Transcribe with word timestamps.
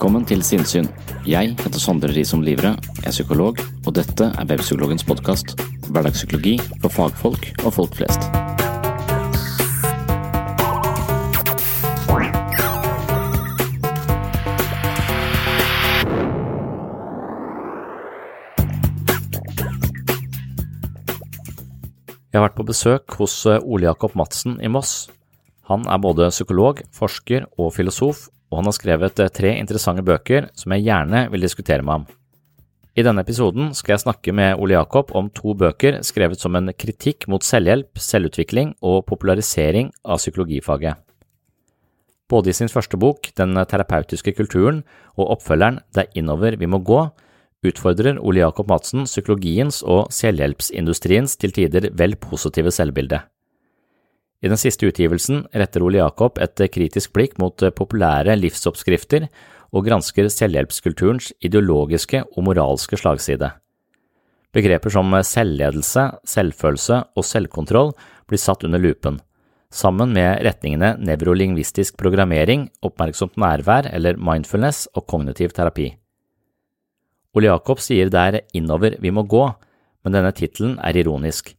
Velkommen 0.00 0.24
til 0.24 0.40
Sinnsyn. 0.40 0.86
Jeg 1.28 1.50
heter 1.60 1.76
Sondre 1.76 2.08
Risom 2.08 2.40
Livre, 2.40 2.70
er 3.04 3.12
psykolog, 3.12 3.58
og 3.84 3.92
dette 3.98 4.30
er 4.32 4.46
Webpsykologens 4.48 5.04
podkast. 5.04 5.52
Hverdagspsykologi 5.92 6.54
for 6.80 6.88
fagfolk 6.88 7.50
og 7.66 7.74
folk 7.76 7.98
flest. 7.98 8.24
Jeg 22.32 22.40
har 22.40 22.48
vært 22.48 22.56
på 22.56 22.70
besøk 22.72 23.20
hos 23.20 23.36
eh, 23.44 23.60
Ole 23.60 23.90
Jakob 23.90 24.16
Madsen 24.16 24.56
i 24.64 24.72
Moss. 24.72 25.10
Han 25.68 25.84
er 25.84 26.00
både 26.00 26.32
psykolog, 26.32 26.80
forsker 26.88 27.50
og 27.60 27.74
filosof, 27.76 28.30
og 28.50 28.60
han 28.60 28.68
har 28.68 28.76
skrevet 28.76 29.22
eh, 29.22 29.30
tre 29.32 29.54
interessante 29.58 30.04
bøker 30.06 30.50
som 30.58 30.74
jeg 30.74 30.88
gjerne 30.88 31.28
vil 31.32 31.46
diskutere 31.46 31.86
med 31.86 32.00
ham. 32.00 32.08
I 32.98 33.04
denne 33.06 33.22
episoden 33.22 33.70
skal 33.78 33.94
jeg 33.94 34.02
snakke 34.02 34.34
med 34.34 34.58
Ole 34.58 34.74
Jakob 34.74 35.12
om 35.16 35.30
to 35.30 35.54
bøker 35.54 36.00
skrevet 36.06 36.42
som 36.42 36.58
en 36.58 36.72
kritikk 36.74 37.28
mot 37.30 37.44
selvhjelp, 37.46 37.94
selvutvikling 38.02 38.74
og 38.82 39.04
popularisering 39.06 39.92
av 40.02 40.18
psykologifaget. 40.18 40.98
Både 42.30 42.50
i 42.50 42.54
sin 42.54 42.70
første 42.70 42.98
bok, 42.98 43.30
Den 43.34 43.54
terapeutiske 43.54 44.34
kulturen, 44.34 44.84
og 45.16 45.30
oppfølgeren 45.38 45.80
Det 45.94 46.04
er 46.04 46.18
innover 46.18 46.56
vi 46.56 46.66
må 46.66 46.78
gå, 46.78 47.10
utfordrer 47.66 48.18
Ole 48.18 48.40
Jakob 48.40 48.68
Madsen 48.68 49.04
psykologiens 49.04 49.82
og 49.82 50.10
selvhjelpsindustriens 50.10 51.36
til 51.36 51.52
tider 51.52 51.90
vel 51.92 52.16
positive 52.16 52.70
selvbilde. 52.70 53.20
I 54.40 54.48
den 54.48 54.60
siste 54.60 54.88
utgivelsen 54.88 55.44
retter 55.52 55.84
Ole 55.84 56.00
Jakob 56.00 56.38
et 56.40 56.60
kritisk 56.72 57.12
blikk 57.12 57.36
mot 57.42 57.60
populære 57.76 58.38
livsoppskrifter 58.38 59.28
og 59.70 59.84
gransker 59.86 60.30
selvhjelpskulturens 60.32 61.30
ideologiske 61.44 62.22
og 62.24 62.46
moralske 62.48 62.98
slagside. 62.98 63.52
Begreper 64.50 64.90
som 64.90 65.12
selvledelse, 65.22 66.06
selvfølelse 66.26 67.02
og 67.14 67.26
selvkontroll 67.26 67.92
blir 68.26 68.40
satt 68.40 68.64
under 68.66 68.82
lupen, 68.82 69.20
sammen 69.70 70.10
med 70.16 70.42
retningene 70.42 70.96
nevrolingvistisk 70.98 71.96
programmering, 72.00 72.66
oppmerksomt 72.82 73.38
nærvær 73.38 73.92
eller 73.92 74.18
mindfulness 74.18 74.88
og 74.96 75.06
kognitiv 75.06 75.54
terapi. 75.54 75.92
Ole 77.36 77.46
Jakob 77.46 77.78
sier 77.78 78.10
det 78.10 78.20
er 78.26 78.40
innover 78.58 78.96
vi 78.98 79.12
må 79.14 79.22
gå, 79.22 79.44
men 80.02 80.16
denne 80.16 80.32
tittelen 80.34 80.78
er 80.82 80.98
ironisk. 80.98 81.54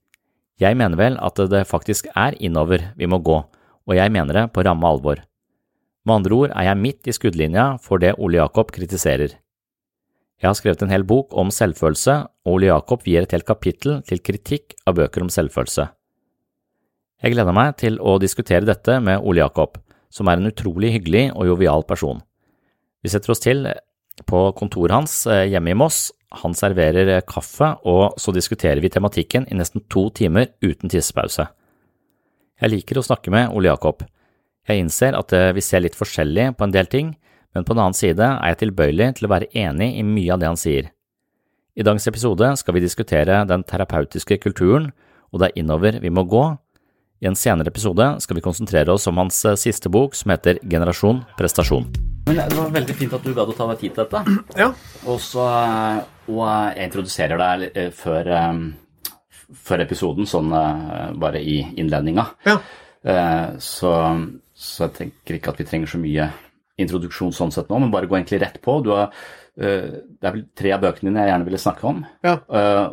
Jeg 0.61 0.77
mener 0.77 0.99
vel 0.99 1.17
at 1.17 1.39
det 1.49 1.65
faktisk 1.65 2.07
er 2.13 2.35
innover 2.37 2.91
vi 2.97 3.07
må 3.09 3.17
gå, 3.17 3.37
og 3.41 3.95
jeg 3.97 4.13
mener 4.13 4.37
det 4.37 4.49
på 4.53 4.61
ramme 4.65 4.85
alvor. 4.85 5.23
Med 6.05 6.15
andre 6.15 6.35
ord 6.37 6.51
er 6.53 6.67
jeg 6.67 6.81
midt 6.81 7.09
i 7.09 7.15
skuddlinja 7.15 7.65
for 7.81 8.01
det 8.01 8.13
Ole 8.17 8.37
Jakob 8.37 8.69
kritiserer. 8.73 9.33
Jeg 10.41 10.49
har 10.49 10.57
skrevet 10.57 10.81
en 10.81 10.93
hel 10.93 11.03
bok 11.05 11.33
om 11.37 11.51
selvfølelse, 11.53 12.13
og 12.45 12.55
Ole 12.55 12.71
Jakob 12.71 13.03
vier 13.05 13.25
et 13.25 13.33
helt 13.33 13.45
kapittel 13.45 13.99
til 14.05 14.21
kritikk 14.21 14.73
av 14.89 14.97
bøker 14.97 15.25
om 15.25 15.29
selvfølelse. 15.33 15.87
Jeg 17.21 17.35
gleder 17.35 17.53
meg 17.53 17.75
til 17.77 17.99
å 18.01 18.17
diskutere 18.21 18.65
dette 18.65 18.97
med 19.01 19.21
Ole 19.21 19.43
Jakob, 19.43 19.77
som 20.09 20.29
er 20.29 20.41
en 20.41 20.49
utrolig 20.49 20.89
hyggelig 20.95 21.27
og 21.35 21.45
jovial 21.51 21.85
person. 21.85 22.23
Vi 23.01 23.13
setter 23.13 23.33
oss 23.33 23.41
til 23.41 23.67
på 24.25 24.41
kontoret 24.57 24.93
hans 24.93 25.13
eh, 25.29 25.47
hjemme 25.49 25.73
i 25.73 25.77
Moss. 25.77 26.09
Han 26.39 26.55
serverer 26.55 27.09
eh, 27.17 27.25
kaffe, 27.27 27.73
og 27.83 28.15
så 28.21 28.31
diskuterer 28.35 28.79
vi 28.83 28.91
tematikken 28.91 29.47
i 29.51 29.57
nesten 29.57 29.83
to 29.91 30.07
timer 30.15 30.53
uten 30.63 30.91
tissepause. 30.91 31.47
Jeg 32.61 32.71
liker 32.71 32.99
å 33.01 33.05
snakke 33.05 33.33
med 33.33 33.51
Ole 33.51 33.71
Jakob. 33.71 34.05
Jeg 34.69 34.83
innser 34.83 35.17
at 35.17 35.33
eh, 35.35 35.51
vi 35.57 35.63
ser 35.65 35.83
litt 35.83 35.97
forskjellig 35.97 36.53
på 36.55 36.67
en 36.67 36.75
del 36.75 36.87
ting, 36.87 37.13
men 37.51 37.67
på 37.67 37.75
den 37.75 37.83
annen 37.83 37.97
side 37.97 38.23
er 38.23 38.53
jeg 38.53 38.61
tilbøyelig 38.63 39.09
til 39.17 39.27
å 39.27 39.33
være 39.33 39.49
enig 39.57 39.91
i 39.99 40.05
mye 40.07 40.35
av 40.35 40.43
det 40.43 40.51
han 40.53 40.59
sier. 40.59 40.91
I 41.75 41.83
dagens 41.87 42.07
episode 42.07 42.53
skal 42.59 42.75
vi 42.75 42.83
diskutere 42.83 43.41
den 43.47 43.65
terapeutiske 43.67 44.39
kulturen, 44.43 44.91
og 45.31 45.41
det 45.41 45.51
er 45.51 45.63
innover 45.63 45.99
vi 46.03 46.11
må 46.13 46.23
gå. 46.27 46.45
I 47.23 47.29
en 47.31 47.37
senere 47.37 47.71
episode 47.71 48.07
skal 48.23 48.39
vi 48.39 48.45
konsentrere 48.45 48.95
oss 48.95 49.07
om 49.11 49.19
hans 49.19 49.43
siste 49.59 49.91
bok, 49.91 50.15
som 50.15 50.35
heter 50.35 50.63
Generasjon 50.67 51.23
prestasjon. 51.39 51.87
Men 52.25 52.37
Det 52.37 52.55
var 52.55 52.69
veldig 52.75 52.95
fint 52.95 53.13
at 53.15 53.25
du 53.25 53.33
gadd 53.35 53.49
å 53.49 53.55
ta 53.57 53.67
deg 53.71 53.81
tid 53.81 53.95
til 53.95 54.05
dette. 54.05 54.37
Ja. 54.61 54.69
Og, 55.09 55.17
så, 55.23 55.47
og 56.29 56.41
jeg 56.45 56.87
introduserer 56.87 57.41
deg 57.41 57.91
før, 57.97 58.29
før 59.65 59.83
episoden, 59.85 60.29
sånn 60.29 60.53
bare 61.21 61.41
i 61.41 61.61
innledninga. 61.81 62.27
Ja. 62.45 62.59
Så, 63.57 63.91
så, 64.53 64.85
jeg 64.85 64.95
tenker 64.99 65.37
ikke 65.39 65.53
at 65.55 65.61
vi 65.63 65.67
trenger 65.71 65.89
så 65.89 66.01
mye 66.01 66.29
introduksjon 66.81 67.33
sånn 67.35 67.53
sett 67.53 67.69
nå, 67.69 67.79
men 67.81 67.93
bare 67.93 68.09
gå 68.09 68.17
egentlig 68.19 68.41
rett 68.43 68.61
på. 68.63 68.77
Du 68.85 68.91
har, 68.93 69.09
det 69.57 70.21
er 70.21 70.35
vel 70.37 70.45
tre 70.57 70.75
av 70.77 70.85
bøkene 70.85 71.09
dine 71.09 71.25
jeg 71.25 71.33
gjerne 71.33 71.49
ville 71.49 71.63
snakke 71.65 71.89
om. 71.89 72.05
Ja. 72.25 72.37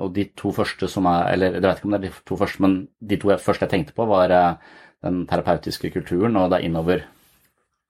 Og 0.00 0.10
de 0.16 0.26
to 0.38 0.54
første 0.56 0.88
som 0.90 1.06
er 1.10 1.34
Eller 1.34 1.58
jeg 1.58 1.66
vet 1.68 1.82
ikke 1.82 1.90
om 1.90 1.94
det 1.94 2.00
er 2.00 2.08
de 2.08 2.26
to 2.32 2.40
første, 2.40 2.64
men 2.64 2.80
de 3.12 3.20
to 3.20 3.36
første 3.36 3.68
jeg 3.68 3.74
tenkte 3.76 3.96
på, 3.96 4.08
var 4.08 4.32
den 5.04 5.22
terapeutiske 5.28 5.92
kulturen 5.94 6.40
og 6.40 6.48
det 6.50 6.58
er 6.58 6.66
innover 6.66 7.04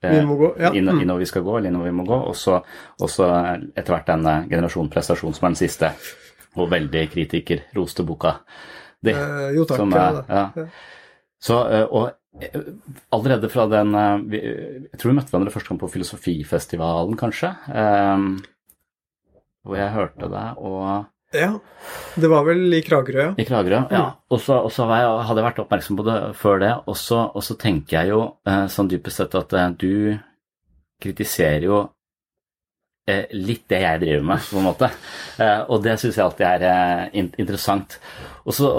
vi 0.00 0.20
må 0.26 0.36
gå, 0.38 0.52
ja. 0.62 0.70
inn, 0.78 0.88
innover 0.88 1.24
vi 1.24 1.30
skal 1.30 1.42
gå, 1.46 1.56
eller 1.58 1.72
innover 1.72 1.90
vi 1.90 1.96
må 1.98 2.04
gå. 2.06 2.18
Og 2.30 2.36
så 2.38 2.60
etter 3.74 3.94
hvert 3.94 4.10
den 4.12 4.28
generasjon 4.50 4.90
prestasjon, 4.92 5.34
som 5.34 5.48
er 5.48 5.54
den 5.54 5.60
siste, 5.62 5.90
og 6.58 6.70
veldig 6.70 7.02
kritiker 7.12 7.66
roste 7.76 8.06
boka. 8.06 8.38
di. 9.00 9.12
eh, 9.14 9.50
jo 9.56 9.66
takk. 9.68 9.84
Er, 9.94 10.22
ja. 10.28 10.44
Ja. 10.56 10.68
Så, 11.38 11.58
og 11.90 12.14
allerede 13.14 13.48
fra 13.50 13.64
den 13.70 13.92
Jeg 14.34 14.98
tror 14.98 15.10
vi 15.10 15.16
møtte 15.16 15.32
hverandre 15.32 15.52
første 15.54 15.70
gang 15.72 15.80
på 15.82 15.90
Filosofifestivalen, 15.90 17.18
kanskje. 17.18 17.52
Hvor 19.66 19.78
jeg 19.78 19.94
hørte 19.94 20.30
deg, 20.30 20.58
og 20.62 21.06
ja, 21.32 21.50
det 22.16 22.28
var 22.32 22.46
vel 22.46 22.72
i 22.72 22.80
Kragerø, 22.84 23.20
ja. 23.26 23.32
I 23.36 23.44
Kragerø, 23.44 23.82
ja. 23.92 24.04
Og 24.32 24.40
så, 24.40 24.56
og 24.64 24.72
så 24.72 24.86
hadde 24.88 25.36
jeg 25.36 25.44
vært 25.44 25.60
oppmerksom 25.64 25.98
på 26.00 26.06
det 26.06 26.16
før 26.40 26.62
det, 26.62 26.72
og 26.88 26.96
så, 26.96 27.58
tenker 27.60 27.98
jeg 28.00 28.14
jo 28.14 28.22
eh, 28.48 28.64
sånn 28.72 28.88
dypest 28.88 29.20
sett 29.20 29.36
at 29.36 29.52
eh, 29.52 29.70
du 29.76 29.92
kritiserer 31.04 31.66
jo 31.68 31.82
eh, 33.10 33.26
litt 33.36 33.66
det 33.68 33.82
jeg 33.84 34.02
driver 34.04 34.24
med, 34.30 34.46
på 34.48 34.60
en 34.60 34.68
måte. 34.70 34.90
Eh, 35.36 35.60
og 35.68 35.84
det 35.84 35.98
syns 36.00 36.16
jeg 36.16 36.24
alltid 36.24 36.46
er 36.48 36.66
eh, 36.70 37.28
interessant. 37.28 37.98
Og 38.48 38.56
så, 38.56 38.70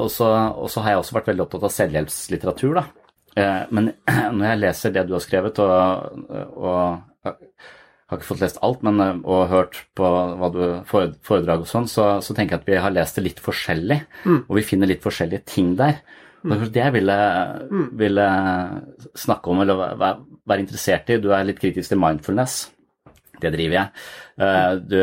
har 0.81 0.89
jeg 0.89 1.03
også 1.03 1.19
vært 1.19 1.29
veldig 1.29 1.45
opptatt 1.45 1.67
av 1.69 1.75
selvhjelpslitteratur, 1.75 2.81
da. 2.81 2.87
Men 3.69 3.93
når 4.35 4.45
jeg 4.47 4.59
leser 4.63 4.97
det 4.97 5.05
du 5.07 5.13
har 5.15 5.23
skrevet, 5.23 5.61
og, 5.61 6.25
og 6.57 7.08
har 8.09 8.17
ikke 8.17 8.29
fått 8.31 8.41
lest 8.43 8.57
alt, 8.65 8.81
men 8.85 9.01
uh, 9.01 9.11
og 9.21 9.51
hørt 9.51 9.83
på 9.97 10.07
hva 10.09 10.49
du 10.53 10.61
foredrag 10.89 11.65
og 11.65 11.69
sånn, 11.69 11.89
så, 11.89 12.07
så, 12.25 12.33
tenker 12.35 12.57
jeg 12.57 12.63
at 12.63 12.71
vi 12.71 12.79
har 12.85 12.95
lest 12.95 13.19
det 13.19 13.25
litt 13.27 13.43
forskjellig, 13.43 13.99
mm. 14.25 14.41
og 14.47 14.57
vi 14.57 14.65
finner 14.65 14.89
litt 14.89 15.05
forskjellige 15.05 15.45
ting 15.49 15.75
der. 15.79 16.01
Og 16.39 16.53
det 16.53 16.57
er 16.57 16.73
det 16.73 16.83
jeg 16.85 16.95
ville, 16.95 17.15
mm. 17.67 17.87
ville 17.99 18.25
snakke 19.19 19.51
om 19.51 19.61
eller 19.61 19.79
være, 19.99 20.13
være, 20.47 20.63
interessert 20.63 21.09
i. 21.11 21.19
Du 21.19 21.33
er 21.35 21.43
litt 21.43 21.59
kritisk 21.59 21.91
til 21.91 21.99
mindfulness. 21.99 22.61
Det 23.39 23.51
driver 23.51 23.75
jeg. 23.75 24.03
Uh, 24.39 24.73
du, 24.79 24.99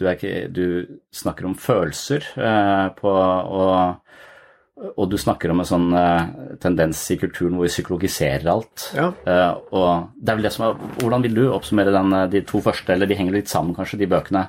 du, 0.00 0.06
ikke, 0.08 0.32
du, 0.48 0.64
snakker 1.12 1.48
om 1.48 1.56
følelser 1.60 2.24
uh, 2.40 2.88
på 2.96 3.12
og 3.12 4.00
og 4.78 5.08
du 5.10 5.16
snakker 5.18 5.50
om 5.50 5.62
en 5.62 5.68
sånn 5.68 5.86
uh, 5.94 6.54
tendens 6.62 7.00
i 7.10 7.18
kulturen 7.18 7.56
hvor 7.56 7.66
vi 7.66 7.72
psykologiserer 7.72 8.46
alt. 8.52 8.88
Ja. 8.96 9.10
Uh, 9.26 9.52
og 9.74 9.90
det 10.14 10.32
er 10.32 10.38
vel 10.38 10.48
det 10.48 10.54
som 10.54 10.68
er, 10.68 10.82
Hvordan 11.00 11.24
vil 11.26 11.38
du 11.38 11.44
oppsummere 11.50 11.94
den, 11.94 12.14
eh, 12.14 12.26
de 12.30 12.42
to 12.46 12.60
første, 12.62 12.92
eller 12.94 13.10
de 13.10 13.16
henger 13.18 13.34
litt 13.34 13.50
sammen 13.50 13.76
kanskje, 13.76 14.00
de 14.02 14.10
bøkene? 14.10 14.46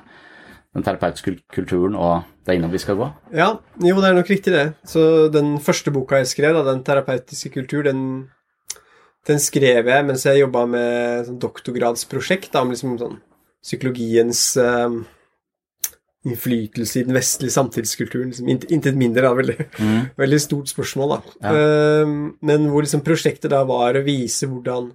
Den 0.76 0.84
terapeutiske 0.86 1.34
kulturen 1.50 1.96
og 1.98 2.28
det 2.46 2.52
er 2.52 2.60
innom 2.60 2.70
vi 2.70 2.78
skal 2.78 2.98
gå? 2.98 3.08
Ja, 3.34 3.56
jo, 3.82 3.96
det 3.98 4.06
er 4.06 4.14
nok 4.14 4.30
riktig 4.30 4.52
det. 4.54 4.66
Så 4.86 5.26
den 5.34 5.56
første 5.62 5.90
boka 5.94 6.20
jeg 6.20 6.30
skrev, 6.30 6.54
da, 6.54 6.62
Den 6.68 6.84
terapeutiske 6.86 7.50
kultur, 7.56 7.82
den, 7.88 8.04
den 9.26 9.42
skrev 9.42 9.90
jeg 9.90 10.06
mens 10.06 10.28
jeg 10.28 10.44
jobba 10.44 10.62
med 10.70 11.26
sånn 11.26 11.40
doktorgradsprosjekt 11.42 12.52
da, 12.54 12.62
om 12.62 12.70
liksom 12.70 12.94
sånn 13.02 13.18
psykologiens 13.66 14.44
uh, 14.62 15.02
innflytelse 16.28 17.00
i 17.00 17.04
den 17.08 17.16
vestlige 17.16 17.54
samtidskulturen. 17.54 18.32
Liksom, 18.32 18.48
Intet 18.48 18.98
mindre, 18.98 19.24
da. 19.24 19.34
Veldig, 19.36 19.56
mm. 19.78 20.00
veldig 20.22 20.40
stort 20.42 20.72
spørsmål, 20.72 21.14
da. 21.14 21.36
Ja. 21.40 21.68
Um, 22.04 22.18
men 22.44 22.68
hvor 22.72 22.84
liksom 22.84 23.04
prosjektet 23.06 23.52
da 23.52 23.62
var 23.68 23.96
å 23.96 24.04
vise 24.04 24.48
hvordan 24.50 24.90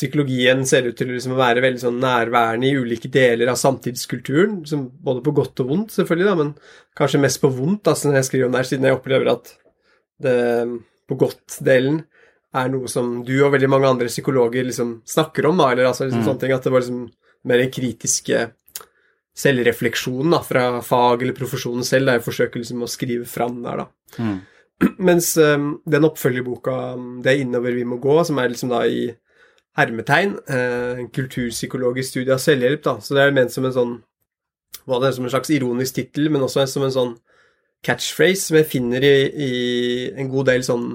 psykologien 0.00 0.62
ser 0.68 0.86
ut 0.88 0.96
til 0.96 1.10
liksom 1.12 1.34
å 1.34 1.40
være 1.40 1.62
veldig 1.64 1.82
sånn 1.82 1.98
nærværende 2.00 2.68
i 2.70 2.76
ulike 2.78 3.10
deler 3.12 3.50
av 3.52 3.58
samtidskulturen, 3.60 4.62
liksom, 4.62 4.86
både 5.04 5.24
på 5.26 5.34
godt 5.36 5.60
og 5.64 5.72
vondt, 5.74 5.92
selvfølgelig, 5.96 6.28
da, 6.30 6.36
men 6.38 6.54
kanskje 6.96 7.20
mest 7.20 7.40
på 7.42 7.50
vondt, 7.52 7.82
da, 7.88 7.96
når 8.06 8.20
jeg 8.20 8.28
skriver 8.30 8.48
om 8.48 8.54
det 8.56 8.62
her, 8.62 8.70
siden 8.70 8.88
jeg 8.88 8.96
opplever 8.96 9.32
at 9.34 9.52
det 10.24 10.38
på 11.10 11.18
godt-delen 11.20 12.00
er 12.56 12.70
noe 12.72 12.88
som 12.90 13.20
du 13.26 13.34
og 13.44 13.52
veldig 13.54 13.68
mange 13.70 13.90
andre 13.90 14.08
psykologer 14.10 14.64
liksom 14.66 15.00
snakker 15.08 15.50
om, 15.50 15.60
da, 15.60 15.70
eller 15.74 15.90
altså 15.90 16.06
liksom 16.06 16.24
mm. 16.24 16.28
sånne 16.30 16.42
ting, 16.44 16.54
at 16.56 16.66
det 16.66 16.72
var 16.74 16.84
liksom 16.84 17.04
mer 17.50 17.64
kritiske 17.72 18.40
selvrefleksjonen 19.40 20.36
da, 20.36 20.42
fra 20.44 20.64
fag 20.84 21.24
eller 21.24 21.36
profesjonen 21.36 21.86
selv, 21.86 22.06
Da. 22.06 22.18
jeg 22.18 22.26
forsøker 22.26 22.62
liksom 22.62 22.84
å 22.84 22.90
skrive 22.90 23.26
fram 23.28 23.62
der, 23.64 23.84
da. 23.84 23.86
Mm. 24.18 24.38
Mens 25.08 25.32
um, 25.36 25.72
den 25.88 26.06
oppfølgerboka, 26.08 26.76
det 27.24 27.32
er 27.32 27.40
'Innover 27.40 27.76
vi 27.76 27.84
må 27.84 28.00
gå', 28.00 28.24
som 28.26 28.38
er 28.38 28.48
liksom 28.48 28.72
da 28.72 28.84
i 28.88 29.10
hermetegn, 29.78 30.36
eh, 30.50 31.02
kulturpsykologisk 31.14 32.10
studie 32.10 32.34
av 32.34 32.40
selvhjelp, 32.42 32.82
da, 32.82 32.96
så 32.98 33.14
det 33.14 33.22
er 33.22 33.36
ment 33.36 33.52
som 33.54 33.64
en 33.64 33.76
sånn 33.76 33.92
hva 34.86 35.00
det 35.00 35.10
er 35.10 35.16
som 35.16 35.26
en 35.26 35.32
slags 35.32 35.52
ironisk 35.54 35.94
tittel, 35.94 36.30
men 36.32 36.42
også 36.42 36.66
som 36.68 36.86
en 36.86 36.94
sånn 36.94 37.12
catchphrase 37.86 38.48
som 38.48 38.58
jeg 38.58 38.68
finner 38.68 39.04
i, 39.06 39.14
i 39.30 39.50
en 40.20 40.30
god 40.32 40.50
del 40.50 40.64
sånn 40.66 40.88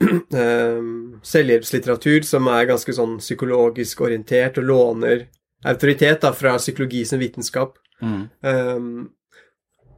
selvhjelpslitteratur 1.32 2.24
som 2.26 2.48
er 2.50 2.70
ganske 2.70 2.94
sånn 2.96 3.18
psykologisk 3.20 4.00
orientert 4.06 4.58
og 4.62 4.68
låner 4.70 5.26
autoritet 5.64 6.20
da, 6.22 6.32
fra 6.32 6.56
psykologi 6.58 7.04
som 7.04 7.20
vitenskap. 7.20 7.78
Mm. 8.00 8.22
Um, 8.40 9.08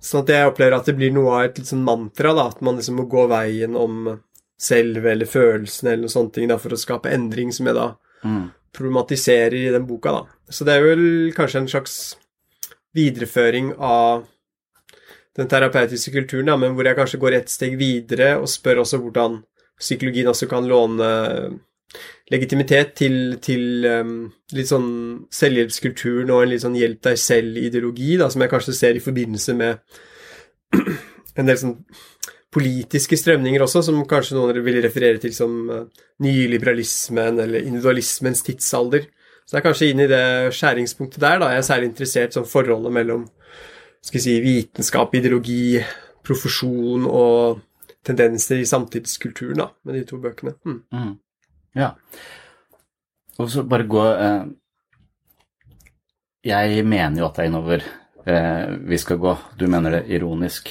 sånn 0.03 0.25
at 0.25 0.32
jeg 0.35 0.50
opplever 0.50 0.76
at 0.76 0.88
det 0.91 0.97
blir 0.99 1.12
noe 1.14 1.37
av 1.37 1.44
et 1.47 1.61
litt 1.61 1.70
sånn 1.70 1.85
mantra, 1.87 2.35
da, 2.35 2.49
at 2.50 2.62
man 2.64 2.79
liksom 2.79 2.99
må 2.99 3.06
gå 3.11 3.26
veien 3.31 3.79
om 3.79 4.17
selv 4.62 5.06
eller 5.06 5.26
følelsene 5.26 5.93
eller 5.93 6.05
noen 6.06 6.17
sånne 6.17 6.35
ting 6.35 6.50
da, 6.50 6.59
for 6.62 6.75
å 6.75 6.81
skape 6.81 7.12
endring, 7.12 7.53
som 7.55 7.69
jeg 7.70 7.79
da 7.79 7.88
mm. 8.26 8.43
problematiserer 8.75 9.59
i 9.61 9.70
den 9.75 9.87
boka. 9.87 10.14
da. 10.19 10.53
Så 10.53 10.67
det 10.67 10.76
er 10.76 10.87
vel 10.87 11.06
kanskje 11.37 11.62
en 11.62 11.70
slags 11.70 11.97
videreføring 12.97 13.73
av 13.79 14.26
den 15.37 15.49
terapeutiske 15.49 16.12
kulturen, 16.12 16.50
da, 16.50 16.59
men 16.61 16.76
hvor 16.76 16.87
jeg 16.87 16.99
kanskje 16.99 17.20
går 17.23 17.38
et 17.38 17.53
steg 17.53 17.79
videre 17.81 18.35
og 18.41 18.50
spør 18.53 18.82
også 18.82 19.00
hvordan 19.00 19.41
psykologien 19.81 20.29
også 20.31 20.49
kan 20.50 20.67
låne 20.69 21.09
legitimitet 22.33 22.94
til, 22.99 23.17
til 23.44 23.87
um, 23.89 24.15
litt 24.56 24.71
sånn 24.71 24.91
selvhjelpskulturen 25.33 26.33
og 26.33 26.44
en 26.44 26.53
litt 26.53 26.65
sånn 26.65 26.79
hjelp 26.79 27.03
deg 27.09 27.21
selv-ideologi, 27.21 28.17
da, 28.21 28.31
som 28.33 28.44
jeg 28.44 28.53
kanskje 28.53 28.77
ser 28.79 28.99
i 28.99 29.05
forbindelse 29.05 29.56
med 29.59 29.81
en 31.39 31.49
del 31.49 31.61
sånn 31.61 31.77
politiske 32.53 33.17
strømninger 33.17 33.65
også, 33.65 33.85
som 33.87 34.00
kanskje 34.09 34.37
noen 34.37 34.61
vil 34.65 34.81
referere 34.85 35.21
til 35.21 35.35
som 35.37 35.59
uh, 35.73 35.83
nyliberalismen 36.25 37.41
eller 37.44 37.65
individualismens 37.65 38.45
tidsalder. 38.47 39.09
Så 39.43 39.56
det 39.56 39.61
er 39.61 39.67
kanskje 39.67 39.91
inn 39.93 40.05
i 40.05 40.11
det 40.11 40.25
skjæringspunktet 40.56 41.21
der 41.23 41.41
da 41.43 41.50
jeg 41.53 41.62
er 41.62 41.69
særlig 41.69 41.91
interessert 41.91 42.37
sånn 42.37 42.49
forholdet 42.49 42.95
mellom 42.95 43.27
skal 44.03 44.23
si, 44.23 44.38
vitenskap, 44.43 45.12
ideologi, 45.15 45.77
profesjon 46.27 47.06
og 47.06 47.61
tendenser 48.06 48.62
i 48.62 48.67
samtidskulturen 48.67 49.62
da, 49.62 49.69
med 49.87 49.99
de 49.99 50.06
to 50.09 50.19
bøkene. 50.23 50.55
Mm. 50.67 50.81
Mm. 50.95 51.12
Ja. 51.79 51.95
Og 53.41 53.51
så 53.51 53.65
bare 53.65 53.89
gå 53.89 54.03
eh, 54.13 54.45
Jeg 56.45 56.85
mener 56.85 57.23
jo 57.23 57.29
at 57.29 57.39
det 57.39 57.45
er 57.45 57.51
innover 57.51 57.85
eh, 58.27 58.79
vi 58.89 58.99
skal 58.99 59.21
gå. 59.23 59.37
Du 59.59 59.67
mener 59.71 59.99
det 59.99 60.07
ironisk. 60.13 60.71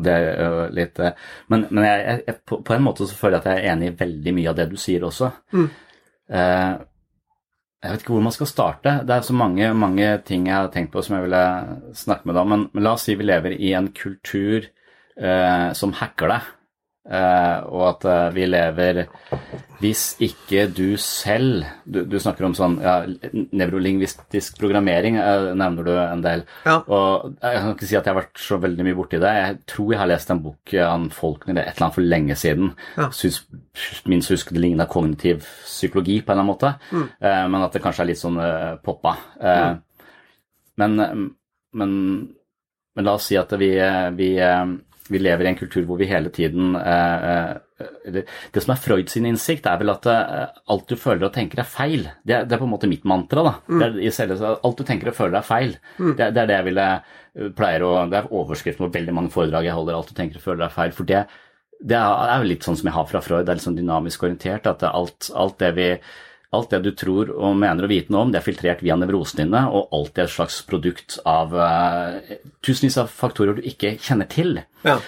Det 0.00 0.12
er 0.12 0.38
jo 0.40 0.66
litt 0.74 0.98
eh, 0.98 1.16
Men, 1.52 1.66
men 1.70 1.86
jeg, 1.86 2.20
jeg, 2.26 2.36
på, 2.48 2.60
på, 2.64 2.74
en 2.74 2.86
måte 2.86 3.06
så 3.08 3.16
føler 3.16 3.38
jeg 3.38 3.44
at 3.44 3.50
jeg 3.50 3.64
er 3.64 3.74
enig 3.74 3.90
i 3.90 3.98
veldig 4.00 4.36
mye 4.38 4.52
av 4.52 4.60
det 4.60 4.70
du 4.70 4.78
sier 4.80 5.04
også. 5.06 5.30
Mm. 5.52 5.68
Eh, 6.30 6.72
jeg 7.80 7.92
vet 7.94 8.02
ikke 8.02 8.12
hvor 8.12 8.24
man 8.26 8.36
skal 8.36 8.50
starte. 8.50 8.96
Det 9.08 9.14
er 9.14 9.24
så 9.24 9.36
mange, 9.36 9.70
mange 9.72 10.08
ting 10.28 10.50
jeg 10.50 10.56
har 10.56 10.72
tenkt 10.72 10.92
på 10.92 11.04
som 11.04 11.16
jeg 11.16 11.28
ville 11.28 11.44
snakke 11.96 12.28
med 12.28 12.36
deg 12.36 12.42
om. 12.42 12.50
Men, 12.52 12.66
men 12.74 12.84
la 12.84 12.96
oss 12.96 13.06
si 13.08 13.16
vi 13.16 13.28
lever 13.28 13.56
i 13.56 13.72
en 13.76 13.88
kultur 13.96 14.66
eh, 15.16 15.68
som 15.76 15.94
hacker 15.96 16.34
deg. 16.34 16.50
Og 17.10 17.80
at 17.86 18.04
vi 18.36 18.44
lever 18.44 18.98
Hvis 19.80 20.02
ikke 20.20 20.66
du 20.76 20.96
selv 21.00 21.64
Du, 21.84 22.02
du 22.06 22.16
snakker 22.20 22.44
om 22.46 22.54
sånn 22.56 22.76
ja, 22.84 23.00
nevrolingvistisk 23.32 24.58
programmering, 24.60 25.16
uh, 25.18 25.50
nevner 25.58 25.86
du 25.86 25.92
en 25.96 26.24
del. 26.24 26.44
Ja. 26.66 26.76
Og 26.84 27.34
jeg 27.40 27.62
kan 27.62 27.72
ikke 27.74 27.88
si 27.88 27.96
at 27.98 28.06
jeg 28.06 28.12
har 28.12 28.20
vært 28.20 28.42
så 28.42 28.60
veldig 28.62 28.86
mye 28.86 28.98
borti 28.98 29.20
det. 29.22 29.32
Jeg 29.38 29.56
tror 29.72 29.92
jeg 29.94 30.00
har 30.02 30.10
lest 30.10 30.32
en 30.32 30.42
bok 30.44 30.74
av 30.84 31.06
Faulkner 31.16 31.62
et 31.62 31.72
eller 31.72 31.86
annet 31.86 31.96
for 31.96 32.06
lenge 32.14 32.36
siden. 32.38 32.72
Ja. 33.00 33.08
Syns, 33.16 33.40
minst 34.10 34.30
husk 34.32 34.52
det 34.54 34.62
ligna 34.62 34.86
kognitiv 34.90 35.42
psykologi 35.64 36.20
på 36.20 36.30
en 36.30 36.38
eller 36.38 36.44
annen 36.44 36.52
måte, 36.52 36.72
mm. 36.92 37.06
men 37.52 37.64
at 37.64 37.74
det 37.74 37.82
kanskje 37.84 38.04
er 38.04 38.10
litt 38.12 38.20
sånn 38.20 38.38
poppa. 38.84 39.14
Mm. 39.40 39.80
Men, 40.80 40.96
men, 41.72 41.94
men, 42.94 43.06
la 43.06 43.16
oss 43.16 43.30
si 43.30 43.38
at 43.40 43.52
vi, 43.60 43.72
vi 44.16 44.30
vi 45.10 45.18
lever 45.18 45.44
i 45.44 45.50
en 45.50 45.58
kultur 45.58 45.84
hvor 45.88 45.98
vi 45.98 46.08
hele 46.10 46.30
tiden 46.34 46.76
eh, 46.78 47.50
eh, 47.82 48.20
Det 48.54 48.62
som 48.62 48.74
er 48.74 48.80
Freud 48.80 49.10
sin 49.10 49.26
innsikt, 49.26 49.66
er 49.66 49.80
vel 49.80 49.92
at 49.92 50.06
eh, 50.10 50.46
alt 50.70 50.86
du 50.90 50.96
føler 51.00 51.26
og 51.26 51.34
tenker 51.34 51.62
er 51.62 51.68
feil. 51.68 52.06
Det, 52.22 52.44
det 52.46 52.54
er 52.54 52.60
på 52.60 52.68
en 52.68 52.74
måte 52.74 52.90
mitt 52.90 53.06
mantra. 53.08 53.44
da. 53.46 53.54
Mm. 53.66 53.82
Er, 53.88 53.98
selv, 54.14 54.36
alt 54.38 54.78
du 54.78 54.86
tenker 54.86 55.10
og 55.10 55.18
føler 55.18 55.40
er 55.40 55.46
feil. 55.46 55.76
Mm. 55.98 56.14
Det, 56.14 56.30
det, 56.36 56.42
er 56.42 56.50
det 56.50 56.58
jeg 56.58 56.68
ville 56.70 56.88
pleier 57.56 57.86
å 57.86 57.92
Det 58.10 58.20
er 58.20 58.32
overskriften 58.40 58.86
på 58.86 58.98
veldig 58.98 59.16
mange 59.16 59.34
foredrag 59.34 59.66
jeg 59.66 59.78
holder. 59.78 59.98
Alt 59.98 60.12
du 60.12 60.18
tenker 60.18 60.38
og 60.38 60.46
føler 60.46 60.66
er 60.68 60.74
feil. 60.76 60.94
For 60.94 61.08
det, 61.10 61.24
det 61.80 61.98
er 61.98 62.34
jo 62.38 62.50
litt 62.52 62.66
sånn 62.66 62.78
som 62.78 62.90
jeg 62.90 62.98
har 62.98 63.08
fra 63.10 63.24
Freud. 63.24 63.46
Det 63.48 63.54
er 63.54 63.60
litt 63.60 63.66
sånn 63.66 63.80
dynamisk 63.80 64.26
orientert. 64.28 64.68
At 64.70 64.86
alt, 64.86 65.32
alt 65.34 65.58
det 65.62 65.72
vi 65.78 65.92
Alt 66.50 66.72
det 66.74 66.80
du 66.82 66.90
tror 66.98 67.28
og 67.30 67.58
mener 67.58 67.86
å 67.86 67.90
vite 67.90 68.10
noe 68.10 68.26
om, 68.26 68.30
det 68.32 68.40
er 68.40 68.46
filtrert 68.46 68.80
via 68.82 68.96
nevrosene 68.98 69.44
dine, 69.44 69.62
og 69.70 69.92
alt 69.94 70.18
er 70.18 70.26
et 70.26 70.34
slags 70.34 70.56
produkt 70.66 71.20
av 71.28 71.54
uh, 71.54 72.38
tusenvis 72.66 72.98
av 72.98 73.12
faktorer 73.14 73.60
du 73.60 73.68
ikke 73.70 73.94
kjenner 74.02 74.26
til. 74.30 74.58
Ja. 74.82 74.98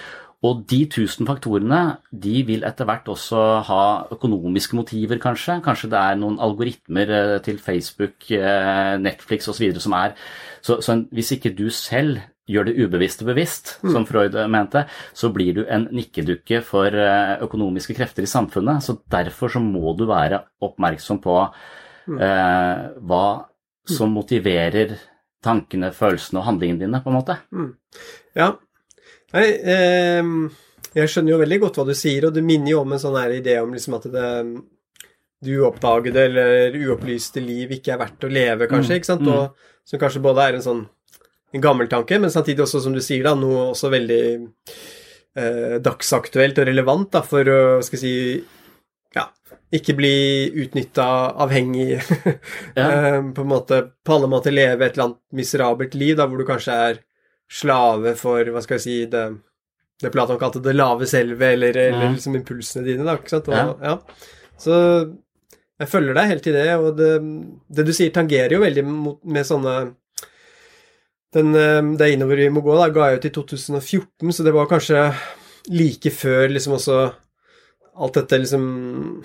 Og 0.43 0.63
de 0.67 0.81
tusen 0.91 1.27
faktorene 1.27 1.81
de 2.11 2.41
vil 2.47 2.63
etter 2.67 2.87
hvert 2.87 3.11
også 3.11 3.43
ha 3.67 3.83
økonomiske 4.15 4.75
motiver, 4.75 5.19
kanskje. 5.23 5.59
Kanskje 5.63 5.91
det 5.91 5.99
er 5.99 6.19
noen 6.19 6.39
algoritmer 6.43 7.11
uh, 7.11 7.37
til 7.43 7.59
Facebook, 7.63 8.23
uh, 8.31 8.95
Netflix 9.03 9.51
osv. 9.51 9.67
som 9.83 9.99
er 9.99 10.15
Så, 10.63 10.79
så 10.79 10.95
en, 10.95 11.07
hvis 11.11 11.35
ikke 11.35 11.51
du 11.51 11.67
selv 11.75 12.23
gjør 12.49 12.67
det 12.67 12.75
ubevisste 12.75 13.25
bevisst, 13.27 13.77
mm. 13.83 13.91
som 13.93 14.05
Freud 14.07 14.35
mente, 14.51 14.83
så 15.15 15.29
blir 15.33 15.59
du 15.59 15.61
en 15.63 15.87
nikkedukke 15.95 16.59
for 16.65 16.91
eh, 16.91 17.37
økonomiske 17.45 17.95
krefter 17.95 18.25
i 18.25 18.29
samfunnet. 18.29 18.83
Så 18.83 18.97
derfor 19.11 19.53
så 19.53 19.61
må 19.63 19.95
du 19.99 20.05
være 20.09 20.41
oppmerksom 20.63 21.21
på 21.23 21.37
mm. 21.39 22.19
eh, 22.19 22.83
hva 23.07 23.25
som 23.87 24.13
motiverer 24.15 24.97
tankene, 25.43 25.91
følelsene 25.95 26.39
og 26.39 26.47
handlingene 26.51 26.85
dine, 26.85 27.01
på 27.03 27.11
en 27.11 27.17
måte. 27.17 27.39
Mm. 27.55 27.71
Ja. 28.39 28.51
Nei, 29.33 29.47
eh, 29.73 30.35
jeg 30.93 31.09
skjønner 31.09 31.35
jo 31.35 31.41
veldig 31.41 31.59
godt 31.63 31.79
hva 31.79 31.87
du 31.87 31.95
sier, 31.97 32.27
og 32.27 32.35
det 32.35 32.43
minner 32.45 32.75
jo 32.75 32.83
om 32.83 32.95
en 32.95 33.01
sånn 33.01 33.19
her 33.19 33.35
idé 33.39 33.57
om 33.63 33.71
liksom 33.73 33.97
at 33.99 34.11
det 34.13 34.29
du 35.43 35.57
uoppdagede 35.59 36.21
eller 36.29 36.75
uopplyste 36.85 37.41
liv 37.43 37.73
ikke 37.75 37.95
er 37.95 37.99
verdt 37.99 38.23
å 38.23 38.31
leve, 38.31 38.67
kanskje, 38.71 38.93
mm. 38.93 38.99
ikke 38.99 39.09
sant? 39.09 39.25
Mm. 39.27 39.33
Og 39.33 39.89
som 39.89 39.99
kanskje 39.99 40.21
både 40.23 40.45
er 40.45 40.57
en 40.57 40.63
sånn 40.65 40.83
en 41.53 41.61
gammel 41.61 41.87
tanke, 41.91 42.17
men 42.19 42.31
samtidig 42.33 42.63
også, 42.65 42.81
som 42.81 42.93
du 42.95 43.01
sier, 43.03 43.23
da, 43.23 43.35
noe 43.37 43.69
også 43.71 43.91
veldig 43.93 44.21
eh, 45.37 45.77
dagsaktuelt 45.85 46.57
og 46.61 46.67
relevant 46.69 47.11
da, 47.13 47.21
for 47.25 47.49
å 47.53 47.61
skal 47.85 48.01
si, 48.01 48.13
ja, 49.15 49.27
ikke 49.73 49.95
bli 49.97 50.13
utnytta 50.65 51.07
avhengig. 51.45 51.99
Ja. 52.77 52.87
Eh, 52.89 53.19
på 53.37 53.43
en 53.45 53.51
måte 53.51 53.81
på 54.05 54.15
alle 54.15 54.29
måter 54.31 54.53
leve 54.55 54.85
et 54.87 54.95
eller 54.97 55.11
annet 55.11 55.21
miserabelt 55.37 55.93
liv, 55.99 56.15
da 56.17 56.25
hvor 56.29 56.41
du 56.41 56.47
kanskje 56.49 56.77
er 56.89 57.01
slave 57.53 58.15
for, 58.17 58.49
hva 58.49 58.61
skal 58.65 58.79
jeg 58.79 58.85
si, 58.87 58.95
det, 59.13 59.25
det 60.01 60.09
Platon 60.13 60.39
kalte 60.41 60.61
det 60.65 60.73
lave 60.73 61.05
selve, 61.09 61.51
eller, 61.53 61.75
eller 61.77 62.07
Mhm. 62.07 62.15
liksom 62.17 62.35
impulsene 62.39 62.85
dine, 62.87 63.05
da, 63.05 63.17
ikke 63.19 63.35
sant? 63.35 63.51
Og, 63.51 63.53
Ja. 63.53 63.75
ja. 63.93 63.97
Så 64.57 64.73
jeg 65.81 65.89
følger 65.91 66.15
deg 66.17 66.29
helt 66.31 66.47
i 66.47 66.53
det, 66.55 66.67
og 66.79 66.97
det, 66.97 67.11
det 67.77 67.85
du 67.85 67.91
sier 67.93 68.09
tangerer 68.15 68.55
jo 68.57 68.61
veldig 68.63 68.83
mot, 68.87 69.19
med 69.25 69.45
sånne 69.45 69.75
den, 71.33 71.55
eh, 71.55 71.81
Det 71.97 72.11
innover 72.13 72.37
vi 72.37 72.49
må 72.49 72.61
gå, 72.61 72.75
da, 72.77 72.89
ga 72.93 73.11
jeg 73.11 73.21
ut 73.21 73.25
i 73.25 73.33
2014, 73.37 74.31
så 74.31 74.43
det 74.43 74.53
var 74.53 74.69
kanskje 74.69 75.07
like 75.71 76.11
før 76.11 76.49
liksom 76.51 76.77
også 76.77 76.99
alt 77.93 78.13
dette 78.19 78.39
liksom 78.41 79.23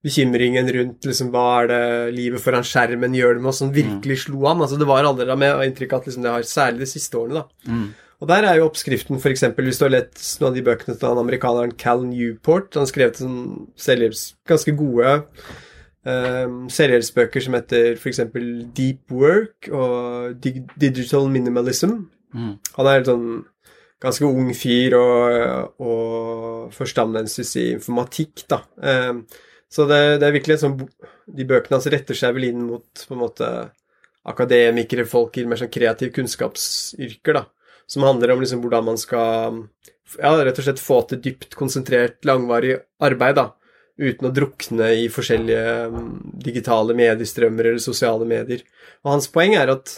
Bekymringen 0.00 0.64
rundt 0.72 1.04
liksom 1.04 1.28
hva 1.28 1.46
er 1.60 1.66
det 1.68 2.14
livet 2.16 2.40
foran 2.40 2.64
skjermen 2.64 3.12
gjør 3.12 3.34
det 3.36 3.42
med 3.44 3.50
oss, 3.50 3.58
som 3.60 3.72
virkelig 3.72 4.22
slo 4.22 4.46
an. 4.48 4.62
altså 4.64 4.78
Det 4.80 4.88
var 4.88 5.04
aldri 5.04 5.26
da, 5.28 5.36
med 5.36 5.60
inntrykk 5.66 5.92
av 5.92 6.00
at 6.00 6.06
liksom 6.08 6.24
det 6.24 6.32
har 6.32 6.46
særlig 6.48 6.86
de 6.86 6.88
siste 6.88 7.18
årene, 7.20 7.42
da. 7.42 7.68
Mm. 7.68 7.90
Og 8.20 8.28
der 8.28 8.46
er 8.48 8.56
jo 8.56 8.66
oppskriften, 8.68 9.20
f.eks. 9.20 9.44
hvis 9.56 9.80
du 9.80 9.84
har 9.84 9.92
lett 9.92 10.22
noen 10.40 10.50
av 10.50 10.56
de 10.56 10.64
bøkene 10.64 10.96
til 10.96 11.08
han 11.08 11.20
amerikaneren 11.20 11.76
Cal 11.80 12.02
Newport 12.04 12.76
Han 12.76 12.88
skrev 12.88 13.14
til 13.16 13.26
sånn 13.26 13.44
selvhjelps, 13.80 14.24
ganske 14.48 14.74
gode 14.76 15.14
um, 16.10 16.58
selvhjelpsbøker 16.72 17.44
som 17.44 17.56
heter 17.56 17.94
f.eks. 17.96 18.20
Deep 18.76 19.14
Work 19.14 19.70
og 19.70 20.36
Dig 20.42 20.64
Digital 20.80 21.30
Minimalism. 21.32 21.96
Mm. 22.34 22.54
Han 22.76 22.90
er 22.90 23.00
en 23.00 23.08
sånn 23.08 23.26
ganske 24.00 24.24
ung 24.24 24.50
fyr 24.56 24.96
og, 24.96 25.80
og 25.82 26.74
førsteamanuensis 26.74 27.52
i 27.60 27.66
informatikk, 27.74 28.46
da. 28.50 28.62
Um, 28.80 29.24
så 29.70 29.86
det, 29.86 30.00
det 30.18 30.26
er 30.26 30.34
virkelig 30.34 30.56
sånn 30.64 30.72
De 31.30 31.44
bøkene 31.46 31.76
hans 31.76 31.86
retter 31.92 32.16
seg 32.18 32.32
vel 32.34 32.48
inn 32.48 32.64
mot 32.66 33.04
på 33.06 33.14
en 33.14 33.20
måte 33.20 33.50
akademikere, 34.30 35.06
folk 35.08 35.38
i 35.38 35.46
mer 35.48 35.60
sånn 35.60 35.72
kreative 35.72 36.12
kunnskapsyrker, 36.16 37.38
da. 37.38 37.46
Som 37.90 38.04
handler 38.06 38.34
om 38.34 38.42
liksom 38.42 38.60
hvordan 38.62 38.86
man 38.92 38.98
skal 39.00 39.62
ja, 40.18 40.32
rett 40.34 40.58
og 40.58 40.66
slett 40.66 40.82
få 40.82 41.00
til 41.08 41.22
dypt 41.24 41.56
konsentrert, 41.58 42.20
langvarig 42.28 42.76
arbeid, 43.02 43.38
da. 43.38 43.46
Uten 44.00 44.30
å 44.30 44.34
drukne 44.34 44.92
i 44.96 45.08
forskjellige 45.12 45.72
um, 45.92 46.12
digitale 46.40 46.94
mediestrømmer 46.96 47.72
eller 47.72 47.82
sosiale 47.84 48.28
medier. 48.28 48.62
Og 49.04 49.14
hans 49.14 49.28
poeng 49.32 49.56
er 49.58 49.72
at 49.74 49.92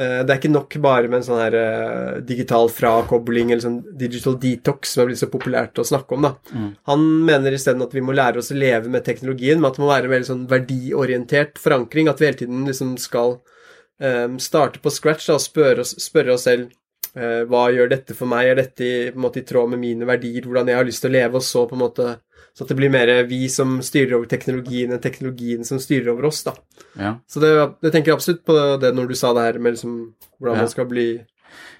eh, 0.00 0.22
det 0.26 0.32
er 0.32 0.40
ikke 0.40 0.50
nok 0.50 0.76
bare 0.82 1.10
med 1.10 1.20
en 1.20 1.26
sånn 1.28 1.42
her 1.44 1.56
eh, 1.60 2.16
digital 2.26 2.70
frakobling 2.72 3.52
eller 3.52 3.62
sånn 3.62 3.78
digital 3.98 4.34
detox 4.42 4.94
som 4.94 5.04
er 5.04 5.10
blitt 5.10 5.22
så 5.22 5.30
populært 5.30 5.78
å 5.78 5.86
snakke 5.86 6.18
om, 6.18 6.26
da. 6.26 6.32
Mm. 6.50 6.70
Han 6.90 7.06
mener 7.28 7.54
isteden 7.54 7.86
at 7.86 7.94
vi 7.94 8.02
må 8.04 8.16
lære 8.16 8.42
oss 8.42 8.50
å 8.50 8.58
leve 8.58 8.90
med 8.92 9.06
teknologien, 9.06 9.60
men 9.60 9.70
at 9.70 9.78
det 9.78 9.84
må 9.84 9.92
være 9.92 10.10
en 10.10 10.16
veldig 10.16 10.30
sånn 10.32 10.48
verdiorientert 10.50 11.62
forankring. 11.62 12.10
At 12.10 12.22
vi 12.22 12.30
hele 12.30 12.42
tiden 12.42 12.66
liksom 12.66 12.96
skal 13.02 13.38
um, 14.02 14.40
starte 14.42 14.82
på 14.82 14.92
scratch 14.94 15.30
da, 15.30 15.38
og 15.38 15.46
spørre 15.46 15.86
oss, 15.86 15.94
spørre 16.02 16.34
oss 16.34 16.46
selv 16.50 16.74
hva 17.48 17.66
gjør 17.72 17.88
dette 17.88 18.14
for 18.14 18.28
meg, 18.28 18.50
er 18.52 18.58
dette 18.60 18.84
i, 18.84 19.10
måte, 19.16 19.40
i 19.40 19.46
tråd 19.48 19.70
med 19.72 19.80
mine 19.80 20.04
verdier, 20.08 20.44
hvordan 20.44 20.68
jeg 20.68 20.76
har 20.76 20.84
lyst 20.88 21.00
til 21.04 21.10
å 21.10 21.16
leve, 21.16 21.40
og 21.40 21.44
så 21.46 21.66
på 21.70 21.76
en 21.78 21.84
måte 21.86 22.08
så 22.56 22.64
at 22.64 22.70
det 22.72 22.76
blir 22.78 22.88
mer 22.92 23.10
vi 23.28 23.42
som 23.52 23.74
styrer 23.84 24.14
over 24.16 24.28
teknologien, 24.30 24.92
enn 24.94 25.00
teknologien 25.04 25.64
som 25.68 25.76
styrer 25.82 26.08
over 26.14 26.24
oss, 26.30 26.42
da. 26.46 26.54
Ja. 26.96 27.10
Så 27.28 27.40
det, 27.42 27.50
jeg 27.84 27.92
tenker 27.92 28.14
absolutt 28.14 28.44
på 28.48 28.54
det 28.80 28.94
når 28.96 29.10
du 29.10 29.14
sa 29.18 29.34
det 29.36 29.42
her 29.44 29.58
med 29.60 29.74
liksom 29.76 29.98
hvordan 30.40 30.54
Ja. 30.56 30.62
man 30.62 30.68
skal 30.72 30.86
bli 30.88 31.06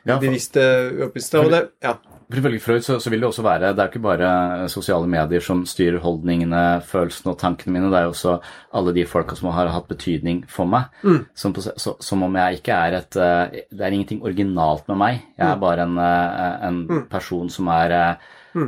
Ja, 0.07 0.19
for- 0.19 0.21
bevisste, 0.27 0.61
uoppbevisste, 1.01 1.41
og 1.41 1.51
det, 1.51 1.63
ja. 1.83 1.95
For 2.27 2.41
Ifølge 2.41 2.59
Freud 2.59 2.83
så, 2.83 2.97
så 2.99 3.11
vil 3.13 3.21
det 3.23 3.29
også 3.29 3.43
være 3.47 3.69
Det 3.71 3.79
er 3.79 3.87
jo 3.87 3.93
ikke 3.93 4.03
bare 4.03 4.69
sosiale 4.73 5.07
medier 5.07 5.43
som 5.45 5.61
styrer 5.69 6.01
holdningene, 6.03 6.63
følelsene 6.83 7.33
og 7.33 7.39
tankene 7.39 7.77
mine. 7.77 7.91
Det 7.93 8.01
er 8.01 8.09
jo 8.09 8.15
også 8.15 8.33
alle 8.75 8.95
de 8.97 9.05
folka 9.07 9.37
som 9.39 9.53
har 9.55 9.71
hatt 9.71 9.87
betydning 9.87 10.41
for 10.51 10.67
meg. 10.67 10.91
Som, 11.39 11.55
på, 11.55 11.63
så, 11.63 11.95
som 12.03 12.25
om 12.27 12.41
jeg 12.41 12.59
ikke 12.59 12.75
er 12.75 12.99
et 12.99 13.21
eh, 13.21 13.61
Det 13.71 13.87
er 13.87 13.95
ingenting 13.95 14.25
originalt 14.27 14.89
med 14.91 14.99
meg. 15.05 15.23
Jeg 15.39 15.47
er 15.53 15.63
bare 15.63 15.87
en, 15.87 15.95
eh, 16.03 16.67
en 16.67 17.07
person 17.13 17.49
som 17.53 17.71
er 17.77 17.95
eh, 17.95 18.67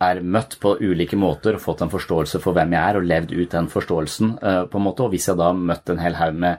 er 0.00 0.20
møtt 0.22 0.56
på 0.62 0.76
ulike 0.78 1.16
måter 1.18 1.56
og 1.58 1.60
fått 1.60 1.80
en 1.82 1.90
forståelse 1.90 2.38
for 2.40 2.54
hvem 2.54 2.70
jeg 2.72 2.78
er, 2.78 2.96
og 3.00 3.06
levd 3.10 3.32
ut 3.34 3.50
den 3.50 3.68
forståelsen. 3.68 4.36
på 4.70 4.78
en 4.78 4.84
måte, 4.84 5.02
Og 5.02 5.10
hvis 5.10 5.26
jeg 5.26 5.36
da 5.36 5.50
har 5.50 5.58
møtt 5.58 5.90
en 5.90 5.98
hel 5.98 6.14
haug 6.14 6.34
med 6.38 6.58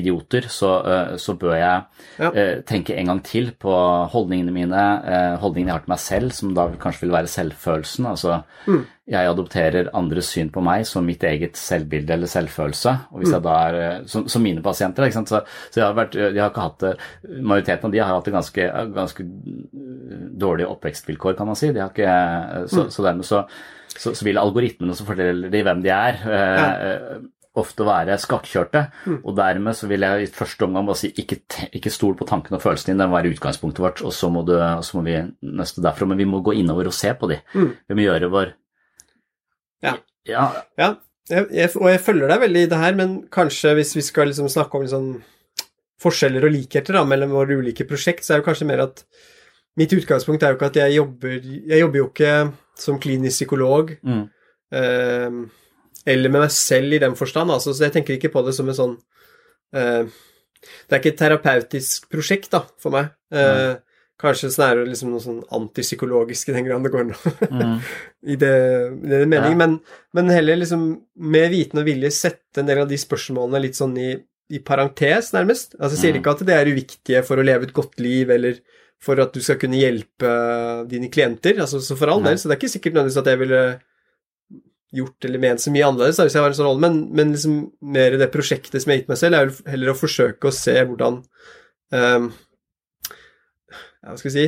idioter, 0.00 0.46
så, 0.52 0.70
eh, 0.86 1.16
så 1.20 1.34
bør 1.38 1.54
jeg 1.56 1.84
Ja. 2.18 2.30
eh, 2.30 2.60
tenke 2.66 2.94
en 2.96 3.06
gang 3.06 3.22
til 3.24 3.50
på 3.60 3.72
holdningene 4.12 4.52
mine, 4.52 4.84
eh, 5.04 5.36
holdningene 5.42 5.68
jeg 5.72 5.74
har 5.74 5.84
til 5.84 5.92
meg 5.94 5.98
selv, 5.98 6.30
som 6.32 6.54
da 6.54 6.68
kanskje 6.80 7.00
vil 7.06 7.12
være 7.16 7.26
selvfølelsen. 7.32 8.06
Altså, 8.10 8.42
jeg 9.08 9.28
adopterer 9.30 9.90
andres 9.94 10.26
syn 10.34 10.48
på 10.50 10.62
meg 10.62 10.84
som 10.86 11.04
mitt 11.06 11.22
eget 11.22 11.54
selvbilde 11.56 12.10
eller 12.10 12.26
selvfølelse. 12.26 12.94
Og 13.12 13.20
hvis 13.20 13.30
jeg 13.32 13.42
da 13.44 13.56
er, 13.68 14.02
som, 14.06 14.26
som 14.28 14.42
mine 14.42 14.62
pasienter, 14.62 15.04
ikke 15.06 15.12
sant? 15.20 15.28
Så, 15.28 15.40
så 15.70 15.80
jeg 15.80 15.86
har 15.86 15.94
vært, 15.94 16.12
de 16.34 16.40
har 16.40 16.50
ikke 16.50 16.64
hatt 16.66 16.78
det, 16.80 16.96
majoriteten 17.40 17.84
av 17.86 17.92
de 17.92 17.98
har 18.02 18.14
hatt 18.14 18.24
det 18.24 18.34
ganske, 18.34 18.66
ganske 18.96 19.26
dårlige 20.38 20.68
oppvekstvilkår, 20.72 21.36
kan 21.38 21.46
man 21.46 21.56
si. 21.58 21.70
De 21.72 21.80
har 21.80 21.90
ikke, 21.94 22.68
så, 22.72 22.86
så 22.90 23.02
dermed 23.06 23.24
så, 23.28 23.44
så, 23.96 24.12
så 24.14 24.24
vil 24.26 24.38
algoritmene 24.40 24.94
som 24.96 25.06
forteller 25.08 25.50
de 25.52 25.62
hvem 25.62 25.82
de 25.84 25.92
er, 25.94 26.18
ja. 26.26 27.18
Ofte 27.60 27.86
være 27.86 28.18
skakkjørte. 28.20 28.82
Og 29.22 29.36
dermed 29.38 29.76
så 29.78 29.88
vil 29.90 30.04
jeg 30.06 30.26
i 30.26 30.30
første 30.32 30.66
omgang 30.66 30.88
bare 30.88 31.00
si 31.00 31.12
ikke, 31.22 31.40
ikke 31.76 31.92
stol 31.94 32.16
på 32.18 32.28
tankene 32.28 32.58
og 32.58 32.64
følelsene 32.64 32.92
dine, 32.92 33.04
det 33.04 33.10
må 33.10 33.18
være 33.18 33.32
utgangspunktet 33.34 33.84
vårt, 33.84 34.02
og 34.06 34.14
så 34.14 34.30
må, 34.32 34.44
du, 34.46 34.54
så 34.56 34.98
må 34.98 35.06
vi 35.06 35.16
nøste 35.56 35.84
derfra. 35.84 36.08
Men 36.10 36.20
vi 36.20 36.28
må 36.28 36.42
gå 36.44 36.56
innover 36.60 36.90
og 36.90 36.96
se 36.96 37.12
på 37.16 37.30
de. 37.32 37.40
Vi 37.56 37.96
må 37.96 38.06
gjøre 38.06 38.32
vår 38.32 38.54
Ja. 39.84 39.96
ja 40.28 40.50
Ja, 40.76 40.94
jeg, 41.30 41.46
jeg, 41.50 41.70
og 41.80 41.88
jeg 41.90 42.02
følger 42.02 42.30
deg 42.30 42.44
veldig 42.44 42.66
i 42.66 42.68
det 42.70 42.82
her, 42.82 42.98
men 42.98 43.16
kanskje 43.32 43.74
hvis 43.78 43.96
vi 43.96 44.04
skal 44.06 44.30
liksom 44.30 44.48
snakke 44.52 44.78
om 44.78 44.84
liksom 44.84 45.08
forskjeller 46.02 46.44
og 46.46 46.52
likheter 46.54 46.98
da, 46.98 47.04
mellom 47.08 47.32
våre 47.34 47.56
ulike 47.58 47.86
prosjekt, 47.88 48.24
så 48.24 48.34
er 48.34 48.42
det 48.42 48.48
kanskje 48.50 48.68
mer 48.68 48.84
at 48.84 49.02
mitt 49.80 49.92
utgangspunkt 49.96 50.44
er 50.44 50.52
jo 50.52 50.58
ikke 50.58 50.70
at 50.70 50.78
jeg 50.80 50.96
jobber 50.96 51.34
Jeg 51.36 51.80
jobber 51.82 51.98
jo 52.00 52.08
ikke 52.10 52.32
som 52.80 53.00
klinisk 53.00 53.40
psykolog 53.40 53.94
mm, 54.04 54.24
eh, 54.76 55.38
eller 56.06 56.30
med 56.32 56.44
meg 56.46 56.52
selv 56.54 56.94
i 56.96 57.00
den 57.02 57.16
forstand, 57.18 57.50
altså, 57.50 57.74
så 57.74 57.86
jeg 57.88 57.92
tenker 57.96 58.14
ikke 58.16 58.30
på 58.34 58.44
det 58.46 58.54
som 58.56 58.68
en 58.70 58.78
sånn 58.78 58.94
uh, 59.76 60.04
Det 60.86 60.94
er 60.96 61.00
ikke 61.02 61.12
et 61.14 61.18
terapeutisk 61.20 62.06
prosjekt, 62.10 62.48
da, 62.54 62.62
for 62.82 62.94
meg. 62.94 63.10
Eh, 63.30 63.76
Kanskje 64.18 64.48
snarere 64.50 64.86
liksom 64.88 65.10
noe 65.12 65.20
sånn 65.20 65.42
antipsykologisk 65.52 66.48
i 66.48 66.54
den 66.56 66.64
grad 66.64 66.86
det 66.86 66.90
går 66.94 67.04
nå. 67.10 67.16
mm, 67.50 67.74
i 68.32 68.36
det, 68.40 68.52
i 68.96 69.10
den 69.12 69.28
meningen, 69.28 69.52
Ja. 69.52 69.58
men, 69.60 69.74
men 70.16 70.32
heller 70.32 70.56
liksom 70.62 70.86
med 71.20 71.50
viten 71.52 71.82
og 71.82 71.84
vilje 71.86 72.10
sette 72.16 72.62
en 72.62 72.70
del 72.70 72.80
av 72.86 72.88
de 72.90 72.96
spørsmålene 72.98 73.60
litt 73.66 73.76
sånn 73.76 73.92
i, 74.00 74.14
i 74.56 74.62
parentes, 74.64 75.28
nærmest. 75.36 75.76
Altså, 75.76 75.98
jeg 75.98 76.00
sier 76.06 76.16
Mm. 76.16 76.22
ikke 76.22 76.34
at 76.38 76.44
det 76.48 76.56
er 76.56 76.72
uviktige 76.72 77.22
for 77.28 77.36
å 77.36 77.44
leve 77.44 77.68
et 77.68 77.76
godt 77.76 78.00
liv, 78.00 78.32
eller 78.32 78.58
for 79.04 79.20
at 79.20 79.36
du 79.36 79.42
skal 79.44 79.58
kunne 79.60 79.76
hjelpe 79.78 80.32
dine 80.88 81.12
klienter, 81.12 81.60
altså, 81.60 81.82
så 81.84 81.94
for 82.00 82.08
all 82.08 82.24
del, 82.24 82.38
så 82.40 82.48
det 82.48 82.56
er 82.56 82.62
ikke 82.62 82.72
sikkert 82.78 82.96
nødvendigvis 82.96 83.20
at 83.20 83.30
jeg 83.34 83.42
ville 83.44 83.62
gjort 84.94 85.24
eller 85.26 85.42
ment 85.42 85.62
så 85.62 85.72
mye 85.74 85.86
annerledes 85.86 86.20
hvis 86.20 86.36
jeg 86.36 86.44
var 86.44 86.52
en 86.52 86.58
sånn 86.58 86.68
rolle, 86.68 86.82
men, 86.84 86.98
men 87.16 87.32
liksom 87.34 87.56
mer 87.94 88.16
det 88.20 88.28
prosjektet 88.34 88.82
som 88.82 88.92
jeg 88.92 89.00
har 89.00 89.02
gitt 89.02 89.10
meg 89.12 89.20
selv, 89.20 89.38
er 89.38 89.48
jo 89.48 89.72
heller 89.72 89.92
å 89.92 89.98
forsøke 89.98 90.50
å 90.50 90.54
se 90.54 90.76
hvordan 90.78 91.18
um, 91.96 92.28
Hva 94.06 94.14
skal 94.20 94.30
jeg 94.30 94.36
si 94.36 94.46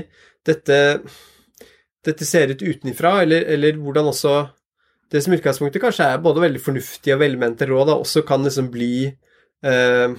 Dette, 0.48 0.78
dette 2.06 2.24
ser 2.24 2.54
ut 2.54 2.62
utenfra, 2.62 3.18
eller, 3.24 3.42
eller 3.52 3.80
hvordan 3.82 4.12
også 4.12 4.36
det 5.12 5.20
som 5.24 5.34
utgangspunktet 5.34 5.82
kanskje 5.82 6.06
er 6.12 6.22
både 6.22 6.44
veldig 6.44 6.62
fornuftige 6.62 7.16
og 7.16 7.22
velmente 7.24 7.66
råd, 7.68 7.90
også 7.96 8.22
kan 8.28 8.44
liksom 8.44 8.70
bli 8.72 9.08
uh, 9.66 10.14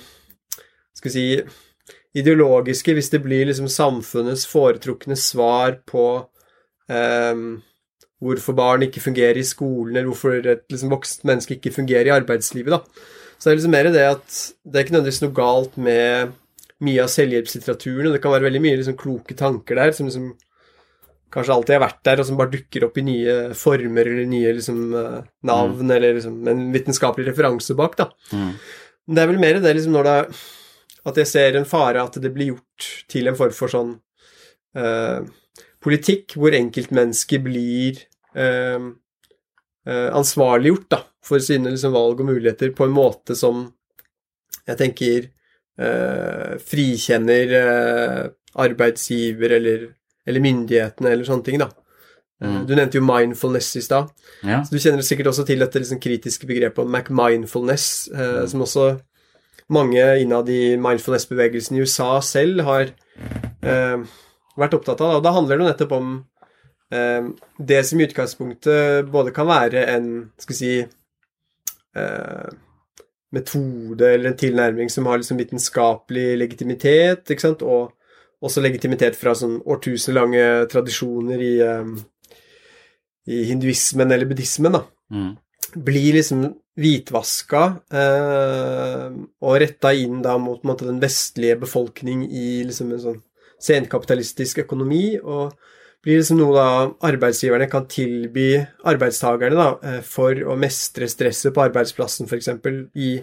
Skal 0.97 1.09
vi 1.09 1.15
si 1.15 1.25
ideologiske, 2.19 2.93
hvis 2.97 3.11
det 3.13 3.21
blir 3.23 3.47
liksom 3.47 3.69
samfunnets 3.69 4.47
foretrukne 4.49 5.17
svar 5.19 5.75
på 5.87 6.05
eh, 6.89 7.41
hvorfor 8.19 8.55
barn 8.57 8.83
ikke 8.83 9.03
fungerer 9.03 9.39
i 9.39 9.47
skolen, 9.47 9.95
eller 9.95 10.09
hvorfor 10.11 10.35
et 10.41 10.65
liksom, 10.71 10.91
voksent 10.91 11.25
menneske 11.27 11.55
ikke 11.55 11.73
fungerer 11.75 12.09
i 12.09 12.15
arbeidslivet. 12.17 12.75
Da. 12.75 13.07
Så 13.37 13.47
det 13.47 13.53
er 13.53 13.59
liksom 13.61 13.75
mer 13.77 13.89
det 13.93 14.05
at 14.09 14.37
det 14.67 14.75
er 14.75 14.85
ikke 14.85 14.97
nødvendigvis 14.97 15.23
noe 15.23 15.37
galt 15.37 15.79
med 15.79 16.35
mye 16.83 17.03
av 17.03 17.11
selvhjelpslitteraturen, 17.11 18.09
og 18.09 18.15
det 18.15 18.21
kan 18.23 18.33
være 18.35 18.47
veldig 18.49 18.61
mye 18.63 18.79
liksom, 18.81 18.99
kloke 18.99 19.35
tanker 19.39 19.79
der 19.79 19.95
som 19.95 20.09
liksom 20.09 20.33
kanskje 21.33 21.53
alltid 21.53 21.75
har 21.75 21.83
vært 21.83 21.99
der, 22.07 22.21
og 22.21 22.27
som 22.27 22.37
bare 22.39 22.53
dukker 22.55 22.87
opp 22.87 22.95
i 22.97 23.05
nye 23.05 23.33
former 23.57 24.07
eller 24.09 24.29
nye 24.29 24.53
liksom, 24.57 24.79
eh, 24.97 25.17
navn, 25.45 25.91
eller 25.93 26.15
liksom, 26.17 26.39
en 26.49 26.63
vitenskapelig 26.73 27.27
referanse 27.29 27.75
bak. 27.77 27.99
da. 27.99 28.09
mm, 28.33 28.53
Men 29.07 29.17
det 29.17 29.23
er 29.23 29.31
vel 29.31 29.43
mer 29.43 29.59
det 29.61 29.75
liksom 29.77 29.95
når 29.95 30.09
det 30.09 30.15
at 31.09 31.19
jeg 31.21 31.29
ser 31.29 31.57
en 31.57 31.67
fare 31.69 32.01
at 32.03 32.17
det 32.21 32.31
blir 32.33 32.53
gjort 32.53 32.87
til 33.11 33.29
en 33.29 33.37
form 33.37 33.53
for 33.55 33.71
sånn 33.71 33.93
eh, 34.77 35.21
politikk 35.83 36.35
hvor 36.35 36.55
enkeltmennesker 36.55 37.41
blir 37.45 38.01
eh, 38.39 38.87
eh, 39.89 40.07
ansvarliggjort 40.15 40.87
da, 40.95 41.03
for 41.25 41.43
sine 41.43 41.73
liksom, 41.73 41.93
valg 41.95 42.23
og 42.23 42.31
muligheter 42.31 42.73
på 42.75 42.87
en 42.87 42.95
måte 42.95 43.37
som 43.37 43.67
jeg 44.69 44.79
tenker 44.79 45.29
eh, 45.79 46.55
frikjenner 46.71 47.55
eh, 47.59 48.23
arbeidsgiver 48.59 49.57
eller, 49.59 49.85
eller 50.27 50.45
myndighetene 50.45 51.13
eller 51.13 51.27
sånne 51.27 51.47
ting, 51.47 51.61
da. 51.61 51.69
Mm. 52.39 52.61
Du 52.69 52.71
nevnte 52.71 52.99
jo 52.99 53.03
mindfulness 53.03 53.73
i 53.75 53.83
stad. 53.83 54.11
Ja. 54.47 54.61
Så 54.63 54.71
du 54.71 54.79
kjenner 54.79 55.03
sikkert 55.03 55.33
også 55.33 55.43
til 55.47 55.59
dette 55.59 55.81
liksom 55.81 55.99
kritiske 55.99 56.47
begrepet 56.47 56.85
om 56.85 56.91
MacMindfulness, 56.93 57.85
eh, 58.15 58.43
som 58.47 58.63
også 58.63 58.93
mange 59.75 60.05
innad 60.21 60.49
i 60.49 60.77
mindfulness-bevegelsen 60.81 61.77
i 61.77 61.83
USA 61.83 62.13
selv 62.25 62.63
har 62.65 62.93
eh, 63.61 64.07
vært 64.59 64.77
opptatt 64.77 65.03
av. 65.03 65.19
Og 65.19 65.25
da 65.25 65.35
handler 65.35 65.59
det 65.59 65.67
nettopp 65.73 65.97
om 65.99 66.13
eh, 66.15 66.38
det 66.89 67.83
som 67.85 67.99
i 67.99 68.07
utgangspunktet 68.07 69.09
både 69.13 69.31
kan 69.35 69.45
være 69.45 69.83
en 69.93 70.07
skal 70.41 70.55
vi 70.55 70.57
si 70.57 70.71
eh, 70.81 72.49
metode 73.31 74.07
eller 74.09 74.31
en 74.31 74.37
tilnærming 74.39 74.89
som 74.89 75.05
har 75.05 75.19
liksom 75.21 75.37
vitenskapelig 75.37 76.37
legitimitet, 76.41 77.29
ikke 77.29 77.45
sant, 77.45 77.61
og 77.61 77.93
også 78.41 78.63
legitimitet 78.63 79.17
fra 79.19 79.35
sånn 79.37 79.59
årtusenlange 79.69 80.45
tradisjoner 80.71 81.43
i, 81.43 81.53
um, 81.61 81.97
i 83.29 83.43
hinduismen 83.51 84.11
eller 84.15 84.29
buddhismen, 84.29 84.79
da, 84.79 84.85
Mm. 85.09 85.37
blir 85.73 86.13
liksom 86.13 86.43
hvitvaska 86.77 87.61
eh, 87.97 89.07
og 89.41 89.55
retta 89.61 89.89
inn 89.97 90.19
da 90.21 90.35
mot 90.37 90.61
måte, 90.63 90.85
den 90.85 90.99
vestlige 91.01 91.55
befolkning 91.59 92.27
i 92.29 92.63
liksom 92.63 92.91
en 92.93 93.01
sånn 93.01 93.17
senkapitalistisk 93.59 94.61
økonomi, 94.63 95.17
og 95.19 95.53
blir 96.03 96.21
liksom 96.21 96.39
noe 96.39 96.53
da 96.55 96.67
arbeidsgiverne 97.09 97.67
kan 97.71 97.85
tilby 97.91 98.53
arbeidstakerne 98.87 99.57
da, 99.57 99.67
eh, 99.83 99.99
for 100.05 100.31
å 100.47 100.55
mestre 100.59 101.09
stresset 101.11 101.53
på 101.55 101.65
arbeidsplassen, 101.67 102.29
f.eks. 102.29 102.49
i 102.95 103.19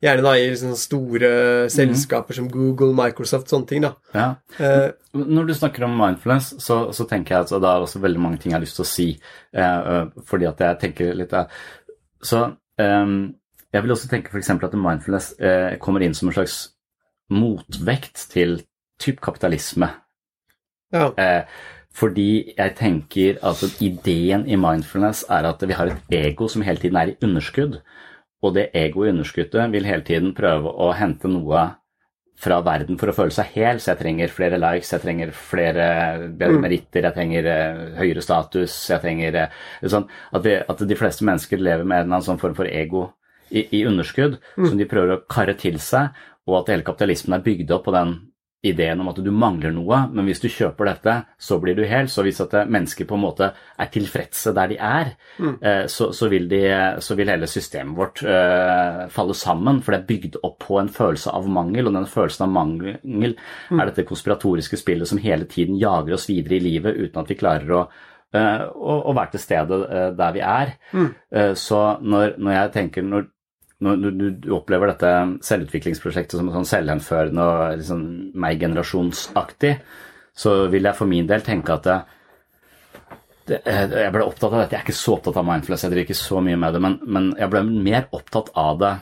Gjerne 0.00 0.22
da 0.24 0.30
i 0.32 0.46
liksom 0.48 0.70
store 0.80 1.28
selskaper 1.68 2.32
som 2.32 2.46
Google, 2.48 2.94
Microsoft, 2.96 3.50
sånne 3.52 3.66
ting. 3.68 3.82
da. 3.84 3.90
Ja. 4.16 4.28
Eh, 4.56 4.92
Når 5.12 5.50
du 5.50 5.52
snakker 5.52 5.84
om 5.84 5.92
mindfulness, 5.92 6.54
så, 6.64 6.78
så 6.96 7.04
tenker 7.04 7.34
jeg 7.34 7.44
at 7.44 7.52
det 7.52 7.68
er 7.68 7.84
også 7.84 8.00
veldig 8.00 8.22
mange 8.24 8.38
ting 8.40 8.54
jeg 8.54 8.56
har 8.56 8.64
lyst 8.64 8.78
til 8.78 8.86
å 8.86 8.88
si. 8.88 9.06
Eh, 9.52 9.90
eh, 9.92 10.06
fordi 10.24 10.48
at 10.48 10.62
jeg 10.64 10.78
tenker 10.86 11.12
litt 11.18 11.34
eh, 11.36 11.52
Så 12.24 12.40
eh, 12.80 13.12
jeg 13.76 13.84
vil 13.84 13.92
også 13.92 14.08
tenke 14.08 14.32
f.eks. 14.32 14.48
at 14.56 14.78
mindfulness 14.86 15.28
eh, 15.36 15.76
kommer 15.84 16.00
inn 16.06 16.16
som 16.16 16.32
en 16.32 16.38
slags 16.38 16.56
motvekt 17.28 18.24
til 18.32 18.56
typ 19.04 19.20
kapitalisme. 19.20 19.90
ja. 20.96 21.10
Eh, 21.20 21.44
fordi 21.96 22.54
jeg 22.56 22.76
tenker 22.78 23.40
at 23.42 23.64
ideen 23.82 24.46
i 24.46 24.56
mindfulness 24.56 25.24
er 25.28 25.48
at 25.48 25.62
vi 25.66 25.74
har 25.74 25.90
et 25.90 26.14
ego 26.14 26.48
som 26.48 26.62
hele 26.62 26.78
tiden 26.78 26.96
er 26.96 27.12
i 27.12 27.16
underskudd. 27.24 27.80
Og 28.42 28.54
det 28.54 28.70
egoet 28.74 29.10
i 29.10 29.12
underskuddet 29.12 29.72
vil 29.72 29.84
hele 29.84 30.06
tiden 30.06 30.34
prøve 30.34 30.70
å 30.70 30.92
hente 30.96 31.28
noe 31.28 31.66
fra 32.40 32.60
verden 32.64 32.96
for 32.96 33.10
å 33.10 33.12
føle 33.12 33.34
seg 33.34 33.50
hel. 33.52 33.80
Så 33.82 33.92
jeg 33.92 34.00
trenger 34.00 34.32
flere 34.32 34.60
likes, 34.60 34.92
jeg 34.94 35.02
trenger 35.02 35.34
flere 35.36 36.30
bedre 36.30 36.56
Mm. 36.56 36.62
meritter, 36.62 37.02
jeg 37.02 37.14
trenger 37.14 37.44
eh, 37.46 37.98
høyere 37.98 38.22
status. 38.22 38.88
jeg 38.88 39.00
trenger 39.00 39.34
eh, 39.34 39.48
sånn, 39.84 40.08
at, 40.32 40.42
vi, 40.42 40.54
at 40.56 40.78
de 40.88 40.96
fleste 40.96 41.24
mennesker 41.24 41.58
lever 41.58 41.84
med 41.84 41.98
en 41.98 42.02
eller 42.06 42.14
annen 42.14 42.22
sånn 42.30 42.40
form 42.40 42.54
for 42.54 42.64
ego 42.64 43.12
i, 43.50 43.66
i 43.80 43.84
underskudd 43.84 44.38
som 44.56 44.78
de 44.78 44.86
prøver 44.86 45.18
å 45.18 45.22
karre 45.28 45.54
til 45.58 45.78
seg, 45.78 46.14
og 46.46 46.62
at 46.62 46.68
hele 46.72 46.86
kapitalismen 46.86 47.36
er 47.36 47.44
bygd 47.44 47.70
opp 47.76 47.84
på 47.84 47.92
den 47.92 48.29
ideen 48.66 49.00
om 49.00 49.08
at 49.08 49.18
du 49.24 49.30
mangler 49.32 49.72
noe, 49.72 50.02
men 50.12 50.26
hvis 50.28 50.42
du 50.42 50.48
kjøper 50.52 50.90
dette, 50.90 51.14
så 51.40 51.56
blir 51.62 51.78
du 51.78 51.84
hel. 51.88 52.10
Så 52.12 52.24
hvis 52.26 52.42
at 52.44 52.52
mennesker 52.68 53.08
på 53.08 53.16
en 53.16 53.22
måte 53.24 53.48
er 53.54 53.90
tilfredse 53.92 54.52
der 54.56 54.72
de 54.72 54.76
er, 54.76 55.14
mm. 55.38 55.54
så, 55.88 56.10
så, 56.16 56.28
vil 56.28 56.44
de, 56.50 56.60
så 57.00 57.16
vil 57.16 57.32
hele 57.32 57.48
systemet 57.48 57.96
vårt 57.96 58.20
uh, 58.26 59.06
falle 59.12 59.36
sammen, 59.38 59.80
for 59.80 59.94
det 59.94 60.02
er 60.02 60.10
bygd 60.10 60.38
opp 60.44 60.58
på 60.66 60.76
en 60.80 60.92
følelse 60.92 61.32
av 61.32 61.48
mangel, 61.48 61.88
og 61.88 61.96
den 61.96 62.08
følelsen 62.10 62.46
av 62.46 62.52
mangel 62.52 63.32
er 63.32 63.88
dette 63.88 64.04
konspiratoriske 64.08 64.80
spillet 64.80 65.08
som 65.08 65.22
hele 65.24 65.48
tiden 65.48 65.80
jager 65.80 66.18
oss 66.18 66.28
videre 66.28 66.58
i 66.58 66.64
livet 66.68 67.00
uten 67.00 67.22
at 67.22 67.32
vi 67.32 67.40
klarer 67.40 67.76
å 67.78 67.84
uh, 68.36 68.64
å, 68.74 68.96
å 69.10 69.14
være 69.16 69.34
til 69.34 69.44
stede 69.44 69.80
uh, 69.82 70.08
der 70.16 70.34
vi 70.36 70.44
er. 70.44 70.74
Eh, 71.30 71.52
så 71.58 71.80
når, 72.02 72.36
når 72.38 72.56
jeg 72.56 72.72
tenker 72.76 73.06
når, 73.06 73.28
når 73.80 74.12
du, 74.12 74.24
du 74.44 74.50
opplever 74.52 74.92
dette 74.92 75.10
selvutviklingsprosjektet 75.46 76.36
som 76.36 76.50
sånn 76.52 76.68
selvhenførende 76.68 77.44
og 77.48 77.76
liksom 77.80 78.06
meg-generasjonsaktig, 78.44 79.74
så 80.36 80.56
vil 80.72 80.88
jeg 80.88 80.98
for 80.98 81.10
min 81.10 81.28
del 81.28 81.44
tenke 81.44 81.76
at 81.76 81.86
det, 81.88 82.00
det, 83.48 83.60
jeg 83.64 84.12
ble 84.14 84.26
opptatt 84.26 84.52
av 84.52 84.62
dette. 84.62 84.76
Jeg 84.76 84.82
er 84.82 84.86
ikke 84.86 85.00
så 85.00 85.16
opptatt 85.16 85.38
av 85.40 85.46
mindfulness, 85.48 85.86
jeg 85.86 85.94
driver 85.94 86.08
ikke 86.08 86.20
så 86.20 86.42
mye 86.44 86.58
med 86.60 86.76
det, 86.76 86.82
men, 86.84 86.98
men 87.08 87.30
jeg 87.40 87.52
ble 87.52 87.64
mer 87.70 88.10
opptatt 88.16 88.52
av 88.60 88.82
det 88.82 88.92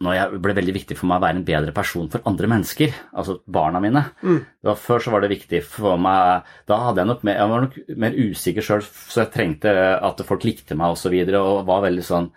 når 0.00 0.14
jeg 0.16 0.38
ble 0.40 0.54
veldig 0.56 0.72
viktig 0.72 0.96
for 0.96 1.10
meg 1.10 1.18
å 1.20 1.24
være 1.26 1.36
en 1.36 1.44
bedre 1.44 1.72
person 1.76 2.06
for 2.08 2.24
andre 2.28 2.48
mennesker, 2.48 2.94
altså 3.20 3.34
barna 3.52 3.82
mine. 3.84 4.00
Mm. 4.24 4.38
Da, 4.64 4.72
før 4.80 5.02
så 5.04 5.12
var 5.12 5.20
det 5.20 5.28
viktig 5.34 5.60
for 5.66 6.00
meg 6.00 6.46
Da 6.68 6.78
hadde 6.86 7.02
jeg 7.02 7.10
nok 7.10 7.26
mer, 7.28 7.36
jeg 7.36 7.50
var 7.50 7.66
nok 7.66 7.76
mer 8.04 8.16
usikker 8.16 8.64
sjøl, 8.64 8.86
så 8.86 9.26
jeg 9.26 9.32
trengte 9.34 9.74
at 10.00 10.24
folk 10.24 10.46
likte 10.48 10.78
meg 10.78 10.94
osv. 10.94 10.96
Og, 10.96 11.02
så 11.02 11.12
videre, 11.12 11.42
og 11.44 11.68
var 11.68 11.84
veldig 11.84 12.06
sånn 12.06 12.30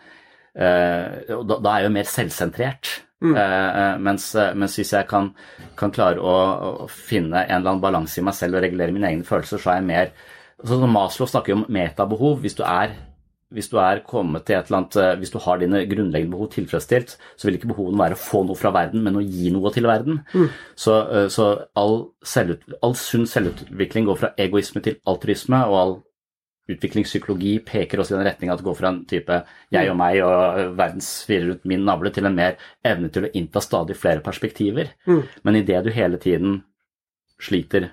da, 0.54 1.56
da 1.58 1.72
er 1.72 1.82
jeg 1.82 1.89
jo 1.89 1.94
mer 1.96 2.10
selvsentrert. 2.10 2.92
Mm. 3.24 3.38
eh, 3.38 4.00
mens, 4.04 4.36
eh, 4.36 4.52
mens 4.60 4.76
hvis 4.76 4.92
jeg 4.92 5.08
kan, 5.08 5.30
kan 5.80 5.94
klare 5.96 6.20
å, 6.20 6.36
å 6.84 6.88
finne 6.92 7.46
en 7.46 7.62
eller 7.62 7.72
annen 7.72 7.84
balanse 7.84 8.20
i 8.20 8.26
meg 8.26 8.36
selv 8.36 8.60
og 8.60 8.66
regulere 8.66 8.92
mine 8.92 9.08
egne 9.13 9.28
følelser, 9.28 9.62
så 9.63 9.72
er 9.72 9.80
jeg 9.80 9.88
mer 9.88 10.12
sånn 10.60 10.84
som 10.84 10.92
Maslow 10.92 11.30
snakker 11.32 11.54
jo 11.54 11.62
om 11.62 11.66
metabehov. 11.72 12.42
Hvis 12.44 12.58
du 12.60 12.66
er 12.68 12.98
hvis 13.54 13.70
du 13.70 13.76
er 13.78 14.02
kommet 14.10 14.48
til 14.48 14.58
et 14.58 14.66
eller 14.66 14.80
annet, 14.80 14.96
eh, 14.98 15.16
hvis 15.22 15.30
du 15.30 15.38
har 15.44 15.60
dine 15.62 15.84
grunnleggende 15.86 16.34
behov 16.34 16.50
tilfredsstilt, 16.56 17.16
så 17.38 17.48
vil 17.48 17.60
ikke 17.60 17.70
behovene 17.70 18.02
være 18.02 18.18
å 18.18 18.22
få 18.22 18.42
noe 18.48 18.58
fra 18.58 18.72
verden, 18.74 19.04
men 19.06 19.20
å 19.20 19.22
gi 19.22 19.52
noe 19.54 19.72
til 19.76 19.86
verden. 19.86 20.24
Så, 20.76 20.96
eh, 21.13 21.28
så 21.30 21.68
all, 21.78 22.00
all 22.82 22.96
sunn 22.98 23.28
selvutvikling 23.30 24.10
går 24.10 24.20
fra 24.20 24.34
egoisme 24.42 24.82
til 24.82 24.98
altruisme, 25.06 25.62
og 25.70 25.78
all 25.84 25.96
utviklingspsykologi 26.71 27.58
peker 27.67 27.99
også 27.99 28.13
i 28.13 28.17
den 28.21 28.28
retning 28.30 28.52
at 28.54 28.62
det 28.62 28.65
går 28.65 28.78
fra 28.78 28.91
en 28.93 29.02
type 29.10 29.39
jeg 29.73 29.89
og 29.91 29.97
meg 29.99 30.21
og 30.23 30.76
verden 30.78 30.93
verdens 30.93 31.10
fire 31.28 31.47
rundt 31.49 31.65
min 31.65 31.84
navle 31.86 32.12
til 32.13 32.26
en 32.26 32.36
mer 32.36 32.56
evne 32.86 33.10
til 33.10 33.28
å 33.28 33.34
innta 33.34 33.62
stadig 33.62 33.97
flere 33.99 34.23
perspektiver. 34.23 34.93
Men 35.43 35.60
idet 35.60 35.84
du 35.84 35.91
hele 35.91 36.17
tiden 36.17 36.62
sliter 37.41 37.91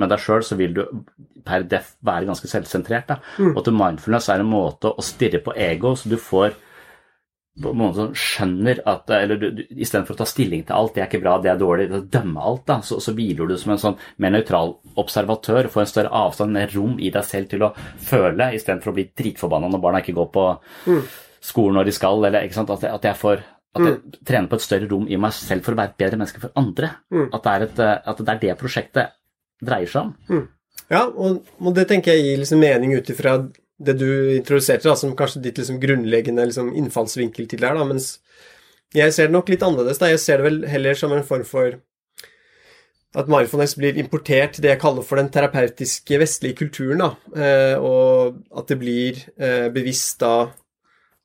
med 0.00 0.08
deg 0.08 0.22
sjøl, 0.22 0.42
så 0.42 0.56
vil 0.56 0.74
du 0.74 0.82
per 1.44 1.62
def 1.68 1.94
være 2.06 2.26
ganske 2.30 2.48
selvsentrert. 2.48 3.10
Da. 3.10 3.18
Og 3.52 3.62
til 3.64 3.76
mindfulness 3.76 4.30
er 4.32 4.40
en 4.40 4.50
måte 4.50 4.90
å 4.90 5.04
stirre 5.04 5.42
på 5.44 5.54
ego, 5.56 5.94
så 5.94 6.08
du 6.08 6.16
får 6.16 6.56
på 7.62 7.72
en 7.72 7.76
måte 7.80 8.04
skjønner 8.16 8.78
at 8.88 9.10
eller 9.10 9.36
du, 9.40 9.46
du, 9.58 9.62
Istedenfor 9.82 10.14
å 10.14 10.18
ta 10.20 10.26
stilling 10.30 10.62
til 10.64 10.76
alt, 10.76 10.94
det 10.94 11.02
er 11.02 11.08
ikke 11.10 11.20
bra, 11.24 11.32
det 11.42 11.50
er 11.50 11.58
dårlig, 11.60 11.88
det 11.90 11.98
å 11.98 12.06
dømme 12.14 12.40
alt, 12.46 12.62
da, 12.70 12.76
så, 12.86 13.00
så 13.02 13.12
hviler 13.16 13.50
du 13.50 13.56
som 13.58 13.72
en 13.74 13.80
sånn 13.82 13.96
mer 14.22 14.30
nøytral 14.36 14.76
observatør, 15.02 15.68
får 15.72 15.82
en 15.82 15.90
større 15.90 16.12
avstand, 16.22 16.54
mer 16.54 16.70
rom 16.76 16.94
i 17.02 17.10
deg 17.12 17.26
selv 17.26 17.50
til 17.50 17.66
å 17.66 17.72
føle, 18.06 18.52
istedenfor 18.56 18.92
å 18.92 18.96
bli 19.00 19.08
dritforbanna 19.18 19.68
når 19.74 19.82
barna 19.82 20.00
ikke 20.04 20.14
går 20.20 20.30
på 20.36 20.44
skolen 21.42 21.78
når 21.80 21.90
de 21.90 21.96
skal, 21.96 22.22
eller 22.28 22.46
ikke 22.46 22.58
sant, 22.60 22.70
at, 22.70 22.86
jeg- 22.86 22.94
at 22.94 23.10
jeg 23.10 23.16
får 23.16 23.42
at 23.70 23.84
jeg 23.86 24.00
trener 24.26 24.48
på 24.50 24.56
et 24.58 24.62
større 24.64 24.88
rom 24.90 25.04
i 25.06 25.16
meg 25.16 25.30
selv 25.32 25.62
for 25.62 25.72
å 25.72 25.78
være 25.78 25.92
et 25.92 25.98
bedre 26.02 26.16
menneske 26.18 26.40
for 26.42 26.50
andre. 26.58 26.88
At, 27.32 27.42
det 27.44 27.50
er 27.52 27.62
et, 27.68 27.82
at 28.10 28.18
det 28.18 28.32
er 28.32 28.40
det 28.42 28.56
prosjektet 28.58 29.12
dreier 29.62 29.86
seg 29.86 30.08
om. 30.08 30.14
Ja, 30.90 31.04
og, 31.06 31.44
og 31.62 31.74
det 31.76 31.84
tenker 31.86 32.16
jeg 32.16 32.24
gir 32.24 32.40
liksom 32.42 32.58
mening 32.58 32.96
ut 32.98 33.10
ifra 33.14 33.36
det 33.80 33.96
du 34.00 34.08
introduserte, 34.36 34.88
da, 34.88 34.96
som 34.98 35.16
kanskje 35.16 35.42
ditt 35.46 35.60
liksom 35.60 35.80
grunnleggende 35.80 36.44
liksom 36.48 36.74
innfallsvinkel 36.76 37.48
til 37.48 37.62
det 37.62 37.70
her, 37.70 37.78
da, 37.80 37.86
mens 37.88 38.18
jeg 38.96 39.14
ser 39.14 39.30
det 39.30 39.36
nok 39.36 39.48
litt 39.52 39.62
annerledes. 39.62 40.00
da, 40.02 40.10
Jeg 40.10 40.20
ser 40.20 40.40
det 40.40 40.48
vel 40.48 40.58
heller 40.68 40.98
som 40.98 41.12
en 41.14 41.24
form 41.26 41.46
for 41.46 41.78
at 43.18 43.30
mindfulness 43.30 43.74
blir 43.78 43.98
importert 43.98 44.54
til 44.54 44.64
det 44.64 44.74
jeg 44.74 44.82
kaller 44.82 45.06
for 45.06 45.18
den 45.18 45.30
terapeutiske 45.34 46.18
vestlige 46.20 46.60
kulturen, 46.60 47.02
da, 47.02 47.10
eh, 47.34 47.76
og 47.78 48.38
at 48.54 48.70
det 48.70 48.78
blir 48.78 49.18
eh, 49.34 49.66
bevisst 49.74 50.20
da 50.22 50.34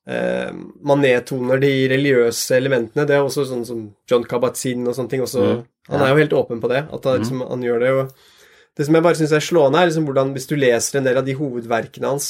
eh, 0.10 0.50
man 0.82 1.04
nedtoner 1.06 1.62
de 1.62 1.74
religiøse 1.92 2.58
elementene. 2.58 3.06
Det 3.06 3.18
er 3.18 3.26
også 3.26 3.46
sånn 3.50 3.66
som 3.68 3.84
John 4.10 4.26
Kabat-Zinn 4.26 4.88
og 4.88 4.98
sånne 4.98 5.14
ting 5.14 5.26
også. 5.26 5.46
Mm, 5.46 5.66
Han 5.92 6.02
er 6.02 6.14
jo 6.14 6.22
helt 6.24 6.34
åpen 6.34 6.64
på 6.64 6.72
det, 6.72 6.88
at 6.90 7.06
han, 7.06 7.22
liksom, 7.22 7.44
han 7.46 7.66
gjør 7.66 7.84
det. 7.84 7.92
og 7.94 8.32
det 8.76 8.88
som 8.88 8.98
jeg 8.98 9.06
bare 9.06 9.20
syns 9.20 9.34
er 9.36 9.44
slående, 9.44 9.80
er 9.80 9.90
liksom 9.90 10.08
hvordan 10.10 10.34
hvis 10.36 10.50
du 10.50 10.56
leser 10.60 11.00
en 11.00 11.08
del 11.08 11.20
av 11.22 11.26
de 11.28 11.36
hovedverkene 11.38 12.12
hans, 12.12 12.30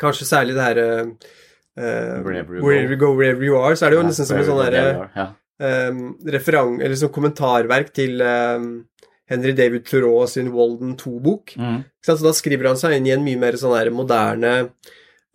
kanskje 0.00 0.26
særlig 0.28 0.56
det 0.56 0.64
her 0.64 0.82
eh, 0.82 1.32
eh, 1.78 2.16
Wherever 2.26 2.58
you 2.58 2.64
Wherever 2.64 2.96
you 2.96 3.00
go, 3.00 3.12
wherever 3.14 3.46
you 3.46 3.58
are, 3.60 3.76
så 3.78 3.86
er 3.86 3.94
det 3.94 4.00
jo 4.00 4.06
nesten 4.08 4.28
som 4.28 4.40
en 4.40 4.48
sånn 4.48 4.62
derre 4.64 5.30
um, 5.62 6.02
referan- 6.34 6.80
eller 6.80 6.98
sånn 6.98 7.14
kommentarverk 7.14 7.94
til 7.96 8.20
um, 8.20 8.68
Henry 9.30 9.54
David 9.58 9.86
Thoreau 9.86 10.26
sin 10.30 10.52
Walden 10.54 10.94
2-bok. 10.98 11.56
Mm. 11.58 11.80
Så 12.04 12.18
da 12.22 12.34
skriver 12.34 12.70
han 12.70 12.78
seg 12.80 12.98
inn 12.98 13.08
i 13.08 13.14
en 13.14 13.24
mye 13.26 13.40
mer 13.40 13.58
sånn 13.58 13.74
der 13.74 13.90
moderne 13.94 14.52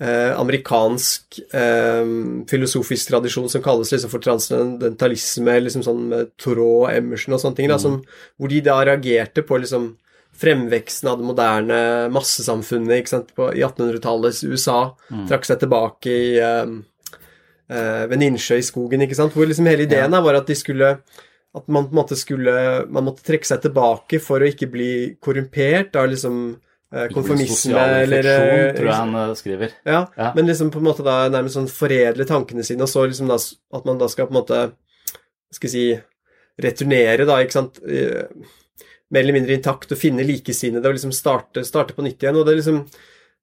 eh, 0.02 0.32
amerikansk 0.40 1.42
eh, 1.54 2.14
filosofisk 2.50 3.12
tradisjon 3.12 3.50
som 3.52 3.64
kalles 3.66 3.92
liksom 3.94 4.14
for 4.14 4.24
transcendentalisme, 4.24 5.58
liksom 5.66 5.84
sånn 5.86 6.06
med 6.14 6.32
Thoreau 6.42 6.86
og 6.86 6.94
Emerson 6.94 7.36
og 7.36 7.44
sånne 7.44 7.60
ting, 7.60 7.72
da, 7.72 7.80
som, 7.82 8.00
hvor 8.40 8.52
de 8.52 8.62
da 8.66 8.80
reagerte 8.88 9.44
på 9.46 9.60
liksom 9.62 9.92
fremveksten 10.42 11.10
av 11.12 11.20
det 11.20 11.28
moderne 11.28 11.80
massesamfunnet 12.14 13.02
ikke 13.02 13.14
sant, 13.14 13.34
på, 13.38 13.50
i 13.54 13.64
1800-tallets 13.66 14.44
USA. 14.48 14.80
Trakk 15.30 15.46
seg 15.48 15.60
tilbake 15.62 16.14
i 16.14 16.32
eh, 16.42 16.72
uh, 17.72 18.04
ved 18.08 18.16
en 18.18 18.28
innsjø 18.32 18.58
i 18.62 18.66
skogen, 18.66 19.04
ikke 19.06 19.20
sant, 19.20 19.36
hvor 19.36 19.50
liksom 19.50 19.70
hele 19.70 19.86
ideen 19.88 20.12
ja. 20.18 20.24
var 20.24 20.40
at 20.40 20.50
de 20.50 20.58
skulle 20.58 20.96
at 21.52 21.68
man 21.68 21.84
på 21.84 21.92
en 21.92 22.00
måte 22.00 22.16
skulle 22.16 22.52
Man 22.88 23.04
måtte 23.04 23.26
trekke 23.28 23.44
seg 23.44 23.66
tilbake 23.66 24.22
for 24.24 24.40
å 24.40 24.48
ikke 24.48 24.70
bli 24.72 24.92
korrumpert 25.20 25.98
av 26.00 26.08
liksom 26.08 26.38
eh, 26.96 27.10
konformisme 27.12 27.58
Sosial 27.58 27.96
eller 28.06 28.30
eh, 28.32 28.70
tror 28.78 28.88
jeg 28.88 29.00
han 29.02 29.36
skriver. 29.36 29.74
Ja, 29.84 30.06
Ja. 30.16 30.30
men 30.36 30.48
liksom 30.48 30.72
på 30.72 30.80
en 30.80 30.88
måte 30.88 31.04
da 31.04 31.26
nærmest 31.28 31.60
sånn 31.60 31.68
foredle 31.72 32.28
tankene 32.30 32.64
sine, 32.64 32.88
og 32.88 32.92
så 32.92 33.04
liksom 33.04 33.28
da 33.32 33.36
at 33.38 33.90
man 33.90 34.00
da 34.00 34.08
skal 34.12 34.30
på 34.30 34.36
en 34.36 34.40
måte 34.40 34.62
skal 35.52 35.68
vi 35.68 35.74
si 35.76 35.86
returnere, 36.62 37.26
da, 37.28 37.42
ikke 37.44 37.58
sant, 37.58 37.82
mer 39.12 39.26
eller 39.26 39.36
mindre 39.36 39.58
intakt 39.58 39.92
og 39.92 40.00
finne 40.00 40.26
likesinnede 40.26 40.88
og 40.88 40.96
liksom 40.98 41.14
starte, 41.16 41.66
starte 41.68 41.96
på 41.98 42.06
nytt 42.06 42.24
igjen. 42.24 42.38
Og 42.40 42.48
det 42.48 42.60
liksom 42.60 42.84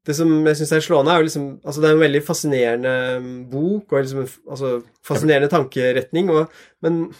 det 0.08 0.14
som 0.16 0.30
jeg 0.46 0.56
syns 0.56 0.70
er 0.72 0.84
slående, 0.84 1.12
er 1.12 1.20
jo 1.20 1.26
liksom 1.26 1.48
Altså, 1.64 1.82
det 1.82 1.88
er 1.88 1.96
en 1.96 2.04
veldig 2.04 2.22
fascinerende 2.24 2.94
mm, 3.24 3.34
bok, 3.50 3.92
og 3.92 3.98
liksom 4.00 4.22
altså, 4.24 4.70
fascinerende 5.04 5.50
tankeretning, 5.52 6.30
og 6.30 6.48
Men 6.82 7.10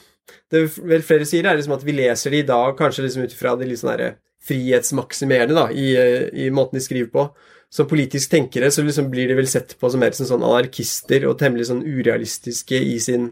det 0.53 0.67
vel 0.77 1.05
flere 1.05 1.27
sier, 1.29 1.47
er 1.47 1.57
liksom 1.57 1.77
at 1.77 1.85
vi 1.85 1.97
leser 1.97 2.33
det 2.33 2.43
i 2.43 2.49
dag 2.49 2.75
kanskje 2.77 3.05
liksom 3.05 3.23
ut 3.25 3.33
ifra 3.33 3.55
det 3.57 3.69
litt 3.69 3.81
sånn 3.81 3.95
herre 3.95 4.11
frihetsmaksimerende, 4.49 5.55
da, 5.57 5.69
i, 5.73 5.89
i 6.47 6.51
måten 6.55 6.79
de 6.79 6.85
skriver 6.85 7.11
på. 7.13 7.25
Som 7.73 7.89
politisk 7.89 8.31
tenkere 8.33 8.71
så 8.73 8.85
liksom 8.85 9.11
blir 9.13 9.29
de 9.29 9.37
vel 9.37 9.49
sett 9.51 9.75
på 9.81 9.91
som 9.93 10.01
mer 10.01 10.15
som 10.17 10.29
sånn 10.29 10.45
anarkister 10.45 11.27
og 11.29 11.37
temmelig 11.41 11.69
sånn 11.69 11.85
urealistiske 11.85 12.81
i 12.81 12.97
sin 13.03 13.31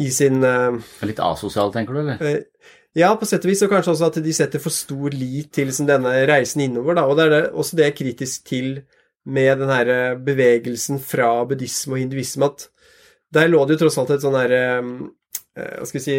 i 0.00 0.08
sin 0.12 0.40
uh, 0.44 0.76
Litt 1.04 1.20
asosial, 1.20 1.72
tenker 1.72 1.96
du, 1.96 2.00
eller? 2.02 2.20
Eh, 2.24 2.68
Ja, 2.98 3.14
på 3.16 3.24
sett 3.28 3.46
og 3.46 3.52
vis, 3.52 3.62
og 3.64 3.72
kanskje 3.72 3.94
også 3.94 4.08
at 4.10 4.18
de 4.24 4.34
setter 4.36 4.60
for 4.60 4.74
stor 4.74 5.14
lit 5.16 5.52
til 5.56 5.70
liksom, 5.70 5.88
denne 5.88 6.12
reisen 6.28 6.66
innover. 6.66 6.98
Da. 6.98 7.06
Og 7.08 7.16
det 7.16 7.24
er 7.24 7.32
det, 7.32 7.42
også 7.56 7.78
det 7.78 7.86
jeg 7.86 7.94
er 7.94 8.00
kritisk 8.02 8.44
til 8.50 8.68
med 9.24 9.62
den 9.62 9.70
her 9.70 9.90
eh, 9.92 10.18
bevegelsen 10.20 10.98
fra 11.00 11.30
buddhisme 11.48 11.96
og 11.96 12.02
hinduisme, 12.02 12.48
at 12.48 12.66
der 13.32 13.48
lå 13.48 13.62
det 13.64 13.76
jo 13.76 13.84
tross 13.84 14.00
alt 14.02 14.10
et 14.12 14.24
sånn 14.24 14.36
her 14.36 14.52
eh, 14.56 14.80
eh, 15.56 15.76
Hva 15.78 15.86
skal 15.88 16.00
vi 16.00 16.04
si 16.04 16.16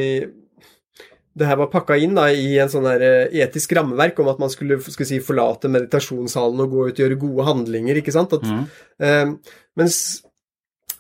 Det 1.38 1.50
her 1.50 1.60
var 1.60 1.70
pakka 1.70 1.98
inn 2.00 2.16
da, 2.18 2.30
i 2.32 2.56
en 2.64 2.72
sånn 2.72 2.88
etisk 2.88 3.76
rammeverk 3.76 4.22
om 4.24 4.32
at 4.32 4.42
man 4.42 4.52
skulle 4.54 4.80
skal 4.86 5.10
si, 5.10 5.20
forlate 5.22 5.70
meditasjonssalen 5.74 6.64
og 6.64 6.74
gå 6.74 6.88
ut 6.88 6.94
og 6.94 7.04
gjøre 7.04 7.22
gode 7.22 7.48
handlinger, 7.50 8.00
ikke 8.00 8.14
sant? 8.16 8.34
At, 8.38 8.46
mm. 8.46 8.64
eh, 9.04 9.60
mens 9.78 9.98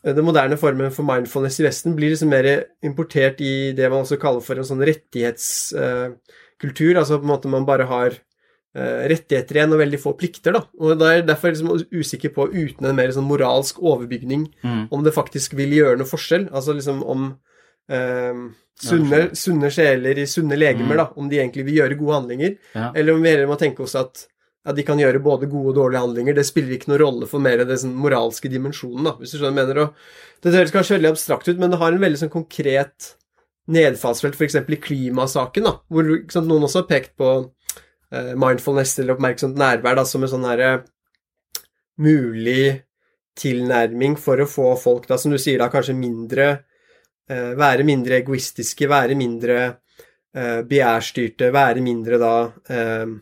den 0.03 0.25
moderne 0.27 0.57
formen 0.59 0.91
for 0.91 1.07
mindfulness 1.07 1.61
i 1.61 1.63
Vesten 1.63 1.93
blir 1.95 2.09
liksom 2.11 2.27
mer 2.33 2.43
importert 2.83 3.39
i 3.39 3.71
det 3.77 3.87
man 3.89 4.03
også 4.03 4.17
kaller 4.19 4.43
for 4.43 4.59
en 4.59 4.67
sånn 4.67 4.83
rettighetskultur. 4.83 6.97
altså 6.97 7.17
på 7.19 7.23
en 7.23 7.31
måte 7.31 7.47
man 7.51 7.65
bare 7.65 7.85
har 7.87 8.17
eh, 8.75 9.03
rettigheter 9.11 9.55
igjen 9.59 9.73
og 9.75 9.79
veldig 9.83 9.99
få 10.01 10.13
plikter. 10.17 10.53
da. 10.57 10.63
Og 10.79 10.97
da 10.99 11.05
er 11.11 11.15
jeg 11.21 11.27
derfor 11.27 11.53
liksom 11.53 11.85
usikker 11.93 12.33
på, 12.35 12.47
uten 12.51 12.85
en 12.89 12.95
mer 12.97 13.11
sånn 13.15 13.27
moralsk 13.29 13.79
overbygning, 13.79 14.47
Mm. 14.63 14.87
om 14.91 15.03
det 15.03 15.13
faktisk 15.13 15.53
vil 15.55 15.69
gjøre 15.71 15.97
noe 15.97 16.07
forskjell. 16.09 16.49
Altså 16.51 16.73
liksom 16.75 17.03
om 17.03 17.37
eh, 17.89 18.33
sunne, 18.79 19.29
sunne 19.35 19.69
sjeler 19.69 20.17
i 20.17 20.25
sunne 20.25 20.57
legemer, 20.57 20.97
da, 20.97 21.07
om 21.15 21.29
de 21.29 21.37
egentlig 21.39 21.65
vil 21.65 21.75
gjøre 21.81 21.97
gode 21.99 22.13
handlinger. 22.21 22.57
Ja. 22.75 22.91
Eller 22.95 23.13
om 23.13 23.21
vi 23.21 23.29
heller 23.29 23.47
må 23.47 23.57
tenke 23.59 23.83
oss 23.83 23.95
at 23.95 24.27
ja, 24.63 24.71
de 24.71 24.85
kan 24.87 24.99
gjøre 24.99 25.19
både 25.23 25.49
gode 25.51 25.73
og 25.73 25.79
dårlige 25.81 26.03
handlinger. 26.05 26.37
Det 26.37 26.45
spiller 26.47 26.77
ikke 26.77 26.91
noen 26.91 27.01
rolle 27.01 27.27
for 27.27 27.43
mer 27.43 27.65
den 27.65 27.79
sånn 27.79 27.97
moralske 27.99 28.51
dimensjonen, 28.51 29.09
da, 29.09 29.15
hvis 29.19 29.35
du 29.35 29.41
skjønner 29.41 29.57
mener. 29.57 29.81
Og 29.83 30.45
det 30.45 30.55
høres 30.55 30.71
kanskje 30.75 30.97
veldig 30.97 31.11
abstrakt 31.11 31.49
ut, 31.49 31.59
men 31.59 31.73
det 31.73 31.81
har 31.81 31.95
en 31.95 32.03
veldig 32.03 32.21
sånn 32.21 32.31
konkret 32.33 33.13
nedfallsfelt, 33.73 34.35
f.eks. 34.39 34.57
i 34.59 34.79
klimasaken, 34.83 35.67
da, 35.67 35.75
hvor 35.91 36.09
sant, 36.31 36.47
noen 36.49 36.67
også 36.67 36.83
har 36.83 36.89
pekt 36.89 37.13
på 37.19 37.29
eh, 37.39 38.33
mindfulness 38.39 38.97
eller 38.99 39.15
oppmerksomt 39.15 39.59
nærvær 39.59 39.99
da, 39.99 40.07
som 40.07 40.23
en 40.23 40.31
sånn 40.31 40.47
herre 40.47 40.73
mulig 42.03 42.83
tilnærming 43.39 44.17
for 44.19 44.41
å 44.43 44.49
få 44.49 44.73
folk, 44.79 45.07
da, 45.09 45.17
som 45.19 45.33
du 45.33 45.39
sier, 45.41 45.59
da 45.61 45.71
kanskje 45.73 45.95
mindre 45.97 46.49
eh, 46.51 47.53
Være 47.59 47.85
mindre 47.87 48.19
egoistiske, 48.19 48.87
være 48.91 49.15
mindre 49.17 49.59
eh, 49.63 50.59
begjærstyrte, 50.67 51.51
være 51.55 51.83
mindre 51.85 52.19
da 52.21 52.33
eh, 52.67 53.15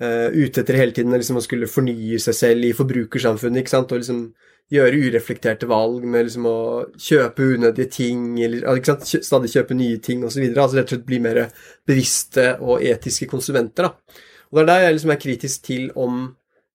eh, 0.00 0.28
ute 0.34 0.62
etter 0.62 0.78
hele 0.78 0.94
tiden 0.96 1.14
liksom, 1.14 1.38
å 1.38 1.44
skulle 1.44 1.70
fornye 1.70 2.18
seg 2.22 2.36
selv 2.38 2.68
i 2.68 2.74
forbrukersamfunnet, 2.76 3.62
ikke 3.62 3.74
sant, 3.74 3.94
og 3.94 4.02
liksom 4.02 4.26
gjøre 4.72 5.00
ureflekterte 5.10 5.68
valg 5.68 6.06
med 6.08 6.26
liksom 6.26 6.46
å 6.48 6.58
kjøpe 6.96 7.50
unødige 7.54 7.90
ting, 7.98 8.22
eller 8.42 8.78
ikke 8.78 8.94
sant, 8.94 9.26
stadig 9.26 9.52
kjøpe 9.52 9.76
nye 9.76 9.98
ting 10.02 10.24
osv. 10.24 10.46
Altså 10.48 10.78
rett 10.78 10.88
og 10.88 10.94
slett 10.94 11.08
bli 11.08 11.20
mer 11.24 11.42
bevisste 11.86 12.54
og 12.64 12.84
etiske 12.84 13.28
konsumenter, 13.30 13.90
da. 13.90 14.22
Og 14.50 14.60
det 14.60 14.64
er 14.64 14.70
der 14.70 14.84
jeg 14.84 14.96
liksom 14.96 15.12
er 15.12 15.20
kritisk 15.20 15.68
til 15.68 15.86
om 15.98 16.24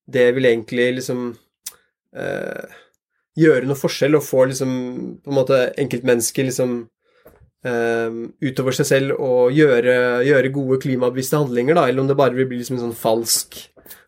det 0.10 0.30
vil 0.36 0.50
egentlig 0.50 0.88
liksom 1.00 1.26
eh, 2.18 2.78
gjøre 3.40 3.70
noe 3.70 3.80
forskjell 3.80 4.18
og 4.18 4.26
få 4.26 4.48
liksom 4.52 4.72
på 5.24 5.32
en 5.32 5.38
måte 5.38 5.60
enkeltmennesker 5.80 6.50
liksom 6.50 6.82
eh, 7.66 8.20
utover 8.46 8.76
seg 8.78 8.88
selv 8.90 9.20
og 9.20 9.52
gjøre, 9.56 9.98
gjøre 10.28 10.54
gode 10.56 10.80
klimabevisste 10.84 11.40
handlinger, 11.42 11.76
da, 11.80 11.88
eller 11.88 12.04
om 12.06 12.10
det 12.12 12.18
bare 12.20 12.38
vil 12.38 12.50
bli 12.50 12.62
liksom 12.62 12.80
en 12.80 12.88
sånn 12.90 12.98
falsk, 12.98 13.60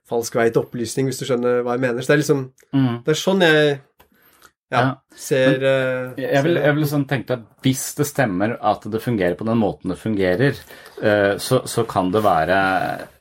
falsk 0.10 0.36
vei 0.40 0.50
til 0.52 0.64
opplysning, 0.64 1.08
hvis 1.10 1.22
du 1.22 1.28
skjønner 1.30 1.64
hva 1.66 1.78
jeg 1.78 1.86
mener. 1.88 2.02
Så 2.02 2.14
det 2.14 2.20
er 2.20 2.26
liksom 2.26 2.44
Mm. 2.72 3.04
Det 3.04 3.12
er 3.12 3.20
sånn 3.20 3.42
jeg 3.44 3.80
ja, 4.72 4.80
Ja. 4.80 4.92
ser 5.12 5.58
uh, 5.60 6.14
Jeg 6.16 6.44
vil, 6.46 6.58
vil 6.78 6.86
sånn 6.88 7.04
tenke 7.06 7.36
at 7.36 7.42
hvis 7.62 7.96
det 7.98 8.06
stemmer 8.08 8.54
at 8.64 8.86
det 8.88 9.02
fungerer 9.04 9.36
på 9.36 9.44
den 9.44 9.60
måten 9.60 9.92
det 9.92 9.98
fungerer, 10.00 10.56
uh, 11.04 11.36
så, 11.36 11.68
så 11.68 11.84
kan 11.84 12.12
det 12.12 12.24
være 12.24 12.62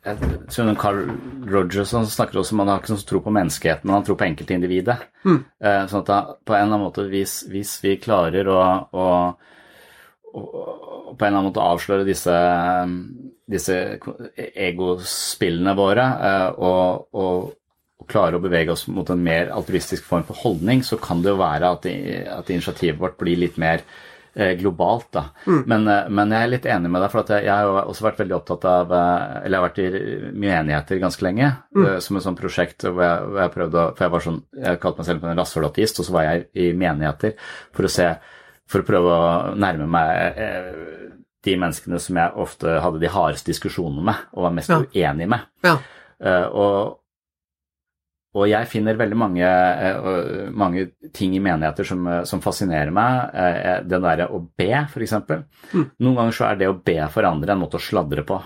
jeg 0.00 0.76
Carl 0.80 1.02
Rogers 1.50 1.92
han 1.92 2.06
snakker 2.06 2.40
også 2.40 2.54
om 2.54 2.62
han 2.62 2.70
har 2.72 2.80
ikke 2.80 2.94
sånn 2.94 3.06
tro 3.08 3.20
på 3.20 3.32
menneskeheten, 3.34 3.84
men 3.84 3.98
han 3.98 4.06
tror 4.06 4.16
på 4.16 4.24
enkeltindividet. 4.24 4.96
Eh, 5.26 5.82
Sånn 5.90 6.00
at 6.00 6.08
da, 6.08 6.20
på 6.40 6.54
en 6.54 6.62
eller 6.62 6.70
annen 6.70 6.86
måte, 6.86 7.04
hvis, 7.12 7.42
hvis 7.52 7.74
vi 7.84 7.98
klarer 8.00 8.48
å, 8.48 8.62
å, 8.96 9.08
å 10.34 10.80
på 11.20 11.26
en 11.26 11.28
eller 11.28 11.38
annen 11.38 11.50
måte 11.50 11.64
avsløre 11.64 12.06
disse, 12.08 12.34
disse 13.50 13.78
egospillene 14.38 15.74
våre 15.78 16.06
eh, 16.28 16.60
og, 16.64 17.08
og, 17.12 17.50
og 18.00 18.10
klare 18.10 18.38
å 18.38 18.44
bevege 18.44 18.74
oss 18.74 18.86
mot 18.88 19.08
en 19.12 19.24
mer 19.24 19.52
altruistisk 19.54 20.06
form 20.06 20.26
for 20.28 20.40
holdning, 20.44 20.84
så 20.86 21.00
kan 21.02 21.24
det 21.24 21.34
jo 21.34 21.40
være 21.42 21.74
at, 21.76 21.90
at 22.40 22.54
initiativet 22.54 23.00
vårt 23.00 23.18
blir 23.20 23.42
litt 23.42 23.58
mer 23.60 23.84
eh, 24.32 24.54
globalt. 24.60 25.10
da. 25.18 25.26
Men, 25.44 25.86
eh, 25.90 26.08
men 26.08 26.34
jeg 26.34 26.46
er 26.46 26.52
litt 26.54 26.72
enig 26.72 26.94
med 26.94 27.04
deg, 27.04 27.12
for 27.12 27.24
at 27.24 27.34
jeg, 27.36 27.48
jeg 27.50 27.68
har 27.68 27.92
også 27.92 28.08
vært 28.08 28.24
veldig 28.24 28.38
opptatt 28.40 28.66
av 28.70 28.96
Eller 28.96 29.50
jeg 29.50 29.60
har 29.60 29.68
vært 29.68 29.84
i 29.84 30.34
menigheter 30.46 31.04
ganske 31.04 31.26
lenge, 31.26 31.52
mm. 31.76 31.86
som 32.06 32.16
et 32.16 32.28
sånt 32.30 32.40
prosjekt 32.40 32.88
hvor 32.88 33.04
jeg, 33.04 33.28
hvor 33.28 33.44
jeg 33.44 33.56
prøvde 33.58 33.88
For 33.92 34.06
jeg 34.06 34.16
var 34.16 34.28
sånn, 34.30 34.42
jeg 34.64 34.82
kalte 34.82 35.02
meg 35.02 35.12
selv 35.12 35.30
en 35.30 35.40
rasshølateist, 35.44 36.02
og 36.02 36.08
så 36.08 36.16
var 36.20 36.28
jeg 36.30 36.52
i 36.54 36.74
menigheter 36.86 37.36
for 37.76 37.86
å 37.86 37.96
se 38.00 38.14
For 38.70 38.82
å 38.82 38.86
prøve 38.86 39.10
å 39.16 39.54
nærme 39.58 39.86
meg 39.90 40.38
eh, 40.38 41.10
de 41.44 41.56
menneskene 41.58 41.98
som 42.02 42.18
jeg 42.20 42.36
ofte 42.38 42.76
hadde 42.84 43.00
de 43.02 43.10
hardeste 43.10 43.50
diskusjonene 43.50 44.04
med, 44.06 44.24
og 44.36 44.44
var 44.46 44.52
mest 44.54 44.70
Ja. 44.70 44.80
uenig 44.94 45.26
med. 45.32 45.40
Ja. 45.66 45.76
Eh, 46.22 46.46
og, 46.52 46.98
og 48.38 48.46
jeg 48.46 48.68
finner 48.70 48.94
veldig 49.00 49.16
mange, 49.18 49.42
eh, 49.42 50.50
mange 50.54 50.84
ting 51.16 51.34
i 51.34 51.40
menigheter 51.42 51.88
som, 51.88 52.06
som 52.28 52.40
fascinerer 52.44 52.92
meg. 52.94 53.34
Den 53.90 54.04
derre 54.06 54.28
å 54.30 54.38
be, 54.56 54.70
f.eks. 54.86 55.16
Mm. 55.74 55.86
Noen 55.98 56.16
ganger 56.20 56.36
så 56.36 56.46
er 56.52 56.60
det 56.60 56.68
å 56.70 56.76
be 56.78 56.98
for 57.10 57.26
andre 57.26 57.56
en 57.56 57.62
måte 57.64 57.80
å 57.80 57.82
sladre 57.82 58.22
på. 58.28 58.38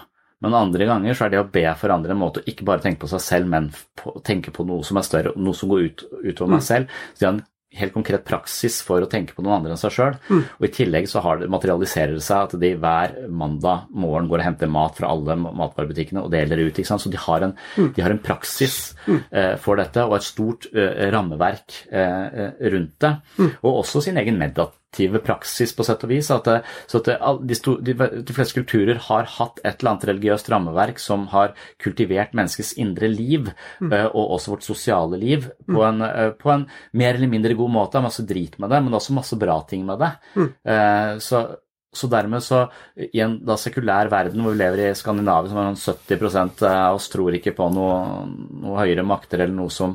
Men 0.44 0.54
andre 0.56 0.86
ganger 0.88 1.14
så 1.16 1.24
er 1.26 1.30
det 1.34 1.40
å 1.42 1.50
be 1.52 1.66
for 1.80 1.92
andre 1.94 2.12
en 2.12 2.18
måte 2.20 2.40
å 2.42 2.48
ikke 2.50 2.64
bare 2.68 2.80
tenke 2.84 3.00
på 3.04 3.08
seg 3.12 3.20
selv, 3.24 3.46
men 3.52 3.68
på, 4.00 4.16
tenke 4.24 4.52
på 4.52 4.64
noe 4.68 4.84
som 4.84 4.96
er 5.00 5.06
større, 5.06 5.34
noe 5.36 5.56
som 5.56 5.68
går 5.70 5.84
ut, 5.90 6.02
utover 6.24 6.50
meg 6.56 6.62
Mm. 6.64 6.68
selv. 6.70 6.88
Så 7.14 7.20
de 7.20 7.26
har 7.28 7.34
en 7.36 7.44
helt 7.78 7.94
konkret 7.94 8.24
praksis 8.24 8.80
for 8.84 9.02
å 9.04 9.08
tenke 9.10 9.34
på 9.36 9.42
noen 9.44 9.58
andre 9.58 9.74
enn 9.74 9.80
seg 9.80 9.94
sjøl. 9.94 10.16
Mm. 10.28 10.42
Og 10.60 10.66
i 10.68 10.72
tillegg 10.74 11.08
så 11.10 11.22
har 11.24 11.38
det, 11.40 11.48
materialiserer 11.52 12.14
det 12.14 12.24
seg 12.26 12.48
at 12.48 12.56
de 12.60 12.72
hver 12.80 13.16
mandag 13.28 13.88
morgen 13.90 14.28
går 14.30 14.42
og 14.42 14.46
henter 14.48 14.70
mat 14.70 14.96
fra 14.98 15.10
alle 15.12 15.36
matvarebutikkene 15.42 16.22
og 16.24 16.30
deler 16.34 16.64
ut. 16.66 16.74
ikke 16.78 16.86
sant? 16.90 17.02
Så 17.04 17.10
de 17.10 17.20
har 17.20 17.42
en, 17.48 17.56
Mm. 17.76 17.92
de 17.96 18.02
har 18.02 18.10
en 18.10 18.18
praksis 18.18 18.94
eh, 19.32 19.56
for 19.56 19.76
dette 19.76 20.02
og 20.04 20.16
et 20.16 20.22
stort 20.26 20.66
eh, 20.74 21.10
rammeverk 21.10 21.86
eh, 21.90 22.26
eh, 22.44 22.70
rundt 22.70 22.98
det. 23.00 23.12
Mm. 23.38 23.50
Og 23.62 23.80
også 23.84 24.02
sin 24.02 24.16
egen 24.16 24.38
meditative 24.94 25.22
praksis, 25.24 25.74
på 25.74 25.84
sett 25.84 26.04
og 26.04 26.10
vis. 26.10 26.30
At, 26.30 26.48
så 26.86 27.00
at 27.02 27.42
de, 27.42 27.54
de, 27.82 27.94
de 28.24 28.34
fleste 28.34 28.54
kulturer 28.54 28.98
har 29.08 29.26
hatt 29.38 29.60
et 29.64 29.80
eller 29.80 29.94
annet 29.94 30.06
religiøst 30.08 30.50
rammeverk 30.50 30.98
som 30.98 31.28
har 31.28 31.54
kultivert 31.82 32.34
menneskets 32.34 32.76
indre 32.78 33.08
liv, 33.08 33.50
eh, 33.82 34.06
og 34.06 34.36
også 34.38 34.54
vårt 34.54 34.64
sosiale 34.64 35.18
liv, 35.18 35.50
på 35.66 35.82
en, 35.84 36.00
eh, 36.02 36.30
på 36.30 36.50
en 36.50 36.66
mer 36.92 37.14
eller 37.14 37.28
mindre 37.28 37.54
god 37.54 37.70
måte. 37.70 38.02
Masse 38.02 38.24
drit 38.26 38.58
med 38.58 38.70
det, 38.70 38.82
men 38.82 38.94
også 38.94 39.14
masse 39.14 39.36
bra 39.36 39.60
ting 39.68 39.84
med 39.86 39.98
det. 39.98 40.14
Eh, 40.64 41.18
så 41.18 41.46
så 41.94 42.08
dermed 42.10 42.42
så, 42.42 42.64
i 42.98 43.20
en 43.22 43.36
da 43.46 43.54
sekulær 43.54 44.08
verden 44.10 44.42
hvor 44.42 44.50
vi 44.50 44.58
lever 44.58 44.80
i 44.88 44.94
Skandinavia, 44.98 45.46
som 45.46 45.60
er 45.60 45.76
sånn 45.78 45.94
70 46.10 46.64
av 46.66 46.96
oss 46.96 47.06
tror 47.12 47.36
ikke 47.38 47.52
på 47.54 47.68
noe, 47.70 48.24
noe 48.64 48.80
høyere 48.80 49.04
makter 49.06 49.44
eller 49.44 49.54
noe 49.54 49.70
som 49.70 49.94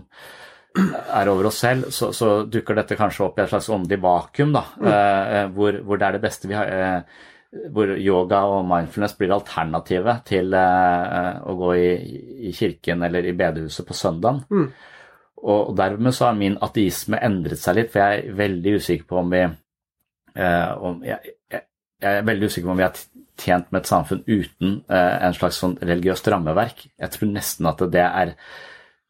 er 1.19 1.31
over 1.31 1.49
oss 1.49 1.59
selv, 1.63 1.89
så, 1.95 2.11
så 2.15 2.43
dukker 2.49 2.77
dette 2.77 2.97
kanskje 2.99 3.25
opp 3.25 3.39
i 3.39 3.43
et 3.43 3.51
slags 3.51 3.69
åndelig 3.73 3.99
vakuum, 4.03 4.53
da, 4.55 4.63
mm. 4.79 5.53
hvor, 5.57 5.81
hvor 5.85 5.99
det 5.99 6.07
er 6.07 6.17
det 6.17 6.23
beste 6.23 6.49
vi 6.49 6.57
har 6.57 6.71
eh, 6.73 7.19
hvor 7.49 7.95
yoga 7.97 8.43
og 8.45 8.67
mindfulness 8.69 9.15
blir 9.17 9.33
alternativet 9.33 10.21
til 10.29 10.53
eh, 10.53 11.39
å 11.41 11.55
gå 11.57 11.71
i, 11.79 11.89
i 12.49 12.53
kirken 12.55 13.05
eller 13.07 13.25
i 13.25 13.35
bedehuset 13.37 13.87
på 13.87 13.97
søndagen. 13.97 14.43
Og 15.39 15.71
dermed 15.79 16.13
så 16.13 16.27
har 16.27 16.37
min 16.37 16.59
ateisme 16.61 17.19
endret 17.23 17.61
seg 17.61 17.79
litt, 17.79 17.93
for 17.93 18.03
jeg 18.03 18.21
er 18.21 18.37
veldig 18.37 18.75
usikker 18.77 19.07
på 19.09 19.21
om 19.21 19.33
vi 19.33 19.41
eh, 19.45 20.71
om 20.89 21.01
jeg, 21.05 21.35
jeg, 21.49 21.65
jeg 22.03 22.21
er 22.21 22.27
veldig 22.29 22.51
usikker 22.51 22.69
på 22.69 22.75
om 22.75 22.81
vi 22.81 22.89
er 22.89 23.05
tjent 23.39 23.69
med 23.71 23.81
et 23.81 23.89
samfunn 23.89 24.25
uten 24.27 24.81
eh, 24.91 25.13
en 25.25 25.37
slags 25.37 25.61
sånn 25.63 25.77
religiøst 25.79 26.27
rammeverk. 26.29 26.85
Jeg 26.99 27.15
tror 27.15 27.31
nesten 27.33 27.71
at 27.71 27.87
det 27.89 28.05
er 28.05 28.35
Eh, 28.35 28.68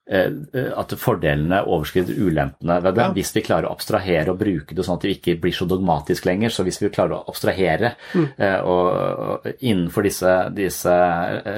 at 0.10 0.94
fordelene 0.98 1.60
overskrider 1.70 2.18
ulempene 2.18 2.80
ved 2.82 2.96
det. 2.98 3.04
Ja. 3.04 3.14
Hvis 3.14 3.30
vi 3.36 3.44
klarer 3.46 3.68
å 3.70 3.76
abstrahere 3.76 4.34
og 4.34 4.40
bruke 4.40 4.76
det 4.76 4.86
sånn 4.86 4.98
at 4.98 5.06
det 5.06 5.12
ikke 5.18 5.36
blir 5.44 5.54
så 5.54 5.68
dogmatisk 5.70 6.26
lenger. 6.26 6.54
Så 6.54 6.66
hvis 6.66 6.80
vi 6.82 6.90
klarer 6.94 7.20
å 7.20 7.24
abstrahere 7.30 7.94
mm. 8.14 8.28
Eh, 8.40 8.60
og, 8.66 9.48
innenfor 9.60 10.06
disse, 10.06 10.34
disse, 10.56 10.96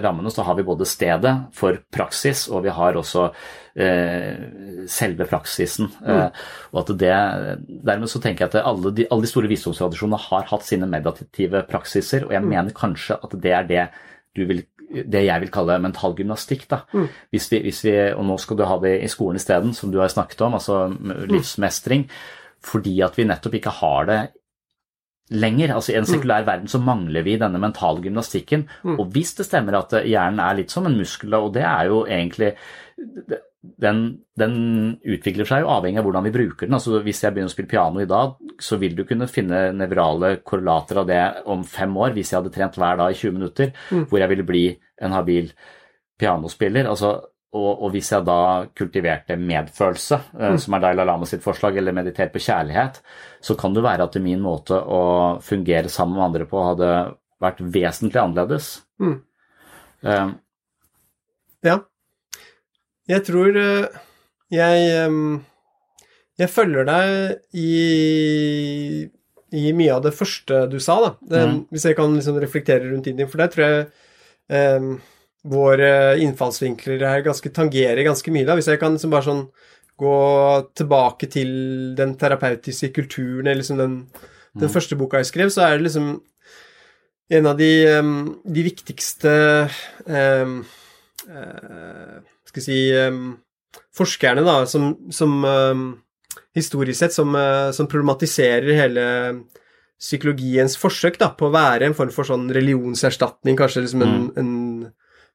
rammene, 0.03 0.31
så 0.33 0.45
har 0.47 0.57
vi 0.57 0.65
både 0.67 0.87
stedet 0.89 1.33
for 1.55 1.79
praksis, 1.93 2.47
og 2.51 2.65
vi 2.65 2.73
har 2.73 2.97
også 2.99 3.27
eh, 3.75 4.85
selve 4.89 5.27
praksisen. 5.29 5.91
Mm. 6.01 6.11
Eh, 6.11 6.45
og 6.73 6.83
at 6.83 6.93
det, 7.01 7.15
Dermed 7.91 8.11
så 8.11 8.21
tenker 8.23 8.47
jeg 8.47 8.53
at 8.53 8.69
alle 8.71 8.93
de, 8.95 9.07
alle 9.11 9.27
de 9.27 9.31
store 9.31 9.51
visdomstradisjonene 9.51 10.21
har 10.29 10.47
hatt 10.51 10.67
sine 10.67 10.89
meditative 10.89 11.65
praksiser, 11.69 12.27
og 12.27 12.35
jeg 12.35 12.45
mm. 12.45 12.55
mener 12.55 12.77
kanskje 12.77 13.19
at 13.21 13.37
det 13.43 13.57
er 13.57 13.69
det 13.69 13.85
du 14.37 14.45
vil 14.47 14.61
det 14.91 15.23
jeg 15.25 15.43
vil 15.43 15.53
kalle 15.53 15.79
mental 15.83 16.15
gymnastikk. 16.17 16.67
Da. 16.71 16.83
Mm. 16.93 17.07
Hvis 17.33 17.49
vi, 17.51 17.61
hvis 17.65 17.81
vi, 17.87 17.95
og 18.11 18.25
nå 18.27 18.37
skal 18.41 18.59
du 18.59 18.67
ha 18.67 18.77
det 18.83 18.97
i 19.05 19.09
skolen 19.11 19.39
isteden, 19.39 19.73
som 19.77 19.93
du 19.93 19.99
har 20.01 20.11
snakket 20.11 20.43
om, 20.47 20.59
altså 20.59 20.83
livsmestring. 21.31 22.07
Fordi 22.61 22.99
at 23.01 23.17
vi 23.17 23.25
nettopp 23.25 23.57
ikke 23.57 23.73
har 23.81 24.09
det 24.09 24.19
lenger. 25.31 25.73
Altså 25.75 25.93
I 25.93 25.99
en 26.01 26.09
sekulær 26.09 26.43
mm. 26.43 26.49
verden 26.49 26.71
så 26.71 26.81
mangler 26.83 27.25
vi 27.25 27.37
denne 27.41 27.61
mentale 27.61 28.03
gymnastikken. 28.03 28.67
Mm. 28.83 28.99
Og 28.99 29.13
hvis 29.15 29.33
det 29.37 29.47
stemmer 29.47 29.79
at 29.79 29.95
hjernen 30.03 30.43
er 30.43 30.59
litt 30.59 30.73
som 30.73 30.87
en 30.87 30.97
muskel, 30.97 31.33
og 31.39 31.53
det 31.55 31.63
er 31.67 31.87
jo 31.89 32.03
egentlig 32.05 32.53
den, 33.61 33.99
den, 34.37 34.53
utvikler 35.05 35.45
seg 35.45 35.61
jo 35.61 35.69
avhengig 35.69 36.01
av 36.01 36.07
hvordan 36.07 36.25
vi 36.25 36.33
bruker 36.33 36.65
den. 36.65 36.75
Altså 36.77 37.01
Hvis 37.05 37.21
jeg 37.21 37.33
begynner 37.33 37.51
å 37.51 37.53
spille 37.53 37.69
piano 37.69 38.01
i 38.01 38.09
dag, 38.09 38.33
så 38.61 38.77
vil 38.81 38.95
du 38.97 39.03
kunne 39.05 39.29
finne 39.29 39.67
nevrale 39.77 40.39
korrelater 40.45 41.01
av 41.01 41.09
det 41.09 41.21
om 41.53 41.61
fem 41.67 41.93
år, 41.93 42.15
hvis 42.15 42.33
jeg 42.33 42.39
hadde 42.39 42.53
trent 42.55 42.79
hver 42.81 42.97
dag 43.03 43.13
i 43.13 43.19
20 43.19 43.37
minutter, 43.37 43.75
mm. 43.91 44.07
hvor 44.09 44.23
jeg 44.23 44.33
ville 44.33 44.47
bli 44.47 44.63
en 45.05 45.13
habil 45.13 45.51
pianospiller. 46.21 46.89
Altså, 46.89 47.13
og, 47.51 47.71
og, 47.71 47.87
hvis 47.93 48.11
jeg 48.15 48.25
da 48.25 48.41
kultiverte 48.77 49.37
medfølelse, 49.37 50.21
eh, 50.39 50.53
mm. 50.55 50.61
som 50.65 50.77
er 50.77 50.85
Dalai 50.85 51.05
Lama 51.05 51.29
sitt 51.29 51.45
forslag, 51.45 51.77
eller 51.77 51.95
mediterte 51.95 52.33
på 52.33 52.41
kjærlighet, 52.41 53.01
så 53.45 53.57
kan 53.59 53.75
det 53.77 53.85
være 53.85 54.07
at 54.09 54.21
min 54.23 54.41
måte 54.41 54.77
å 54.79 55.01
fungere 55.45 55.91
sammen 55.91 56.17
med 56.17 56.29
andre 56.29 56.47
på 56.49 56.69
hadde 56.71 56.93
vært 57.41 57.61
vesentlig 57.61 58.21
annerledes. 58.23 58.79
Mm. 59.01 59.19
Um. 60.01 60.39
Jeg 63.11 63.25
tror 63.27 63.57
eh, 63.59 64.01
jeg 64.51 64.91
Jeg 66.39 66.49
følger 66.51 66.87
deg 66.87 67.57
i, 67.59 69.07
i 69.51 69.71
mye 69.77 69.95
av 69.97 70.05
det 70.05 70.13
første 70.15 70.65
du 70.71 70.79
sa, 70.81 70.95
da. 71.03 71.11
Det, 71.21 71.41
mm. 71.47 71.57
Hvis 71.69 71.85
jeg 71.85 71.97
kan 71.99 72.15
liksom 72.15 72.39
reflektere 72.41 72.87
rundt 72.89 73.09
Indien. 73.11 73.29
For 73.29 73.43
der 73.43 73.51
tror 73.51 73.67
jeg 73.67 74.79
um, 74.81 74.95
våre 75.51 75.91
innfallsvinkler 76.21 77.03
her 77.05 77.21
ganske 77.25 77.51
tangerer 77.53 78.01
ganske 78.07 78.33
mye. 78.33 78.47
da, 78.47 78.55
Hvis 78.57 78.71
jeg 78.71 78.81
kan 78.81 78.95
liksom 78.95 79.13
bare 79.13 79.27
sånn 79.27 79.45
gå 80.01 80.17
tilbake 80.77 81.29
til 81.29 81.51
den 81.97 82.15
terapeutiske 82.17 82.89
kulturen, 82.95 83.45
eller 83.45 83.61
liksom 83.61 83.77
den, 83.77 83.95
den 84.55 84.69
mm. 84.69 84.73
første 84.73 84.97
boka 84.97 85.21
jeg 85.21 85.29
skrev, 85.29 85.53
så 85.53 85.67
er 85.67 85.77
det 85.77 85.89
liksom 85.89 86.11
en 87.31 87.47
av 87.47 87.59
de, 87.59 87.71
um, 87.99 88.15
de 88.43 88.65
viktigste 88.65 89.33
um, 90.07 90.61
uh, 91.29 92.17
skal 92.51 92.65
si 92.67 92.77
um, 92.99 93.25
forskerne, 93.95 94.43
da, 94.45 94.61
som, 94.69 94.93
som 95.13 95.41
um, 95.43 95.83
historisk 96.57 96.99
sett 96.99 97.15
som, 97.15 97.35
uh, 97.35 97.71
som, 97.75 97.89
problematiserer 97.91 98.71
hele 98.77 99.05
psykologiens 100.01 100.75
forsøk 100.81 101.19
da, 101.21 101.31
på 101.37 101.47
å 101.47 101.53
være 101.53 101.87
en 101.87 101.97
form 101.97 102.11
for 102.13 102.27
sånn 102.27 102.49
religionserstatning, 102.53 103.57
kanskje 103.59 103.85
liksom 103.85 104.05
en, 104.05 104.17
mm. 104.17 104.41
en 104.41 104.51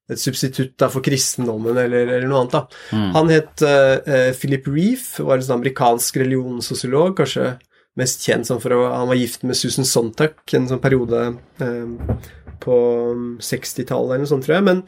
et 0.07 0.20
substitutt 0.22 0.76
da, 0.79 0.87
for 0.87 1.02
kristendommen 1.02 1.74
eller, 1.74 2.07
eller, 2.07 2.26
noe 2.31 2.44
annet. 2.44 2.52
da. 2.55 2.83
Mm. 2.94 3.07
Han 3.16 3.31
het 3.33 3.64
uh, 3.66 4.33
Philip 4.38 4.68
Reef, 4.70 5.09
var 5.18 5.40
en 5.40 5.46
sånn 5.48 5.59
amerikansk 5.59 6.20
religionssosiolog, 6.22 7.16
kanskje 7.18 7.57
mest 7.98 8.26
kjent 8.26 8.46
som 8.48 8.61
for 8.62 8.76
å 8.76 8.83
Han 8.92 9.09
var 9.11 9.18
gift 9.18 9.46
med 9.48 9.57
Susan 9.59 9.88
Sontag 9.88 10.37
en 10.55 10.68
sånn 10.70 10.83
periode 10.83 11.22
uh, 11.62 12.20
på 12.62 12.76
60-tallet 13.42 14.14
eller 14.14 14.24
noe 14.24 14.31
sånt, 14.31 14.46
tror 14.46 14.59
jeg. 14.59 14.66
Men 14.68 14.85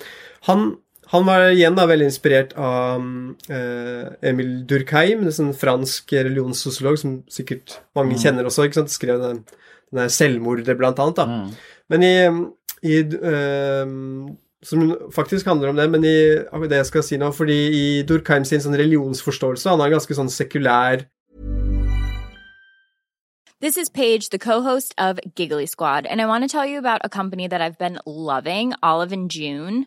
han 0.48 0.68
han 1.08 1.24
var 1.24 1.46
igjen 1.54 1.76
da 1.76 1.86
veldig 1.88 2.08
inspirert 2.10 2.50
av 2.60 3.00
eh, 3.48 4.08
Emil 4.28 4.50
Durkheim, 4.68 5.22
en 5.24 5.32
sånn 5.32 5.54
fransk 5.56 6.12
religionssosiolog 6.12 6.98
som 7.00 7.14
sikkert 7.32 7.78
mange 7.96 8.18
mm. 8.18 8.20
kjenner 8.20 8.48
også. 8.48 8.66
ikke 8.68 8.82
sant? 8.82 8.92
Skrev 8.92 9.22
den, 9.22 9.40
den 9.88 10.02
der 10.02 10.12
'Selvmordet', 10.12 10.76
blant 10.76 11.00
annet. 11.00 11.16
da. 11.16 11.24
Mm. 11.24 11.48
Men 11.88 12.04
i, 12.04 12.14
i 12.84 13.00
eh, 13.00 14.36
Som 14.60 14.80
faktisk 15.14 15.46
handler 15.46 15.68
om 15.70 15.76
det, 15.76 15.90
men 15.90 16.04
i 16.04 16.68
det 16.68 16.76
jeg 16.82 16.86
skal 16.86 17.02
si 17.02 17.16
nå, 17.16 17.30
fordi 17.32 17.58
i 17.72 18.02
Durkheim 18.02 18.44
sin 18.44 18.60
sånn 18.60 18.74
religionsforståelse 18.74 19.70
Han 19.70 19.78
har 19.78 19.86
en 19.86 19.94
ganske 19.94 20.16
sånn 20.18 20.28
sekulær 20.28 21.06
This 23.60 23.76
is 23.76 23.88
Paige, 23.88 24.30
the 24.30 24.38
co-host 24.38 24.94
of 24.98 25.18
Giggly 25.34 25.66
Squad, 25.66 26.06
and 26.06 26.20
I 26.20 26.26
want 26.26 26.44
to 26.44 26.48
tell 26.48 26.66
you 26.66 26.78
about 26.78 27.00
a 27.02 27.08
company 27.08 27.48
that 27.48 27.60
I've 27.60 27.78
been 27.78 27.98
loving, 28.06 28.72
Olive 28.82 29.12
and 29.12 29.28
June. 29.28 29.86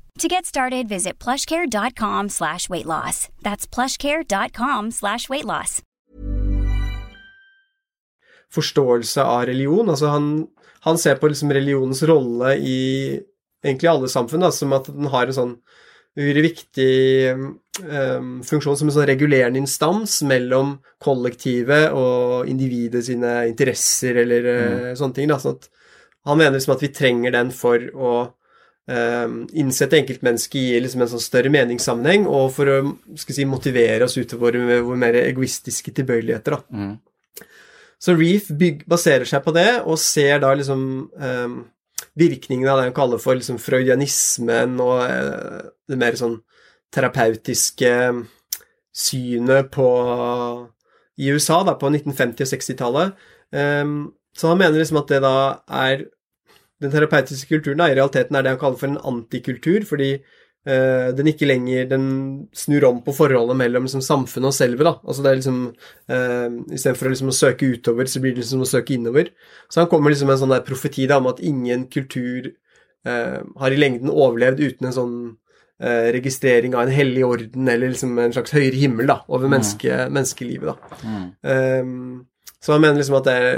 To 0.19 0.27
get 0.27 0.45
started, 0.45 0.87
visit 0.87 1.19
plushcare.com 1.19 2.29
slash 2.29 2.69
weight 2.69 2.85
loss. 2.85 3.29
That's 3.41 3.65
plushcare.com 3.65 4.91
slash 4.91 5.29
weight 5.29 5.45
loss. 5.45 5.81
Forståelse 8.51 9.23
av 9.23 9.45
religion. 9.45 9.89
Altså 9.89 10.11
han, 10.11 10.47
han 10.83 10.97
ser 10.97 11.15
på 11.15 11.31
liksom 11.31 11.53
religionens 11.55 12.03
rolle 12.03 12.57
i 12.59 12.81
egentlig 13.63 13.89
alle 13.89 14.09
samfunn, 14.11 14.43
da, 14.43 14.51
som 14.51 14.73
at 14.75 14.89
den 14.91 15.07
har 15.13 15.29
en 15.29 15.37
sånn 15.37 15.55
viktig 16.19 17.31
um, 17.31 18.41
funksjon 18.43 18.75
som 18.75 18.89
en 18.89 18.95
sånn 18.97 19.07
regulerende 19.07 19.61
instans 19.61 20.17
mellom 20.27 20.75
kollektivet 20.99 21.95
og 21.95 22.49
individet 22.51 23.05
sine 23.07 23.45
interesser 23.47 24.19
eller 24.25 24.49
uh, 24.51 24.91
sånne 24.99 25.15
ting. 25.15 25.31
Da, 25.31 25.39
sånn 25.39 25.55
at 25.55 25.71
han 26.27 26.37
mener 26.41 26.57
liksom 26.57 26.75
at 26.75 26.83
vi 26.83 26.91
trenger 26.93 27.33
den 27.37 27.55
for 27.55 27.87
å 27.95 28.13
innsette 28.91 29.99
enkeltmennesket 29.99 30.57
i 30.59 30.79
liksom 30.83 31.03
en 31.05 31.11
sånn 31.13 31.23
større 31.23 31.51
meningssammenheng, 31.53 32.25
og 32.27 32.49
for 32.55 32.71
å 32.71 32.79
si, 33.19 33.45
motivere 33.47 34.07
oss 34.07 34.17
utover 34.19 34.57
med 34.59 34.83
våre 34.83 34.99
mer 34.99 35.17
egoistiske 35.21 35.93
tilbøyeligheter. 35.95 36.57
Mm. 36.73 36.95
Så 38.01 38.15
Reef 38.17 38.49
baserer 38.89 39.29
seg 39.29 39.43
på 39.45 39.53
det, 39.55 39.69
og 39.85 39.99
ser 40.01 40.41
da 40.41 40.53
liksom 40.57 40.83
um, 41.13 41.57
virkningene 42.17 42.71
av 42.71 42.79
det 42.79 42.87
han 42.89 42.97
kaller 42.97 43.21
for 43.21 43.37
liksom 43.37 43.59
freudianismen 43.61 44.79
og 44.81 45.03
uh, 45.05 45.67
det 45.87 45.99
mer 46.01 46.17
sånn 46.17 46.39
terapeutiske 46.91 47.91
synet 48.91 49.69
på 49.71 49.89
i 51.21 51.29
USA 51.29 51.61
da, 51.67 51.77
på 51.77 51.91
1950- 51.93 52.41
og 52.41 52.49
60-tallet. 52.55 53.21
Um, 53.53 53.93
så 54.33 54.49
han 54.49 54.59
mener 54.59 54.79
liksom 54.79 55.01
at 55.01 55.11
det 55.11 55.21
da 55.23 55.35
er 55.85 56.07
Den 56.81 56.93
terapeutiske 56.93 57.49
kulturen 57.49 57.81
da, 57.81 57.89
i 57.89 57.97
realiteten 57.97 58.37
er 58.37 58.45
det 58.45 58.55
han 58.55 58.61
kaller 58.61 58.79
for 58.79 58.89
en 58.91 59.01
antikultur, 59.11 59.83
fordi 59.89 60.11
uh, 60.17 61.09
den 61.17 61.29
ikke 61.31 61.49
lenger 61.49 61.89
Den 61.91 62.05
snur 62.57 62.87
om 62.89 63.03
på 63.05 63.13
forholdet 63.15 63.57
mellom 63.59 63.85
liksom, 63.85 64.03
samfunnet 64.05 64.49
og 64.49 64.57
selve. 64.57 64.87
da, 64.87 64.95
altså 65.05 65.25
det 65.25 65.31
er 65.31 65.39
liksom 65.41 65.59
uh, 65.67 66.49
Istedenfor 66.73 67.13
liksom, 67.13 67.29
å 67.33 67.37
søke 67.37 67.69
utover, 67.75 68.09
så 68.09 68.23
blir 68.23 68.33
det 68.33 68.43
liksom 68.43 68.65
å 68.65 68.71
søke 68.71 68.97
innover. 68.97 69.29
Så 69.69 69.83
han 69.83 69.91
kommer 69.91 70.13
liksom 70.13 70.31
med 70.31 70.39
en 70.39 70.43
sånn 70.45 70.55
der 70.55 70.65
profeti 70.65 71.05
da, 71.09 71.21
om 71.21 71.29
at 71.31 71.43
ingen 71.45 71.85
kultur 71.93 72.49
uh, 73.07 73.39
har 73.61 73.71
i 73.71 73.79
lengden 73.79 74.13
overlevd 74.13 74.65
uten 74.65 74.89
en 74.89 74.97
sånn 74.97 75.15
Eh, 75.81 76.11
registrering 76.13 76.75
av 76.75 76.81
en 76.81 76.93
hellig 76.93 77.23
orden 77.25 77.67
eller 77.67 77.89
liksom 77.89 78.19
en 78.21 78.33
slags 78.35 78.53
høyere 78.53 78.77
himmel 78.77 79.07
da, 79.09 79.15
over 79.33 79.49
mm. 79.49 79.55
menneskelivet. 80.13 80.67
Da. 80.69 80.99
Mm. 81.01 81.23
Um, 81.41 82.19
så 82.61 82.75
han 82.75 82.83
mener 82.83 82.97
liksom 82.99 83.17
at 83.17 83.27
det 83.27 83.35
er 83.37 83.49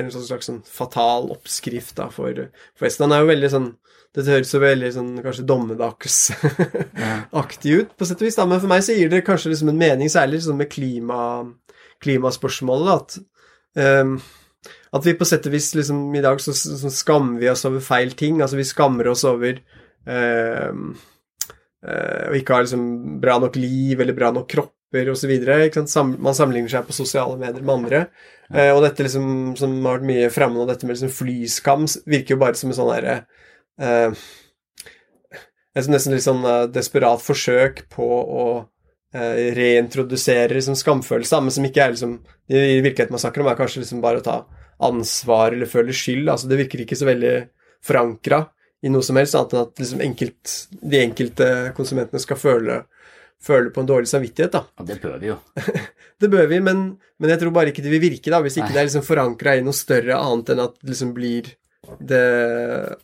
en 0.00 0.12
sånn 0.12 0.26
slags 0.26 0.46
sånn 0.50 0.62
fatal 0.68 1.22
oppskrift 1.32 1.94
da, 1.96 2.06
for, 2.12 2.32
for 2.76 2.84
Estland. 2.88 3.12
Han 3.12 3.18
er 3.20 3.24
jo 3.24 3.34
veldig 3.34 3.50
sånn 3.56 3.70
Dette 4.10 4.32
høres 4.32 4.50
jo 4.50 4.58
veldig 4.58 4.88
sånn 4.90 5.22
kanskje 5.22 5.46
dommedagsaktig 5.46 7.70
ut, 7.78 7.90
på 7.94 8.02
sett 8.08 8.18
og 8.18 8.26
vis, 8.26 8.38
da, 8.40 8.44
men 8.50 8.58
for 8.58 8.70
meg 8.72 8.82
så 8.82 8.96
gir 8.96 9.06
det 9.12 9.22
kanskje 9.22 9.52
liksom 9.52 9.70
en 9.70 9.78
mening, 9.78 10.10
særlig 10.10 10.40
liksom 10.40 10.58
med 10.58 10.72
klima, 10.72 11.20
klimaspørsmålet, 12.02 12.90
at 12.96 13.14
um, 13.78 14.18
at 14.98 15.06
vi 15.06 15.14
på 15.14 15.22
sett 15.30 15.46
og 15.46 15.54
vis 15.54 15.70
liksom 15.78 16.10
I 16.18 16.24
dag 16.26 16.42
så, 16.42 16.50
så, 16.58 16.90
skammer 16.90 17.38
vi 17.38 17.46
oss 17.52 17.62
over 17.68 17.78
feil 17.78 18.10
ting. 18.18 18.42
Altså 18.42 18.58
vi 18.58 18.66
skammer 18.66 19.06
oss 19.12 19.22
over 19.30 19.62
å 19.62 19.64
Eh, 21.80 22.24
og 22.28 22.36
ikke 22.36 22.56
ha 22.56 22.64
liksom 22.64 22.82
bra 23.22 23.38
nok 23.40 23.56
liv 23.56 24.00
eller 24.00 24.16
bra 24.16 24.30
nok 24.34 24.52
kropper 24.90 25.10
osv. 25.10 26.18
Man 26.18 26.34
sammenligner 26.34 26.70
seg 26.70 26.86
på 26.86 26.92
sosiale 26.92 27.38
medier 27.38 27.62
med 27.62 27.74
andre. 27.74 28.06
Eh, 28.52 28.72
og 28.74 28.82
dette 28.82 29.02
liksom, 29.02 29.56
som 29.56 29.78
har 29.86 29.98
vært 29.98 30.08
mye 30.08 30.30
framme 30.30 30.58
nå, 30.58 30.66
dette 30.66 30.86
med 30.86 30.96
liksom 30.96 31.10
flyskam, 31.10 31.86
virker 32.06 32.34
jo 32.34 32.40
bare 32.40 32.54
som 32.54 32.70
en 32.70 32.76
sånn 32.76 32.90
derre 32.90 33.24
eh, 33.80 34.10
Et 35.76 35.86
nesten 35.86 36.12
litt 36.12 36.24
sånn 36.24 36.44
eh, 36.44 36.66
desperat 36.66 37.22
forsøk 37.22 37.84
på 37.94 38.06
å 38.10 38.46
uh, 39.14 39.36
reintrodusere 39.54 40.54
liksom 40.54 40.74
skamfølelse, 40.74 41.40
men 41.40 41.54
som 41.54 41.64
ikke 41.64 41.84
er 41.84 41.94
liksom 41.94 42.16
I 42.50 42.80
virkeligheten 42.82 43.14
man 43.14 43.22
snakker 43.22 43.44
om, 43.44 43.50
er 43.52 43.58
kanskje 43.58 43.84
liksom 43.84 44.02
bare 44.02 44.18
å 44.18 44.26
ta 44.26 44.40
ansvar 44.82 45.52
eller 45.54 45.70
føle 45.70 45.94
skyld. 45.94 46.26
Altså, 46.26 46.48
det 46.50 46.58
virker 46.58 46.82
ikke 46.82 46.98
så 46.98 47.06
veldig 47.06 47.34
forankra 47.86 48.48
i 48.82 48.90
noe 48.90 49.04
som 49.04 49.18
helst, 49.20 49.36
annet 49.36 49.54
enn 49.54 49.62
at 49.62 49.82
liksom 49.82 50.02
enkelt, 50.02 50.54
de 50.80 51.02
enkelte 51.04 51.48
konsumentene 51.76 52.22
skal 52.22 52.38
føle, 52.40 52.80
føle, 53.44 53.72
på 53.72 53.82
en 53.82 53.88
dårlig 53.88 54.10
samvittighet. 54.10 54.52
da. 54.52 54.64
Ja, 54.78 54.84
Det 54.84 55.00
bør 55.02 55.18
vi 55.20 55.30
jo. 55.30 55.38
det 56.20 56.30
bør 56.32 56.46
vi, 56.50 56.60
men, 56.60 56.84
men, 57.18 57.32
jeg 57.32 57.40
tror 57.40 57.54
bare 57.56 57.72
ikke 57.72 57.84
det 57.84 57.94
vil 57.94 58.04
virke 58.10 58.32
da, 58.32 58.42
hvis 58.44 58.58
ikke 58.58 58.68
Nei. 58.70 58.76
det 58.76 58.82
er 58.82 58.88
liksom 58.90 59.06
forankra 59.06 59.56
i 59.56 59.64
noe 59.64 59.76
større 59.76 60.18
annet 60.20 60.54
enn 60.54 60.64
at 60.66 60.76
det 60.80 60.94
liksom 60.94 61.14
blir 61.16 61.54
det 61.98 62.24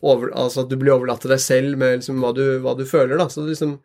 over, 0.05 0.29
Altså 0.37 0.63
at 0.63 0.69
du 0.69 0.77
blir 0.79 0.93
overlatt 0.93 1.23
til 1.25 1.33
deg 1.33 1.41
selv 1.41 1.79
med 1.81 1.97
liksom 1.97 2.21
hva, 2.23 2.33
du, 2.37 2.43
hva 2.63 2.75
du 2.77 2.85
føler, 2.87 3.17
da. 3.19 3.27
Så, 3.33 3.43
liksom, 3.47 3.79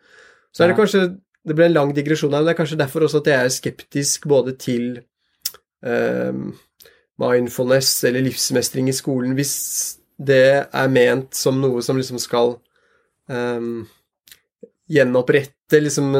så 0.52 0.64
er 0.64 0.72
det 0.72 0.80
kanskje 0.80 1.06
Det 1.42 1.56
ble 1.58 1.66
en 1.66 1.74
lang 1.74 1.94
digresjon 1.96 2.30
her, 2.30 2.38
men 2.38 2.52
det 2.52 2.52
er 2.52 2.60
kanskje 2.60 2.78
derfor 2.78 3.02
også 3.02 3.18
at 3.18 3.32
jeg 3.32 3.46
er 3.46 3.50
skeptisk 3.50 4.28
både 4.30 4.52
til 4.62 5.00
um, 5.82 6.52
mindfulness 7.18 8.04
eller 8.06 8.22
livsmestring 8.22 8.86
i 8.86 8.94
skolen 8.94 9.34
hvis 9.34 9.56
det 10.22 10.68
er 10.70 10.92
ment 10.92 11.34
som 11.34 11.58
noe 11.58 11.82
som 11.82 11.98
liksom 11.98 12.20
skal 12.22 12.54
um, 13.26 13.88
gjenopprette 14.92 15.80
liksom 15.80 16.12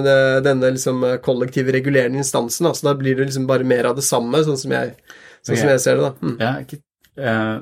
denne 0.44 0.70
liksom 0.70 1.04
kollektive 1.24 1.74
regulerende 1.74 2.22
instansen. 2.22 2.66
Altså, 2.70 2.88
da 2.88 2.94
blir 2.98 3.18
det 3.18 3.28
liksom 3.28 3.46
bare 3.46 3.66
mer 3.68 3.90
av 3.90 3.98
det 3.98 4.06
samme, 4.06 4.40
sånn 4.46 4.58
som 4.60 4.72
jeg, 4.72 4.94
sånn 5.42 5.54
okay. 5.54 5.60
som 5.60 5.72
jeg 5.72 5.84
ser 5.84 6.00
det. 6.00 6.08
da. 6.08 6.12
Mm. 6.22 6.36
Ja, 6.40 6.52
ikke, 6.64 6.78
uh, 7.20 7.56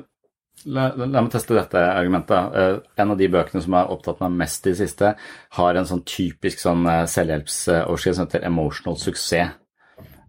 la, 0.65 0.85
la, 0.95 1.07
la, 1.07 1.23
meg 1.23 1.31
teste 1.33 1.57
dette 1.57 1.81
argumentet. 1.83 2.55
Uh, 2.55 2.93
en 3.01 3.15
av 3.15 3.19
de 3.19 3.29
bøkene 3.33 3.63
som 3.63 3.75
har 3.77 3.91
opptatt 3.93 4.21
meg 4.23 4.37
mest 4.43 4.67
i 4.67 4.73
det 4.73 4.81
siste, 4.83 5.15
har 5.57 5.79
en 5.79 5.89
sånn 5.89 6.05
typisk 6.07 6.63
sånn 6.63 6.85
uh, 6.87 7.03
selvhjelpsoverskrift 7.09 8.19
som 8.19 8.29
heter 8.29 8.47
'Emotional 8.47 8.99
Suksess'. 8.99 9.57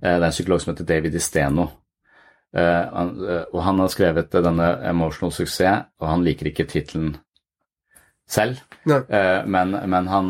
det 0.03 0.11
er 0.11 0.25
en 0.27 0.35
psykolog 0.35 0.61
som 0.61 0.73
heter 0.73 0.89
David 0.89 1.15
Isteno. 1.15 1.71
Han, 2.53 3.13
og 3.55 3.61
han 3.65 3.79
har 3.81 3.89
skrevet 3.89 4.35
denne 4.35 4.67
'Emotional 4.83 5.31
Suksess', 5.33 5.87
og 6.01 6.09
han 6.09 6.25
liker 6.25 6.51
ikke 6.51 6.67
tittelen 6.69 7.15
selv. 8.33 8.57
Uh, 8.83 9.47
men, 9.47 9.71
men, 9.93 10.05
han 10.11 10.27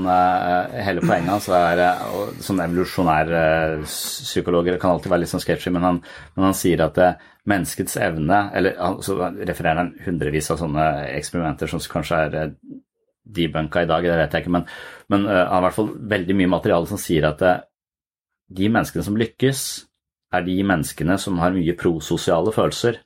hele 0.85 1.01
poenget 1.01 1.33
hans 1.33 1.49
er 1.57 1.81
og 2.12 2.35
Sånne 2.45 2.67
evolusjonærpsykologer 2.69 4.77
kan 4.83 4.93
alltid 4.93 5.11
være 5.12 5.23
litt 5.25 5.33
sånn 5.33 5.45
sketchy, 5.45 5.71
men 5.73 5.85
han, 5.87 5.97
men 6.37 6.43
han 6.51 6.59
sier 6.59 6.81
at 6.85 6.97
menneskets 7.49 7.95
evne 8.03 8.38
Eller 8.59 8.73
så 9.03 9.12
refererer 9.23 9.79
han 9.81 9.95
hundrevis 10.05 10.51
av 10.53 10.61
sånne 10.61 10.85
eksperimenter 11.15 11.67
som 11.71 11.81
kanskje 11.95 12.17
er 12.27 12.33
debunka 13.23 13.79
i 13.85 13.88
dag, 13.88 14.03
det 14.05 14.19
vet 14.19 14.33
jeg 14.35 14.43
ikke, 14.45 14.57
men, 14.59 14.65
men 15.12 15.21
han 15.31 15.47
har 15.47 15.61
i 15.62 15.65
hvert 15.69 15.79
fall 15.79 15.93
veldig 16.12 16.35
mye 16.41 16.55
materiale 16.59 16.87
som 16.91 17.01
sier 17.01 17.25
at 17.31 17.41
de 18.53 18.69
menneskene 18.69 19.05
som 19.07 19.17
lykkes 19.17 19.61
er 20.33 20.45
de 20.47 20.59
menneskene 20.67 21.19
som 21.21 21.41
har 21.43 21.55
mye 21.55 21.75
prososiale 21.79 22.53
følelser. 22.55 23.01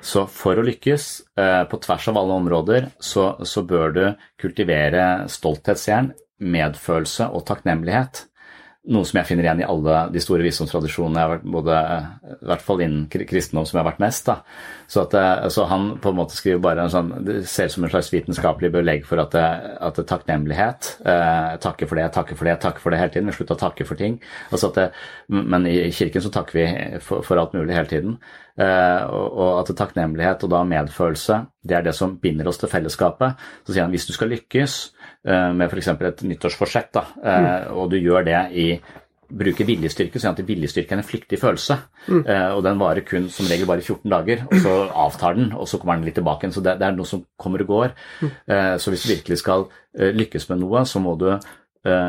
Så 0.00 0.24
for 0.30 0.58
å 0.58 0.64
lykkes 0.64 1.08
eh, 1.40 1.64
på 1.68 1.80
tvers 1.82 2.08
av 2.12 2.20
alle 2.20 2.38
områder, 2.38 2.88
så, 3.02 3.32
så 3.42 3.64
bør 3.66 3.94
du 3.96 4.04
kultivere 4.40 5.28
stolthetsjern, 5.32 6.12
medfølelse 6.38 7.32
og 7.34 7.42
takknemlighet 7.48 8.27
noe 8.88 9.06
som 9.08 9.18
jeg 9.20 9.28
finner 9.28 9.46
igjen 9.46 9.60
i 9.62 9.66
alle 9.68 10.00
de 10.14 10.20
store 10.22 10.44
visdomstradisjonene, 10.46 11.18
jeg 11.18 11.26
har 11.26 11.32
vært 11.34 11.48
både, 11.54 11.80
i 12.38 12.48
hvert 12.50 12.64
fall 12.64 12.82
innen 12.84 13.04
kristendom, 13.10 13.66
som 13.68 13.76
jeg 13.76 13.82
har 13.82 13.88
vært 13.90 14.02
mest. 14.02 14.28
da. 14.30 14.38
Så, 14.88 15.02
at, 15.04 15.16
eh, 15.18 15.48
så 15.52 15.66
han 15.68 15.90
på 16.00 16.12
en 16.12 16.18
måte 16.18 16.36
skriver 16.36 16.62
bare 16.64 16.86
en 16.86 16.92
sånn, 16.92 17.12
Det 17.24 17.42
ser 17.48 17.68
ut 17.68 17.74
som 17.74 17.84
en 17.84 17.92
slags 17.92 18.10
vitenskapelig 18.12 18.72
belegg 18.72 19.04
for 19.04 19.20
at, 19.20 19.36
det, 19.36 19.76
at 19.84 20.00
det 20.00 20.06
takknemlighet 20.08 20.90
eh, 21.04 21.58
Takke 21.60 21.88
for 21.88 22.00
det, 22.00 22.08
takke 22.14 22.36
for 22.38 22.48
det, 22.48 22.56
takke 22.64 22.80
for 22.80 22.94
det 22.94 23.00
hele 23.02 23.12
tiden. 23.12 23.28
Vi 23.28 23.36
slutter 23.36 23.58
å 23.58 23.62
takke 23.66 23.84
for 23.88 24.00
ting. 24.00 24.18
Altså 24.50 24.72
det, 24.72 24.90
men 25.28 25.68
i 25.68 25.90
kirken 25.92 26.24
så 26.24 26.32
takker 26.32 26.56
vi 26.56 26.66
for, 27.04 27.26
for 27.26 27.40
alt 27.40 27.56
mulig 27.56 27.76
hele 27.76 27.92
tiden. 27.92 28.18
Eh, 28.56 29.02
og, 29.04 29.28
og 29.36 29.52
at 29.60 29.74
takknemlighet 29.76 30.48
og 30.48 30.54
da 30.54 30.64
medfølelse, 30.64 31.42
det 31.68 31.76
er 31.76 31.84
det 31.84 31.96
som 31.98 32.16
binder 32.22 32.48
oss 32.48 32.60
til 32.62 32.72
fellesskapet. 32.72 33.36
Så 33.66 33.74
sier 33.74 33.84
han 33.84 33.92
hvis 33.92 34.08
du 34.08 34.16
skal 34.16 34.32
lykkes, 34.32 34.80
Eh, 34.88 34.97
med 35.28 35.68
f.eks. 35.68 35.90
et 35.92 36.24
nyttårsforsett, 36.30 36.88
da, 36.94 37.04
eh, 37.22 37.44
mm. 37.44 37.76
og 37.76 37.92
du 37.92 37.98
gjør 38.00 38.24
det 38.28 38.40
i 38.56 38.70
bruker 39.28 39.66
viljestyrke, 39.68 40.16
sånn 40.16 40.32
at 40.32 40.46
viljestyrke 40.48 40.94
er 40.94 41.02
en 41.02 41.04
flyktig 41.06 41.36
følelse. 41.42 41.76
Mm. 42.06 42.22
Eh, 42.22 42.46
og 42.54 42.62
den 42.64 42.80
varer 42.80 43.04
kun 43.04 43.26
som 43.32 43.48
regel 43.50 43.68
bare 43.68 43.84
14 43.84 44.08
dager, 44.08 44.46
og 44.48 44.56
så 44.64 44.74
avtar 45.04 45.36
den, 45.36 45.50
og 45.52 45.68
så 45.68 45.80
kommer 45.80 45.98
den 45.98 46.08
litt 46.08 46.16
tilbake 46.16 46.46
igjen. 46.46 46.56
Så 46.56 46.64
det, 46.64 46.78
det, 46.80 46.88
er 46.88 46.96
noe 46.96 47.08
som 47.08 47.26
kommer 47.36 47.64
og 47.64 47.72
går. 47.74 47.94
Mm. 48.22 48.30
så 48.80 48.92
hvis 48.92 49.04
du 49.04 49.10
virkelig 49.12 49.40
skal 49.42 49.68
lykkes 49.94 50.48
med 50.48 50.62
noe, 50.62 50.84
så 50.88 51.02
må 51.04 51.12
du, 51.20 51.28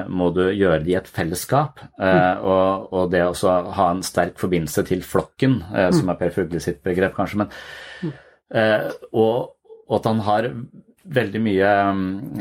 må 0.07 0.29
du 0.35 0.45
gjøre 0.47 0.79
det 0.85 0.93
i 0.93 0.97
et 1.01 1.11
fellesskap. 1.11 1.83
Mm. 1.99 2.39
Og, 2.39 2.87
og, 2.93 3.11
det 3.11 3.25
å 3.27 3.55
ha 3.75 3.91
en 3.91 4.03
sterk 4.05 4.39
forbindelse 4.39 4.87
til 4.87 5.03
flokken, 5.03 5.59
som 5.67 6.07
mm. 6.07 6.13
er 6.15 6.19
Per 6.23 6.35
Fugle 6.37 6.63
sitt 6.63 6.79
begrep, 6.87 7.17
kanskje, 7.19 7.43
men 7.43 7.51
mm. 8.07 8.15
og, 9.11 9.57
og 9.89 9.99
at 9.99 10.07
han 10.07 10.23
har 10.23 10.53
veldig 11.09 11.41
mye 11.41 11.69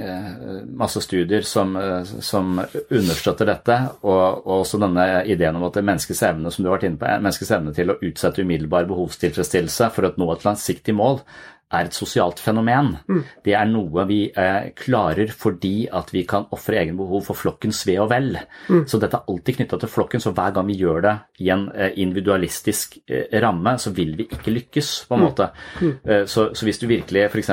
eh, 0.04 0.31
masse 0.78 1.00
studier 1.04 1.44
som, 1.46 1.76
eh, 1.81 2.02
som 2.04 2.59
understøtter 2.61 3.48
dette, 3.48 3.78
og, 4.02 4.24
og, 4.44 4.54
også 4.61 4.81
denne 4.83 5.07
ideen 5.31 5.57
om 5.59 5.68
at 5.68 5.81
menneskets 5.83 6.24
evne 6.28 6.52
som 6.52 6.64
du 6.64 6.70
har 6.70 6.78
vært 6.78 6.88
inne 6.90 7.00
på, 7.00 7.12
menneskets 7.18 7.54
evne 7.57 7.76
til 7.76 7.92
å 7.92 7.98
utsette 7.98 8.44
umiddelbar 8.44 8.88
behovstilfredsstillelse 8.90 9.92
for 9.94 10.09
å 10.09 10.12
nå 10.18 10.33
et 10.35 10.48
langsiktig 10.48 10.96
mål, 10.96 11.22
er 11.68 11.88
et 11.88 11.96
sosialt 11.96 12.40
fenomen. 12.40 12.94
Mm. 13.09 13.20
Det 13.44 13.52
er 13.57 13.68
noe 13.68 14.04
vi 14.09 14.22
eh, 14.28 14.70
klarer 14.78 15.28
fordi 15.37 15.88
at 15.92 16.12
vi 16.14 16.22
kan 16.28 16.46
ofre 16.54 16.78
egen 16.81 16.96
behov 16.96 17.26
for 17.26 17.37
flokkens 17.37 17.83
ve 17.88 17.98
og 18.00 18.09
vel. 18.12 18.38
Mm. 18.70 18.86
Så 18.88 19.01
dette 19.03 19.20
er 19.20 19.28
alltid 19.28 19.59
knytta 19.59 19.80
til 19.82 19.93
flokken, 19.93 20.24
så 20.24 20.32
hver 20.36 20.55
gang 20.57 20.68
vi 20.70 20.78
gjør 20.80 21.05
det 21.05 21.14
i 21.45 21.53
en 21.53 21.68
eh, 21.74 21.93
individualistisk 22.01 22.99
eh, 23.05 23.28
ramme, 23.45 23.76
så 23.80 23.93
vil 23.97 24.16
vi 24.16 24.30
ikke 24.32 24.55
lykkes, 24.55 24.95
på 25.11 25.18
en 25.18 25.22
mm. 25.22 25.28
måte. 25.28 25.51
Mm. 25.82 25.95
Eh, 26.09 26.24
så, 26.24 26.51
så, 26.55 26.68
hvis 26.68 26.80
du 26.80 26.88
virkelig 26.88 27.28
f.eks 27.28 27.53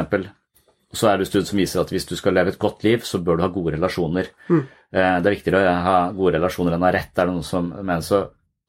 så 0.97 1.11
er 1.11 1.19
det 1.19 1.27
studier 1.29 1.47
som 1.49 1.59
viser 1.59 1.81
at 1.81 1.91
hvis 1.93 2.07
du 2.09 2.15
skal 2.19 2.35
leve 2.37 2.53
et 2.53 2.61
godt 2.61 2.85
liv, 2.85 3.03
så 3.07 3.21
bør 3.23 3.37
du 3.37 3.45
ha 3.45 3.51
gode 3.53 3.75
relasjoner. 3.75 4.31
Mm. 4.49 4.61
Eh, 4.95 5.17
det 5.19 5.29
er 5.29 5.35
viktigere 5.35 5.63
å 5.71 5.75
ha 5.85 5.97
gode 6.15 6.37
relasjoner 6.37 6.75
enn 6.75 6.85
å 6.85 6.89
ha 6.89 6.95
rett, 6.95 7.13
er 7.15 7.27
det 7.27 7.35
noen 7.35 7.47
som 7.47 7.71
mener. 7.75 8.05
Så, 8.05 8.21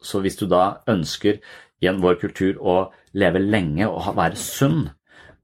så 0.03 0.22
hvis 0.24 0.39
du 0.41 0.47
da 0.51 0.64
ønsker 0.93 1.41
igjen 1.83 2.01
vår 2.03 2.18
kultur 2.22 2.59
å 2.62 2.79
leve 3.16 3.43
lenge 3.43 3.89
og 3.89 4.14
være 4.16 4.39
sunn, 4.41 4.87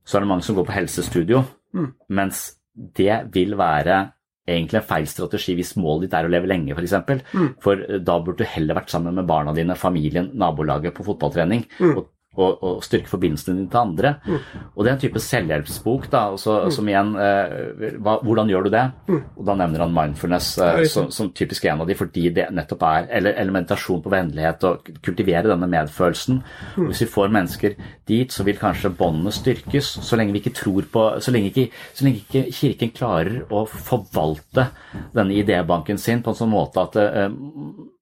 så 0.03 0.19
er 0.19 0.25
det 0.25 0.33
mange 0.33 0.47
som 0.47 0.59
går 0.59 0.67
på 0.69 0.75
helsestudio, 0.75 1.45
mm. 1.77 1.93
mens 2.19 2.49
det 2.73 3.23
vil 3.35 3.55
være 3.59 4.01
egentlig 4.49 4.81
en 4.81 4.89
feil 4.89 5.05
strategi 5.07 5.55
hvis 5.55 5.77
målet 5.79 6.09
ditt 6.09 6.17
er 6.19 6.27
å 6.27 6.33
leve 6.33 6.49
lenge, 6.51 6.75
f.eks. 6.75 6.81
For, 6.81 6.89
eksempel. 6.89 7.21
mm. 7.31 7.53
for 7.63 7.85
da 8.03 8.17
burde 8.25 8.43
du 8.43 8.55
heller 8.57 8.81
vært 8.81 8.91
sammen 8.91 9.15
med 9.15 9.29
barna 9.29 9.55
dine, 9.55 9.77
familien, 9.79 10.33
nabolaget 10.35 10.97
på 10.97 11.07
fotballtrening. 11.07 11.67
Mm. 11.79 11.95
og 11.97 12.11
og, 12.33 12.63
og, 12.65 12.79
styrke 12.85 13.11
forbindelsene 13.11 13.59
dine 13.59 13.71
til 13.71 13.81
andre. 13.81 14.15
Mm. 14.25 14.39
Og 14.73 14.85
det 14.85 14.91
er 14.91 14.95
en 14.97 15.03
type 15.03 15.21
selvhjelpsbok, 15.21 16.09
da, 16.13 16.23
også, 16.33 16.55
mm. 16.65 16.75
som 16.77 16.89
igjen 16.89 17.13
eh, 17.21 17.97
hva, 18.01 18.17
Hvordan 18.25 18.53
gjør 18.53 18.67
du 18.67 18.71
det? 18.73 18.85
Mm. 19.11 19.21
Og 19.37 19.49
da 19.49 19.57
nevner 19.61 19.85
han 19.85 19.95
mindfulness 19.97 20.49
eh, 20.65 20.83
som, 20.89 21.11
som, 21.13 21.29
typisk 21.37 21.67
en 21.69 21.85
av 21.85 21.91
de, 21.91 21.97
fordi 21.99 22.29
det 22.35 22.49
nettopp 22.55 22.87
er 22.89 23.11
Eller, 23.21 23.37
eller 23.41 23.57
meditasjon 23.59 24.03
på 24.05 24.13
vennlighet, 24.13 24.65
og 24.69 24.93
kultivere 25.05 25.51
denne 25.51 25.69
medfølelsen. 25.69 26.41
Mm. 26.77 26.89
Hvis 26.89 27.05
vi 27.05 27.11
får 27.19 27.35
mennesker 27.37 27.77
dit, 28.09 28.33
så 28.33 28.47
vil 28.49 28.61
kanskje 28.61 28.95
båndene 28.97 29.33
styrkes, 29.35 29.95
så 30.01 30.17
lenge 30.17 30.33
vi 30.33 30.43
ikke 30.43 30.57
tror 30.57 30.89
på 30.93 31.07
Så 31.23 31.33
lenge 31.35 31.53
ikke, 31.53 31.69
så 31.95 32.07
lenge 32.07 32.23
ikke 32.23 32.47
Kirken 32.53 32.93
klarer 32.97 33.43
å 33.53 33.65
forvalte 33.69 34.71
denne 35.13 35.37
idébanken 35.37 35.99
sin 36.01 36.23
på 36.23 36.33
en 36.33 36.39
sånn 36.39 36.53
måte 36.53 36.83
at 36.83 36.97
eh, 37.01 37.29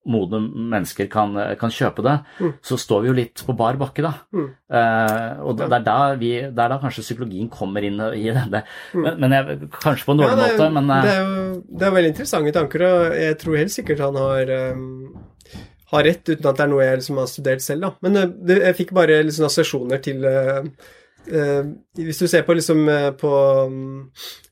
modne 0.09 0.41
mennesker 0.73 1.09
kan, 1.13 1.35
kan 1.61 1.73
kjøpe 1.73 2.05
det, 2.05 2.15
mm. 2.41 2.53
så 2.65 2.79
står 2.81 3.03
vi 3.03 3.11
jo 3.11 3.17
litt 3.19 3.43
på 3.45 3.55
bar 3.57 3.77
bakke, 3.81 4.05
da. 4.05 4.13
Mm. 4.33 4.47
Eh, 4.73 5.43
og 5.45 5.59
det, 5.59 5.67
er 5.69 5.85
da 5.87 5.97
vi, 6.21 6.31
det 6.47 6.65
er 6.65 6.73
da 6.73 6.79
kanskje 6.81 7.05
psykologien 7.05 7.51
kommer 7.53 7.85
inn 7.85 8.01
i 8.17 8.31
det. 8.33 8.63
Mm. 8.95 9.03
Men, 9.05 9.19
men 9.21 9.37
jeg, 9.37 9.59
kanskje 9.77 10.09
på 10.09 10.15
en 10.17 10.23
dårlig 10.23 10.37
ja, 10.37 10.47
måte, 10.47 10.71
men 10.79 10.89
uh, 10.89 11.03
det, 11.05 11.17
er 11.17 11.21
jo, 11.21 11.51
det 11.69 11.89
er 11.89 11.97
veldig 11.99 12.13
interessante 12.15 12.55
tanker, 12.57 12.87
og 12.87 13.19
jeg 13.21 13.41
tror 13.43 13.61
helt 13.61 13.75
sikkert 13.75 14.07
han 14.07 14.21
har 14.21 14.55
um, 14.73 14.87
har 15.91 16.07
rett, 16.07 16.23
uten 16.31 16.49
at 16.49 16.57
det 16.57 16.65
er 16.65 16.73
noe 16.73 16.87
jeg 16.87 17.03
liksom 17.03 17.21
har 17.21 17.29
studert 17.35 17.67
selv. 17.67 17.85
da. 17.85 17.93
Men 18.07 18.17
uh, 18.23 18.33
det, 18.49 18.63
jeg 18.65 18.81
fikk 18.81 18.97
bare 18.97 19.21
liksom 19.27 19.51
assosiasjoner 19.51 20.03
til 20.07 20.25
Hvis 21.27 22.19
du 22.19 22.25
ser 22.27 22.43
på 22.47 22.55
liksom 22.57 22.87
på 23.21 23.31
um, 23.69 24.09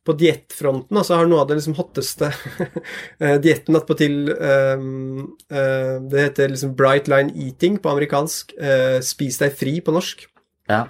på 0.09 0.15
diettfronten 0.17 1.01
så 1.05 1.19
har 1.19 1.29
noe 1.29 1.43
av 1.43 1.51
det 1.51 1.59
liksom 1.59 1.77
hotteste 1.77 2.31
eh, 3.23 3.37
dietten 3.45 3.77
attpåtil 3.77 4.31
um, 4.33 5.27
uh, 5.53 5.97
Det 6.09 6.23
heter 6.23 6.55
liksom 6.55 6.73
Bright 6.79 7.11
Line 7.13 7.35
Eating 7.37 7.77
på 7.83 7.93
amerikansk. 7.93 8.55
Uh, 8.57 8.99
spis 9.05 9.41
deg 9.43 9.57
fri 9.59 9.79
på 9.85 9.93
norsk. 9.93 10.25
Ja. 10.71 10.87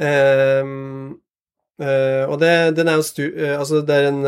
Um, 0.00 1.18
uh, 1.82 2.24
og 2.30 2.38
det, 2.40 2.54
den 2.78 2.88
er 2.88 2.96
jo 3.00 3.04
stu, 3.04 3.24
Altså, 3.50 3.82
det 3.84 3.98
er 3.98 4.08
en, 4.08 4.22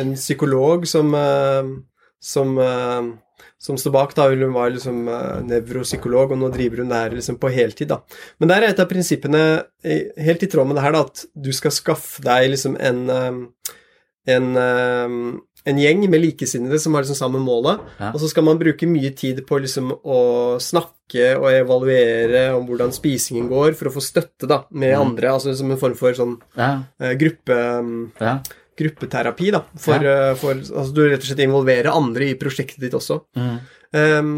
en 0.00 0.14
psykolog 0.16 0.88
som 0.88 1.12
som 2.24 2.56
som 3.64 3.78
står 3.80 3.94
bak. 3.94 4.14
da, 4.16 4.28
Hun 4.28 4.52
var 4.52 4.74
liksom 4.74 5.08
uh, 5.08 5.40
nevropsykolog, 5.46 6.34
og 6.34 6.40
nå 6.40 6.50
driver 6.52 6.82
hun 6.82 6.92
det 6.92 7.00
her 7.00 7.16
liksom 7.16 7.40
på 7.40 7.52
heltid. 7.54 7.88
da. 7.94 8.02
Men 8.38 8.52
der 8.52 8.62
er 8.62 8.74
et 8.74 8.82
av 8.82 8.90
prinsippene 8.90 9.44
helt 9.84 10.44
i 10.44 10.50
tråd 10.50 10.68
med 10.68 10.78
det 10.78 10.84
her, 10.84 10.96
da, 10.96 11.06
at 11.08 11.24
du 11.32 11.50
skal 11.56 11.72
skaffe 11.74 12.24
deg 12.24 12.50
liksom 12.52 12.76
en, 12.76 13.02
uh, 13.08 13.72
en, 14.34 14.50
uh, 14.58 15.38
en 15.64 15.80
gjeng 15.80 16.04
med 16.12 16.20
likesinnede 16.26 16.80
som 16.82 16.96
har 16.96 17.06
liksom 17.06 17.16
samme 17.22 17.40
målet, 17.40 17.80
ja. 18.00 18.10
og 18.12 18.20
så 18.20 18.28
skal 18.28 18.44
man 18.44 18.60
bruke 18.60 18.88
mye 18.88 19.14
tid 19.16 19.40
på 19.48 19.62
liksom 19.64 19.94
å 19.96 20.20
snakke 20.60 21.30
og 21.38 21.48
evaluere 21.52 22.50
om 22.56 22.66
hvordan 22.68 22.92
spisingen 22.92 23.48
går, 23.48 23.72
for 23.78 23.88
å 23.88 23.94
få 23.96 24.04
støtte 24.04 24.48
da, 24.50 24.66
med 24.76 24.92
mm. 24.92 25.06
andre, 25.06 25.32
altså 25.32 25.56
som 25.56 25.72
en 25.72 25.80
form 25.80 25.96
for 25.96 26.16
sånn 26.20 26.36
ja. 26.60 26.76
gruppe... 27.16 27.64
Ja 28.20 28.36
gruppeterapi, 28.78 29.50
da. 29.54 29.62
For, 29.80 30.02
ja. 30.04 30.30
Eh, 30.30 30.38
for 30.40 30.58
altså, 30.58 30.90
du 30.94 31.04
rett 31.06 31.22
og 31.22 31.28
slett 31.30 31.44
involverer 31.46 31.92
andre 31.92 32.30
i 32.32 32.38
prosjektet 32.40 32.82
ditt 32.82 32.96
også. 32.96 33.20
Mm. 33.38 33.54
Um, 33.94 34.34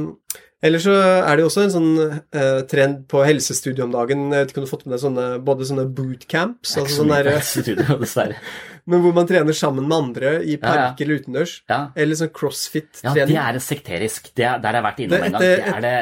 eller 0.64 0.80
så 0.80 0.92
er 0.96 1.36
det 1.36 1.44
jo 1.44 1.48
også 1.50 1.62
en 1.66 1.72
sånn 1.72 1.90
uh, 2.00 2.60
trend 2.68 3.02
på 3.10 3.20
helsestudio 3.24 3.84
om 3.84 3.92
dagen 3.92 4.26
Jeg 4.32 4.46
vet 4.46 4.52
ikke 4.52 4.60
om 4.60 4.64
du 4.64 4.66
har 4.66 4.72
fått 4.72 4.86
med 4.86 4.94
deg 4.94 5.02
sånne, 5.02 5.26
både 5.44 5.68
sånne 5.68 5.84
bootcamps 5.96 6.72
altså 6.80 7.02
sånne 7.02 7.18
der, 7.24 8.34
Men 8.88 9.02
hvor 9.04 9.14
man 9.16 9.28
trener 9.28 9.56
sammen 9.56 9.88
med 9.88 9.96
andre 9.96 10.32
i 10.46 10.56
park 10.62 10.78
ja, 10.78 10.88
ja. 10.92 11.04
eller 11.04 11.20
utendørs. 11.20 11.56
Ja. 11.66 11.80
Eller 11.98 12.18
sånn 12.20 12.30
crossfit-trening. 12.30 13.32
Ja, 13.34 13.48
det 13.50 13.58
er 13.58 13.64
sekterisk. 13.64 14.30
Det 14.38 14.46
er, 14.46 14.60
der 14.62 14.70
har 14.70 14.78
jeg 14.78 14.86
vært 14.86 15.00
innom 15.02 15.24
en 15.26 15.34
gang. 15.34 15.42
Det 15.42 15.56
er 15.72 15.80
det 15.82 15.96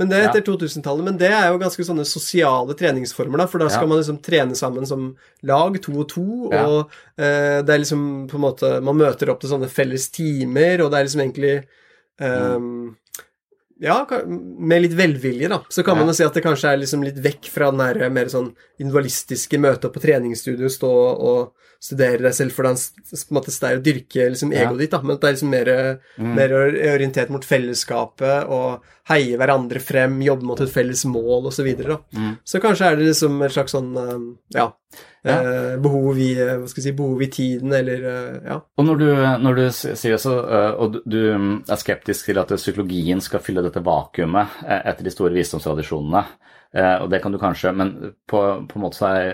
men 0.00 0.08
det 0.08 0.16
er 0.16 0.30
etter 0.30 0.40
ja. 0.40 0.54
2000-tallet. 0.56 1.04
Men 1.04 1.18
det 1.20 1.28
er 1.28 1.50
jo 1.50 1.60
ganske 1.60 1.84
sånne 1.84 2.06
sosiale 2.08 2.76
treningsformer, 2.78 3.42
da, 3.42 3.46
for 3.50 3.60
da 3.60 3.68
skal 3.68 3.84
ja. 3.84 3.90
man 3.92 4.00
liksom 4.00 4.20
trene 4.24 4.56
sammen 4.56 4.88
som 4.88 5.10
lag, 5.46 5.76
to 5.84 5.92
og 6.00 6.06
to, 6.08 6.28
ja. 6.48 6.62
og 6.64 6.94
eh, 7.20 7.60
det 7.60 7.74
er 7.74 7.82
liksom 7.82 8.06
på 8.30 8.38
en 8.38 8.44
måte 8.46 8.72
Man 8.84 8.96
møter 9.00 9.32
opp 9.32 9.42
til 9.42 9.52
sånne 9.52 9.68
felles 9.68 10.08
timer, 10.14 10.80
og 10.80 10.90
det 10.92 11.00
er 11.00 11.08
liksom 11.08 11.24
egentlig 11.26 11.54
um. 12.16 12.72
Ja, 13.80 14.02
med 14.28 14.82
litt 14.84 14.92
velvilje, 14.92 15.48
da, 15.48 15.62
så 15.72 15.80
kan 15.84 15.96
man 15.96 16.10
jo 16.10 16.12
si 16.12 16.24
at 16.26 16.34
det 16.36 16.42
kanskje 16.44 16.68
er 16.68 16.80
liksom 16.82 17.00
litt 17.00 17.16
vekk 17.24 17.46
fra 17.48 17.70
den 17.72 17.80
her 17.80 18.10
mer 18.12 18.28
sånn 18.28 18.50
individualistiske 18.76 19.56
møtet 19.56 19.94
på 19.94 20.02
treningsstudio, 20.02 20.68
stå 20.68 20.90
og 20.90 21.69
studere 21.80 22.26
deg 22.26 22.36
selv 22.36 22.52
for 22.52 22.68
på 22.68 22.72
en 22.74 23.36
måte 23.36 23.52
det 23.54 23.68
er 23.68 23.78
å 23.78 23.84
dyrke 23.84 24.26
liksom 24.34 24.52
egoet 24.52 24.76
ja. 24.76 24.80
ditt, 24.82 24.92
da, 24.92 25.00
men 25.00 25.16
det 25.16 25.28
er 25.28 25.36
liksom 25.36 25.52
mer, 25.54 25.70
mm. 26.20 26.32
mer, 26.36 26.56
orientert 26.92 27.32
mot 27.32 27.46
fellesskapet 27.46 28.50
og 28.52 28.84
heie 29.10 29.38
hverandre 29.40 29.80
frem, 29.82 30.18
jobbe 30.22 30.46
mot 30.46 30.60
et 30.60 30.70
felles 30.70 31.06
mål 31.08 31.48
osv. 31.48 31.56
Så, 31.60 31.64
videre, 31.66 31.96
mm. 32.16 32.34
så 32.44 32.60
kanskje 32.62 32.90
er 32.90 33.00
det 33.00 33.08
liksom 33.08 33.40
et 33.44 33.54
slags 33.56 33.74
sånn 33.76 33.90
um, 33.96 34.28
ja, 34.54 34.70
ja. 35.22 35.34
Eh, 35.40 35.78
behov, 35.80 36.18
i, 36.18 36.30
eh, 36.40 36.54
hva 36.60 36.68
skal 36.70 36.84
si, 36.84 36.92
behov 36.96 37.20
i 37.24 37.30
tiden, 37.32 37.72
eller 37.76 38.04
eh, 38.12 38.36
ja. 38.48 38.58
Og 38.80 38.86
når 38.86 39.00
du, 39.00 39.08
når 39.44 39.58
du 39.58 39.64
sier 39.74 40.20
så, 40.20 40.36
og 40.80 41.00
du 41.04 41.20
er 41.32 41.80
skeptisk 41.80 42.30
til 42.30 42.40
at 42.40 42.54
psykologien 42.56 43.20
skal 43.24 43.44
fylle 43.44 43.64
dette 43.66 43.82
vakuumet 43.84 44.62
etter 44.80 45.04
de 45.04 45.12
store 45.12 45.36
visdomstradisjonene, 45.36 46.24
og 46.70 47.08
det 47.10 47.18
kan 47.18 47.34
du 47.34 47.38
kanskje, 47.42 47.72
men 47.74 47.88
på, 48.30 48.40
på 48.70 48.78
en 48.78 48.82
måte 48.84 48.98
så 49.00 49.08
er 49.10 49.30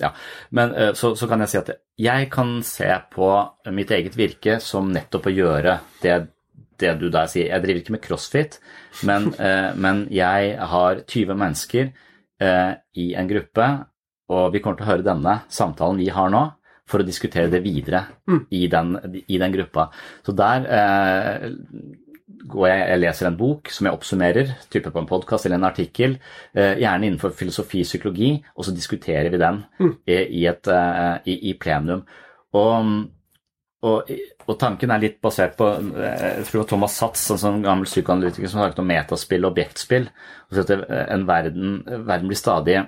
ja. 0.00 0.08
Men 0.56 0.70
så, 0.96 1.10
så, 1.12 1.26
kan 1.28 1.42
jeg 1.44 1.52
si 1.52 1.58
at 1.58 1.72
jeg 2.00 2.30
kan 2.32 2.54
se 2.64 2.88
på 3.12 3.28
mitt 3.76 3.92
eget 3.92 4.16
virke 4.16 4.54
som 4.64 4.88
nettopp 4.88 5.28
å 5.28 5.34
gjøre 5.34 5.74
det, 6.00 6.14
det 6.80 6.94
du 7.02 7.10
der 7.12 7.28
sier. 7.28 7.50
Jeg 7.50 7.66
driver 7.66 7.82
ikke 7.82 7.96
med 7.98 8.04
crossfit, 8.06 8.56
men, 9.04 9.28
men 9.84 10.06
jeg 10.08 10.56
har 10.72 11.02
20 11.04 11.36
mennesker 11.42 11.92
i 12.96 13.06
en 13.20 13.28
gruppe 13.28 13.68
og 14.30 14.54
vi 14.54 14.62
kommer 14.62 14.78
til 14.78 14.86
å 14.86 14.92
høre 14.92 15.06
denne 15.06 15.40
samtalen 15.50 16.00
vi 16.00 16.10
har 16.14 16.30
nå, 16.32 16.44
for 16.90 17.02
å 17.02 17.06
diskutere 17.06 17.50
det 17.50 17.62
videre 17.62 18.04
mm. 18.26 18.40
i, 18.50 18.64
den, 18.70 18.94
i, 19.22 19.38
den, 19.38 19.52
gruppa. 19.54 19.88
Så 20.26 20.34
der 20.34 20.66
eh, 20.74 21.44
går 22.50 22.66
jeg, 22.68 22.80
jeg 22.90 23.00
leser 23.02 23.28
en 23.28 23.38
bok 23.38 23.70
som 23.72 23.86
jeg 23.86 23.96
oppsummerer, 23.96 24.50
type 24.72 24.90
på 24.92 25.02
en 25.02 25.08
podkast 25.08 25.46
eller 25.46 25.60
en 25.60 25.68
artikkel, 25.68 26.16
eh, 26.54 26.80
gjerne 26.80 27.08
innenfor 27.08 27.34
filosofi 27.36 27.82
og 27.84 27.88
psykologi, 27.88 28.32
og 28.56 28.66
så 28.66 28.74
diskuterer 28.74 29.30
vi 29.32 29.40
den 29.40 29.62
mm. 29.80 29.94
i, 30.10 30.44
et, 30.50 30.70
eh, 30.74 31.16
i, 31.30 31.38
i, 31.50 31.56
plenum. 31.60 32.04
Og, 32.58 32.92
og, 33.86 34.12
og, 34.46 34.54
tanken 34.60 34.92
er 34.92 35.02
litt 35.02 35.20
basert 35.22 35.56
på 35.58 35.68
eh, 35.78 36.24
jeg 36.40 36.46
tror 36.50 36.68
Thomas 36.70 36.96
Satz, 37.00 37.26
en 37.34 37.42
sånn 37.42 37.66
gammel 37.66 37.88
psykoanalytiker 37.88 38.50
som 38.50 38.62
snakket 38.62 38.82
om 38.82 38.90
metaspill 38.90 39.44
og 39.46 39.52
objektspill. 39.52 40.08
og 40.50 40.62
at 40.64 40.74
en 40.76 41.28
verden, 41.28 41.82
verden 41.86 42.30
blir 42.30 42.40
stadig 42.40 42.80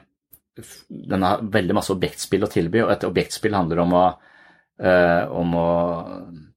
den 0.88 1.22
har 1.24 1.40
veldig 1.49 1.74
masse 1.78 1.95
objektspill 1.95 2.45
å 2.45 2.51
tilby, 2.53 2.82
og 2.84 2.90
et 2.93 3.07
objektspill 3.09 3.55
handler 3.57 3.78
om 3.86 3.95
å, 3.97 4.03
om 5.32 5.55
å 5.57 5.68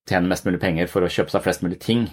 tjene 0.06 0.30
mest 0.30 0.46
mulig 0.46 0.60
penger 0.62 0.90
for 0.90 1.06
å 1.06 1.10
kjøpe 1.10 1.34
seg 1.34 1.42
flest 1.42 1.64
mulig 1.66 1.80
ting. 1.82 2.04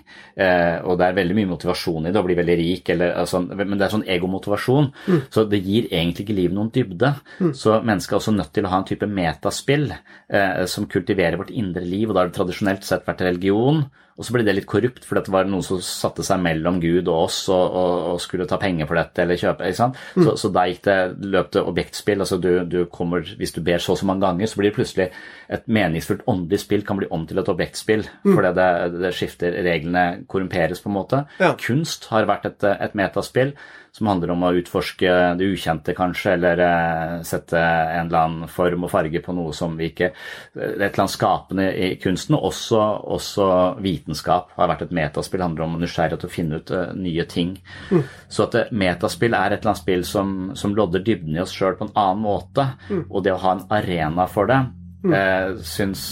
Eh, 0.41 0.79
og 0.81 0.97
det 1.01 1.09
er 1.09 1.17
veldig 1.19 1.37
mye 1.37 1.51
motivasjon 1.51 2.09
i 2.09 2.13
det, 2.13 2.21
å 2.21 2.27
bli 2.27 2.37
veldig 2.39 2.57
rik, 2.61 2.93
eller, 2.95 3.13
altså, 3.21 3.43
men 3.45 3.77
det 3.77 3.87
er 3.87 3.95
sånn 3.95 4.07
egomotivasjon. 4.15 4.89
Mm. 5.13 5.19
Så 5.35 5.45
det 5.51 5.61
gir 5.61 5.91
egentlig 5.91 6.25
ikke 6.25 6.39
livet 6.39 6.57
noen 6.57 6.73
dybde. 6.73 7.13
Mm. 7.43 7.53
Så 7.59 7.77
mennesket 7.85 8.17
er 8.17 8.21
også 8.23 8.37
nødt 8.37 8.55
til 8.57 8.69
å 8.69 8.73
ha 8.73 8.81
en 8.81 8.89
type 8.89 9.09
metaspill 9.21 9.91
eh, 9.93 10.63
som 10.73 10.89
kultiverer 10.89 11.37
vårt 11.41 11.53
indre 11.53 11.85
liv, 11.85 12.09
og 12.09 12.17
da 12.17 12.25
har 12.25 12.33
det 12.33 12.39
tradisjonelt 12.39 12.89
sett 12.89 13.05
vært 13.09 13.27
religion. 13.29 13.85
Og 14.19 14.27
så 14.27 14.35
ble 14.35 14.45
det 14.45 14.55
litt 14.57 14.69
korrupt, 14.69 15.07
for 15.09 15.19
det 15.19 15.33
var 15.33 15.49
noen 15.49 15.65
som 15.65 15.81
satte 15.83 16.25
seg 16.27 16.41
mellom 16.45 16.81
Gud 16.83 17.09
og 17.09 17.27
oss 17.27 17.39
og, 17.53 17.63
og, 17.63 17.93
og 18.13 18.21
skulle 18.21 18.47
ta 18.49 18.59
penger 18.61 18.89
for 18.89 19.01
dette 19.01 19.25
eller 19.25 19.41
kjøpe. 19.41 19.69
ikke 19.69 19.79
sant? 19.79 20.01
Mm. 20.17 20.27
Så, 20.27 20.35
så 20.43 20.51
da 20.53 20.67
gikk 20.69 20.83
det, 20.89 20.97
løp 21.33 21.53
det 21.57 21.65
objektspill. 21.73 22.25
altså 22.25 22.39
du, 22.43 22.51
du, 22.69 22.79
kommer, 22.93 23.25
Hvis 23.39 23.57
du 23.57 23.63
ber 23.65 23.81
så 23.83 23.95
og 23.95 24.01
så 24.01 24.09
mange 24.09 24.27
ganger, 24.27 24.51
så 24.51 24.61
blir 24.61 24.71
det 24.71 24.77
plutselig 24.77 25.09
et 25.53 25.69
meningsfullt 25.69 26.27
åndelig 26.31 26.63
spill 26.63 26.85
kan 26.89 27.01
bli 27.01 27.09
om 27.13 27.27
til 27.29 27.41
et 27.41 27.53
objektspill. 27.53 28.07
Mm. 28.25 28.35
Fordi 28.35 28.55
det, 28.59 28.71
det, 28.99 29.15
skifter, 29.17 29.61
reglene 29.65 30.07
korrumperes 30.29 30.85
på 30.85 30.93
en 30.93 30.99
måte. 30.99 31.25
Ja. 31.41 31.55
Kunst 31.61 32.11
har 32.13 32.29
vært 32.29 32.51
et, 32.53 32.69
et 32.73 32.99
metaspill 32.99 33.57
som 33.93 34.09
handler 34.09 34.31
om 34.33 34.45
å 34.47 34.55
utforske 34.57 35.11
det 35.37 35.47
ukjente, 35.53 35.93
kanskje, 35.97 36.33
eller 36.39 36.61
uh, 36.65 37.17
sette 37.29 37.61
en 37.61 38.07
eller 38.07 38.19
annen 38.23 38.49
form 38.49 38.87
og 38.87 38.93
farge 38.93 39.21
på 39.21 39.35
noe 39.37 39.53
som 39.57 39.75
vi 39.77 39.91
ikke 39.91 40.09
er 40.09 40.63
et 40.63 40.79
eller 40.79 41.03
annet 41.05 41.13
skapende 41.13 41.67
i 41.77 41.91
kunsten. 42.01 42.39
Også, 42.39 42.81
også 43.13 43.49
vitenskap 43.85 44.55
har 44.57 44.71
vært 44.73 44.87
et 44.87 44.95
metaspill. 44.97 45.45
handler 45.45 45.67
om 45.67 45.77
nysgjerrighet 45.83 46.25
til 46.25 46.31
å 46.31 46.33
finne 46.33 46.61
ut 46.63 46.73
uh, 46.73 46.95
nye 46.97 47.27
ting. 47.29 47.59
Mm. 47.91 48.07
Så 48.33 48.47
at 48.47 48.57
uh, 48.57 48.73
metaspill 48.73 49.37
er 49.37 49.53
et 49.53 49.61
eller 49.61 49.75
annet 49.75 49.83
spill 49.83 50.07
som, 50.09 50.39
som 50.57 50.77
lodder 50.79 51.05
dybden 51.05 51.37
i 51.37 51.43
oss 51.45 51.53
sjøl 51.53 51.77
på 51.77 51.91
en 51.91 51.93
annen 51.93 52.25
måte. 52.25 52.71
Mm. 52.89 53.05
Og 53.11 53.27
det 53.27 53.37
å 53.37 53.43
ha 53.45 53.59
en 53.59 53.67
arena 53.77 54.25
for 54.31 54.49
det, 54.49 54.63
mm. 55.03 55.61
syns 55.67 56.03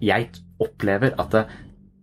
Jeg 0.00 0.28
opplever 0.62 1.12
at 1.18 1.34
det, 1.34 1.42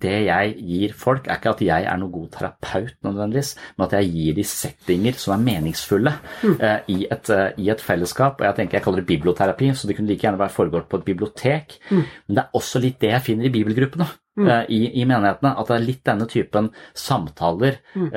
det 0.02 0.16
jeg 0.28 0.54
gir 0.70 0.94
folk, 0.98 1.28
er 1.28 1.40
ikke 1.40 1.54
at 1.56 1.64
jeg 1.66 1.88
er 1.88 2.00
noen 2.00 2.14
god 2.14 2.30
terapeut 2.36 2.96
nødvendigvis, 3.06 3.52
men 3.78 3.88
at 3.88 3.98
jeg 3.98 4.12
gir 4.14 4.38
de 4.38 4.46
settinger 4.48 5.20
som 5.20 5.36
er 5.36 5.44
meningsfulle 5.44 6.14
uh, 6.46 6.80
i, 6.92 7.02
et, 7.10 7.34
uh, 7.34 7.50
i, 7.60 7.70
et, 7.74 7.84
fellesskap. 7.84 8.40
Og 8.40 8.48
jeg 8.48 8.60
tenker 8.60 8.80
jeg 8.80 8.86
kaller 8.86 9.04
det 9.04 9.12
biblioterapi, 9.12 9.74
så 9.76 9.90
det 9.90 9.98
kunne 9.98 10.12
like 10.12 10.26
gjerne 10.26 10.42
være 10.42 10.56
foregått 10.56 10.90
på 10.90 11.02
et 11.02 11.06
bibliotek. 11.12 11.78
Mm. 11.92 12.02
Men 12.02 12.40
det 12.40 12.46
er 12.46 12.58
også 12.62 12.82
litt 12.84 13.00
det 13.04 13.14
jeg 13.14 13.28
finner 13.30 13.50
i 13.50 13.54
bibelgruppene. 13.54 14.10
Mm. 14.40 14.48
Eh, 14.48 14.66
I, 14.72 14.80
i, 15.02 15.06
menighetene. 15.10 15.52
At 15.60 15.68
det 15.68 15.76
er 15.76 15.84
litt 15.84 16.04
denne 16.08 16.28
typen 16.32 16.70
samtaler 16.96 17.82
mm. 17.92 18.10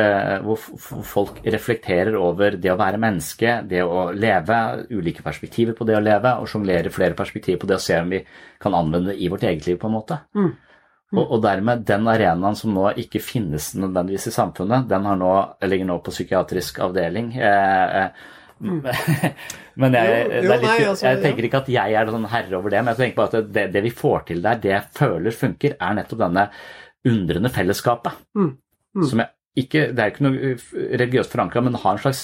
hvor 0.45 0.61
folk 1.09 1.41
reflekterer 1.43 2.15
over 2.15 2.55
det 2.63 2.71
å 2.71 2.79
være 2.79 3.01
menneske, 3.03 3.57
det 3.67 3.83
å 3.83 4.11
leve, 4.15 4.59
ulike 4.93 5.25
perspektiver 5.27 5.75
på 5.75 5.89
det 5.89 5.99
å 5.99 6.05
leve, 6.05 6.37
og 6.39 6.51
sjonglere 6.51 6.95
flere 6.95 7.19
perspektiver 7.19 7.65
på 7.65 7.71
det 7.73 7.81
å 7.81 7.83
se 7.83 7.99
om 7.99 8.13
vi 8.13 8.23
kan 8.63 8.77
anvende 8.79 9.11
det 9.11 9.19
i 9.19 9.33
vårt 9.33 9.49
eget 9.49 9.67
liv, 9.67 9.81
på 9.83 9.91
en 9.91 9.97
måte. 9.97 10.21
Mm. 10.39 10.53
Og, 11.13 11.25
og, 11.27 11.41
dermed, 11.45 11.83
den 11.85 12.07
arenaen 12.09 12.57
som 12.57 12.73
nå 12.73 12.87
ikke 13.03 13.21
finnes 13.21 13.73
nødvendigvis 13.77 14.31
i 14.31 14.33
samfunnet, 14.33 14.87
den 14.89 15.09
har 15.09 15.19
nå, 15.21 15.33
ligger 15.69 15.91
nå 15.91 15.99
på 16.05 16.15
psykiatrisk 16.15 16.81
avdeling. 16.87 17.35
Eh, 17.37 17.99
eh, 17.99 18.31
mm. 18.65 18.79
men 19.83 19.99
jeg, 19.99 20.15
jo, 20.15 20.23
jo, 20.39 20.47
litt, 20.47 20.65
nei, 20.65 20.79
altså, 20.87 21.07
jeg, 21.11 21.21
tenker 21.27 21.49
ikke 21.49 21.61
at 21.67 21.69
jeg 21.75 21.99
er 22.01 22.15
sånn 22.15 22.31
herre 22.33 22.57
over 22.57 22.73
det, 22.73 22.81
men 22.81 22.95
jeg 22.95 23.01
tenker 23.03 23.19
på 23.19 23.27
at 23.29 23.53
det, 23.53 23.67
det, 23.75 23.85
vi 23.85 23.93
får 23.99 24.25
til 24.31 24.41
der, 24.47 24.63
det 24.63 24.73
jeg 24.73 24.89
føler 25.03 25.37
funker, 25.37 25.77
er 25.77 25.99
nettopp 26.01 26.25
denne 26.25 26.49
undrende 27.13 27.53
fellesskapet. 27.53 28.25
Mm. 28.39 28.51
Mm. 28.97 29.07
Som 29.09 29.25
jeg 29.25 29.33
ikke 29.63 29.91
Det 29.93 30.01
er 30.01 30.13
ikke 30.15 30.25
noe 30.25 30.55
religiøst 30.97 31.35
forankra, 31.35 31.61
men 31.61 31.77
har 31.77 31.99
en 31.99 32.01
slags 32.01 32.23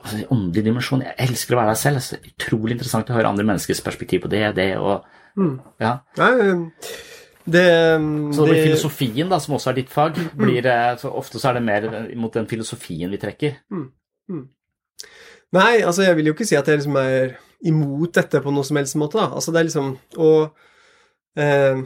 altså, 0.00 0.22
åndelig 0.32 0.64
dimensjon. 0.70 1.02
Jeg 1.04 1.18
elsker 1.26 1.52
å 1.52 1.60
være 1.60 1.74
der 1.74 1.82
selv. 1.82 2.00
Det 2.00 2.16
er 2.16 2.30
utrolig 2.32 2.78
interessant 2.78 3.12
å 3.12 3.18
høre 3.18 3.28
andre 3.28 3.44
menneskers 3.50 3.84
perspektiv 3.84 4.24
på 4.24 4.30
det, 4.32 4.46
det 4.56 4.70
og 4.80 5.04
mm. 5.36 5.58
Ja. 5.84 5.98
Nei, 6.22 6.30
det, 7.44 7.64
så 8.32 8.44
det 8.44 8.50
blir 8.50 8.66
filosofien, 8.70 9.28
da, 9.28 9.38
som 9.42 9.56
også 9.58 9.72
er 9.72 9.78
ditt 9.82 9.90
fag, 9.92 10.16
mm. 10.16 10.36
blir, 10.40 10.66
eh, 10.70 10.92
så 11.00 11.12
ofte 11.12 11.40
så 11.40 11.50
er 11.50 11.58
det 11.58 11.64
mer 11.66 11.88
mot 12.16 12.32
den 12.32 12.48
filosofien 12.48 13.12
vi 13.12 13.20
trekker. 13.20 13.58
Mm. 13.72 13.88
Mm. 14.32 14.44
Nei, 15.54 15.72
altså 15.84 16.06
jeg 16.06 16.16
vil 16.18 16.30
jo 16.30 16.34
ikke 16.34 16.48
si 16.48 16.56
at 16.58 16.68
jeg 16.68 16.80
liksom 16.80 16.96
er 17.02 17.36
imot 17.68 18.14
dette 18.16 18.40
på 18.42 18.52
noe 18.52 18.66
som 18.66 18.80
helst 18.80 18.96
måte, 19.00 19.20
da. 19.20 19.28
Altså 19.36 19.52
det 19.52 19.60
er 19.60 19.68
liksom 19.68 19.92
Og 20.20 20.56
eh, 21.40 21.84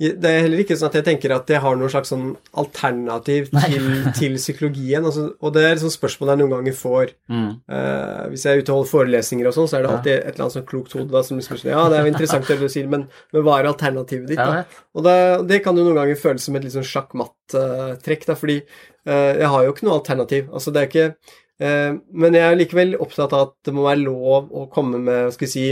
det 0.00 0.28
er 0.30 0.38
heller 0.46 0.62
ikke 0.62 0.76
sånn 0.80 0.88
at 0.88 0.94
jeg 0.96 1.04
tenker 1.04 1.32
at 1.34 1.50
jeg 1.52 1.60
har 1.60 1.74
noe 1.76 1.90
slags 1.92 2.08
sånn 2.08 2.30
alternativ 2.62 3.50
til, 3.52 3.88
til 4.16 4.36
psykologien. 4.38 5.04
Altså, 5.04 5.26
og 5.36 5.52
det 5.52 5.64
er 5.66 5.82
sånt 5.82 5.92
spørsmål 5.92 6.32
jeg 6.32 6.40
noen 6.40 6.54
ganger 6.54 6.76
får. 6.78 7.12
Mm. 7.28 7.50
Uh, 7.68 8.22
hvis 8.32 8.46
jeg 8.46 8.54
er 8.54 8.62
ute 8.62 8.72
og 8.72 8.78
holder 8.78 8.90
forelesninger 8.94 9.50
og 9.50 9.56
sånn, 9.56 9.68
så 9.68 9.76
er 9.76 9.84
det 9.84 9.90
alltid 9.90 10.12
et 10.14 10.30
eller 10.30 10.46
annet 10.46 10.56
sånn 10.56 10.64
klokt 10.70 10.96
hode 10.96 11.22
som 11.26 11.42
liksom 11.42 11.60
Ja, 11.68 11.82
det 11.92 11.98
er 11.98 12.08
jo 12.08 12.12
interessant 12.14 12.48
det 12.48 12.56
du 12.62 12.64
sier, 12.72 12.88
men, 12.94 13.04
men, 13.34 13.44
hva 13.44 13.58
er 13.58 13.68
alternativet 13.68 14.32
ditt, 14.32 14.40
da? 14.40 14.64
Og 14.96 15.04
det, 15.04 15.18
det, 15.50 15.60
kan 15.66 15.76
jo 15.76 15.84
noen 15.84 16.00
ganger 16.00 16.22
føles 16.22 16.48
som 16.48 16.56
et 16.56 16.64
litt 16.64 16.76
sånn 16.78 16.88
sjakkmatt-trekk, 16.94 18.26
da, 18.30 18.38
fordi 18.40 18.56
uh, 18.64 19.12
jeg 19.36 19.52
har 19.52 19.68
jo 19.68 19.76
ikke 19.76 19.90
noe 19.90 19.98
alternativ. 20.00 20.48
Altså, 20.48 20.72
det 20.72 20.80
er 20.80 20.90
ikke 20.90 21.06
uh, 21.12 22.00
Men 22.24 22.40
jeg 22.40 22.46
er 22.46 22.58
likevel 22.62 22.96
opptatt 22.96 23.36
av 23.36 23.50
at 23.50 23.54
det 23.68 23.76
må 23.76 23.84
være 23.84 24.06
lov 24.06 24.48
å 24.48 24.64
komme 24.72 24.96
med, 24.96 25.26
hva 25.28 25.36
skal 25.36 25.50
vi 25.50 25.52
si 25.58 25.68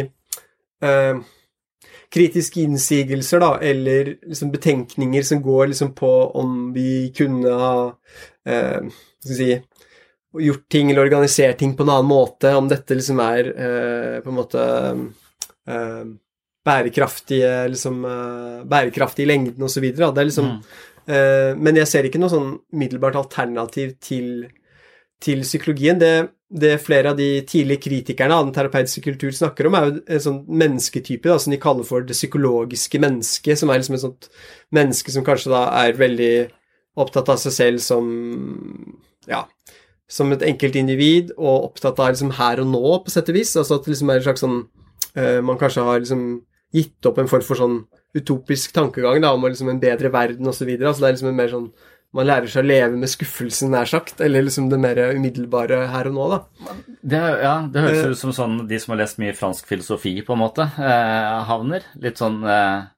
kritiske 2.14 2.62
innsigelser, 2.64 3.40
da, 3.40 3.50
eller 3.60 4.14
liksom 4.26 4.52
betenkninger 4.52 5.22
som 5.22 5.42
går 5.42 5.72
liksom 5.72 5.94
på 5.94 6.12
om 6.40 6.72
vi 6.72 7.12
kunne 7.16 7.52
ha 7.60 7.74
eh, 8.48 8.80
si, 9.24 9.50
gjort 10.38 10.68
ting 10.70 10.90
eller 10.90 11.06
organisert 11.08 11.58
ting 11.58 11.76
på 11.76 11.84
en 11.84 11.92
annen 11.96 12.10
måte, 12.10 12.54
om 12.56 12.68
dette 12.68 12.96
liksom 12.96 13.20
er 13.24 13.52
eh, 13.52 14.20
på 14.24 14.32
en 14.32 14.38
måte 14.38 14.64
eh, 15.68 16.04
bærekraftige 16.68 17.52
liksom 17.72 18.04
eh, 18.04 18.62
bærekraftig 18.68 19.24
i 19.24 19.32
lengden 19.32 19.68
osv. 19.68 19.90
Det 19.94 20.08
er 20.08 20.30
liksom 20.30 20.54
mm. 20.58 20.62
Eh, 21.08 21.56
men 21.56 21.78
jeg 21.80 21.88
ser 21.88 22.04
ikke 22.04 22.20
noe 22.20 22.28
sånn 22.28 22.50
umiddelbart 22.74 23.16
alternativ 23.16 23.94
til, 24.04 24.42
til 25.24 25.40
psykologien. 25.40 25.96
Det 25.96 26.10
det 26.48 26.78
flere 26.80 27.12
av 27.12 27.18
de 27.18 27.42
tidlige 27.44 27.82
kritikerne 27.84 28.36
av 28.36 28.46
den 28.46 28.54
terapeutiske 28.56 29.02
kultur 29.04 29.34
snakker 29.36 29.68
om, 29.68 29.74
er 29.76 29.88
jo 29.88 29.98
en 30.00 30.22
sånn 30.24 30.38
mennesketype 30.48 31.28
da, 31.28 31.36
som 31.42 31.52
de 31.52 31.60
kaller 31.60 31.84
for 31.84 32.06
det 32.06 32.16
psykologiske 32.16 33.00
mennesket, 33.04 33.60
som 33.60 33.68
er 33.68 33.82
liksom 33.82 33.98
et 33.98 34.04
sånt 34.06 34.30
menneske 34.74 35.12
som 35.12 35.26
kanskje 35.26 35.52
da 35.52 35.66
er 35.82 36.00
veldig 36.00 36.32
opptatt 36.98 37.28
av 37.34 37.40
seg 37.42 37.54
selv 37.54 37.84
som 37.84 38.08
ja, 39.28 39.44
som 40.08 40.32
et 40.32 40.44
enkeltindivid, 40.48 41.34
og 41.36 41.68
opptatt 41.70 42.00
av 42.00 42.14
liksom 42.14 42.32
her 42.38 42.62
og 42.62 42.70
nå, 42.72 42.84
på 43.04 43.12
sett 43.12 43.28
og 43.28 43.36
vis. 43.36 43.52
Altså 43.60 43.76
at 43.76 43.84
det 43.84 43.92
liksom 43.92 44.12
er 44.12 44.20
en 44.20 44.24
slags 44.24 44.44
sånn 44.44 44.58
uh, 44.64 45.40
Man 45.44 45.60
kanskje 45.60 45.84
har 45.84 46.00
liksom 46.00 46.24
gitt 46.74 47.08
opp 47.08 47.20
en 47.20 47.28
form 47.28 47.44
for 47.44 47.60
sånn 47.60 47.78
utopisk 48.16 48.72
tankegang 48.76 49.20
da, 49.24 49.34
om 49.36 49.44
liksom 49.44 49.68
en 49.72 49.80
bedre 49.82 50.10
verden 50.12 50.48
osv. 50.48 50.68
Altså 50.80 51.04
det 51.04 51.10
er 51.10 51.16
liksom 51.16 51.30
en 51.30 51.38
mer 51.38 51.52
sånn 51.52 51.68
man 52.16 52.28
lærer 52.28 52.48
seg 52.48 52.64
å 52.64 52.68
leve 52.68 52.96
med 52.96 53.10
skuffelsen, 53.12 53.72
nær 53.74 53.88
sagt, 53.88 54.22
eller 54.24 54.46
liksom 54.46 54.70
det 54.72 54.78
mer 54.80 55.00
umiddelbare 55.12 55.82
her 55.92 56.08
og 56.08 56.16
nå, 56.16 56.28
da. 56.32 56.76
Det, 57.02 57.20
ja, 57.44 57.54
det 57.68 57.84
høres 57.84 58.06
uh, 58.06 58.12
ut 58.14 58.22
som 58.22 58.34
sånn 58.36 58.56
de 58.70 58.78
som 58.80 58.94
har 58.94 59.02
lest 59.02 59.20
mye 59.20 59.36
fransk 59.36 59.68
filosofi, 59.68 60.14
på 60.24 60.36
en 60.36 60.40
måte, 60.40 60.64
eh, 60.80 61.36
havner. 61.50 61.84
Litt 62.00 62.20
sånn 62.22 62.40
eh, 62.48 62.88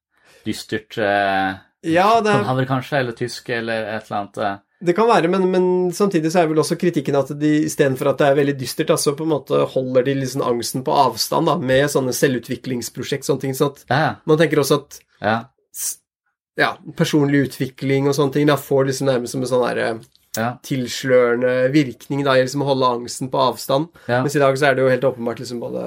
dystert 0.46 0.98
eh, 1.02 1.58
ja, 1.90 2.08
det 2.22 2.32
er, 2.32 2.46
havner 2.46 2.68
kanskje, 2.68 3.00
eller 3.00 3.16
tysk, 3.16 3.50
eller 3.56 3.86
et 3.96 4.06
eller 4.06 4.18
annet. 4.20 4.42
Eh. 4.46 4.58
Det 4.90 4.94
kan 4.96 5.08
være, 5.10 5.28
men, 5.32 5.46
men, 5.52 5.64
samtidig 5.96 6.30
så 6.32 6.42
er 6.42 6.50
vel 6.52 6.62
også 6.62 6.78
kritikken 6.80 7.18
at 7.18 7.34
de 7.36 7.50
istedenfor 7.66 8.12
at 8.12 8.20
det 8.22 8.28
er 8.30 8.38
veldig 8.38 8.58
dystert, 8.62 8.92
altså 8.94 9.16
på 9.18 9.26
en 9.26 9.34
måte 9.34 9.58
holder 9.74 10.06
de 10.06 10.20
liksom 10.22 10.44
angsten 10.46 10.86
på 10.86 10.94
avstand 10.96 11.50
da, 11.50 11.58
med 11.60 11.90
sånne 11.92 12.14
selvutviklingsprosjekt, 12.16 13.26
sånne 13.26 13.48
ting. 13.48 13.56
sånn 13.58 13.74
at 13.74 13.82
ja. 13.90 14.12
man 14.28 14.40
tenker 14.40 14.62
også 14.62 14.84
at 14.84 15.02
ja 15.20 15.40
ja, 16.60 16.74
personlig 16.96 17.46
utvikling 17.48 18.08
og 18.08 18.16
sånne 18.16 18.36
ting 18.36 18.48
da 18.50 18.58
får 18.60 18.90
liksom 18.90 19.08
nærmest 19.08 19.36
som 19.36 19.44
en 19.44 19.50
sånn 19.50 19.64
derre 19.64 19.88
ja. 20.36 20.52
tilslørende 20.66 21.54
virkning 21.74 22.22
da, 22.26 22.36
i 22.36 22.44
liksom 22.44 22.64
å 22.64 22.70
holde 22.70 22.92
angsten 22.98 23.30
på 23.32 23.40
avstand. 23.42 23.90
Ja. 24.06 24.20
Mens 24.24 24.36
i 24.36 24.42
dag 24.42 24.58
så 24.58 24.70
er 24.70 24.76
det 24.76 24.84
jo 24.84 24.92
helt 24.92 25.06
åpenbart 25.08 25.42
liksom 25.42 25.62
både 25.62 25.86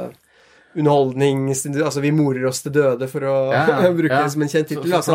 underholdning 0.75 1.53
Altså, 1.83 2.01
vi 2.03 2.11
morer 2.15 2.45
oss 2.49 2.61
til 2.63 2.71
døde, 2.75 3.07
for 3.11 3.21
å 3.27 3.33
ja, 3.53 3.91
bruke 3.97 4.13
det 4.13 4.31
som 4.33 4.41
en 4.45 4.51
kjent 4.51 4.67
tittel. 4.71 4.93
Altså, 4.97 5.13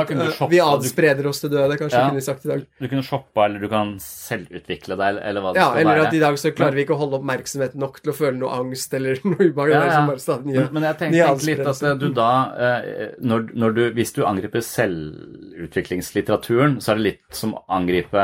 vi 0.50 0.58
adspreder 0.62 1.24
oss 1.30 1.40
til 1.42 1.50
døde, 1.52 1.74
kanskje 1.80 1.98
kunne 2.04 2.20
vi 2.20 2.24
sagt 2.24 2.42
i 2.46 2.48
dag. 2.52 2.60
Du 2.78 2.86
kunne 2.86 3.04
shoppa, 3.06 3.40
eller 3.46 3.60
du 3.62 3.68
kan 3.72 3.88
selvutvikle 4.02 4.94
deg, 5.00 5.12
eller 5.30 5.40
hva 5.44 5.50
det 5.54 5.60
ja, 5.60 5.66
skal 5.66 5.74
være. 5.78 5.82
Ja, 5.82 5.84
eller 5.94 6.04
at 6.06 6.12
i 6.18 6.22
dag 6.22 6.34
så 6.40 6.46
klarer 6.56 6.74
vi 6.78 6.82
ikke 6.86 6.96
å 6.96 7.02
holde 7.02 7.16
oppmerksomhet 7.20 7.72
nok 7.78 7.94
til 8.02 8.10
å 8.12 8.18
føle 8.18 8.36
noe 8.40 8.50
angst 8.60 8.90
eller 8.98 9.14
noe 9.28 9.42
ubehag. 9.48 9.68
Ja, 9.74 9.80
men, 10.06 10.16
men, 10.76 10.82
jeg 10.90 10.96
tenker 11.02 11.26
litt 11.48 11.64
at 11.72 11.78
du 12.02 12.08
da, 12.16 12.32
eh, 12.68 12.82
når, 13.24 13.40
når 13.58 13.70
du, 13.76 13.82
hvis 13.98 14.12
du 14.16 14.20
angriper 14.28 14.60
selvutviklingslitteraturen, 14.64 16.72
så 16.84 16.88
er 16.92 16.96
det 17.00 17.06
litt 17.08 17.26
som 17.34 17.50
å 17.58 17.60
angripe 17.78 18.22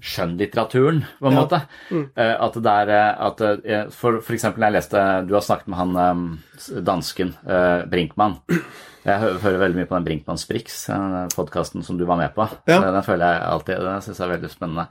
skjønnlitteraturen, 0.00 1.02
på 1.18 1.28
en 1.28 1.36
ja. 1.36 1.42
måte. 1.42 1.60
Mm. 1.90 2.04
Eh, 2.16 2.32
at 2.46 2.56
det 2.64 2.76
er 2.84 2.92
eh, 2.94 3.26
at, 3.26 3.42
eh, 3.42 3.82
For, 3.94 4.20
for 4.24 4.36
eksempel, 4.36 4.66
jeg 4.66 4.76
leste 4.76 5.02
Du 5.28 5.34
har 5.36 5.44
snakket 5.44 5.68
med 5.72 5.78
han 5.78 6.38
dansken 6.86 7.34
Brinkmann. 7.90 8.38
Jeg 9.02 9.18
hører 9.18 9.58
veldig 9.64 9.80
mye 9.80 9.88
på 9.90 9.96
den 9.96 10.04
Brinkmanns 10.06 10.44
Brix, 10.46 10.84
podkasten 11.34 11.82
som 11.82 11.98
du 11.98 12.04
var 12.06 12.20
med 12.20 12.30
på. 12.36 12.46
Ja. 12.70 12.78
Den 12.84 13.02
føler 13.02 13.26
jeg 13.26 13.46
alltid, 13.48 13.80
den 13.82 14.04
syns 14.04 14.20
jeg 14.20 14.28
er 14.28 14.34
veldig 14.36 14.50
spennende. 14.52 14.84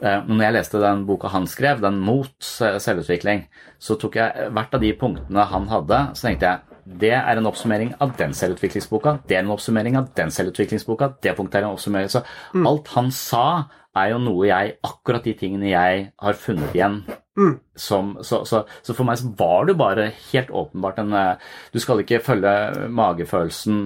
Men 0.00 0.32
når 0.32 0.44
jeg 0.44 0.56
leste 0.56 0.80
den 0.82 1.04
boka 1.06 1.30
han 1.30 1.46
skrev, 1.50 1.78
den 1.82 2.00
mot 2.02 2.34
selvutvikling, 2.42 3.44
så 3.78 3.94
tok 3.98 4.18
jeg 4.18 4.50
hvert 4.54 4.74
av 4.74 4.82
de 4.82 4.90
punktene 4.98 5.46
han 5.52 5.70
hadde, 5.70 6.02
så 6.18 6.26
tenkte 6.26 6.50
jeg 6.50 6.78
det 6.88 7.12
er 7.12 7.36
en 7.36 7.48
oppsummering 7.48 7.92
av 8.00 8.14
den 8.16 8.32
selvutviklingsboka. 8.36 9.18
Det 9.28 9.36
er 9.36 9.42
en 9.44 9.52
oppsummering 9.52 9.98
av 9.98 10.08
den 10.16 10.30
selvutviklingsboka. 10.32 11.12
Det 11.22 11.34
punktet 11.36 11.60
er 11.60 11.66
en 11.66 11.76
oppsummering. 11.76 12.08
Så 12.08 12.22
mm. 12.54 12.64
alt 12.70 12.88
han 12.94 13.10
sa, 13.12 13.44
er 13.98 14.14
jo 14.14 14.18
noe 14.22 14.48
jeg 14.50 14.76
Akkurat 14.86 15.24
de 15.24 15.34
tingene 15.38 15.72
jeg 15.72 16.10
har 16.22 16.38
funnet 16.38 16.74
igjen 16.76 17.00
Mm. 17.38 17.58
Som, 17.78 18.16
så, 18.26 18.42
så, 18.44 18.64
så, 18.82 18.94
for 18.96 19.06
meg 19.06 19.20
så 19.20 19.28
var 19.38 19.68
det 19.68 19.76
bare 19.78 20.08
helt 20.32 20.48
åpenbart 20.50 20.96
en 20.98 21.12
eh, 21.14 21.50
Du 21.70 21.78
skal 21.78 22.02
ikke 22.02 22.18
følge 22.26 22.50
magefølelsen 22.90 23.76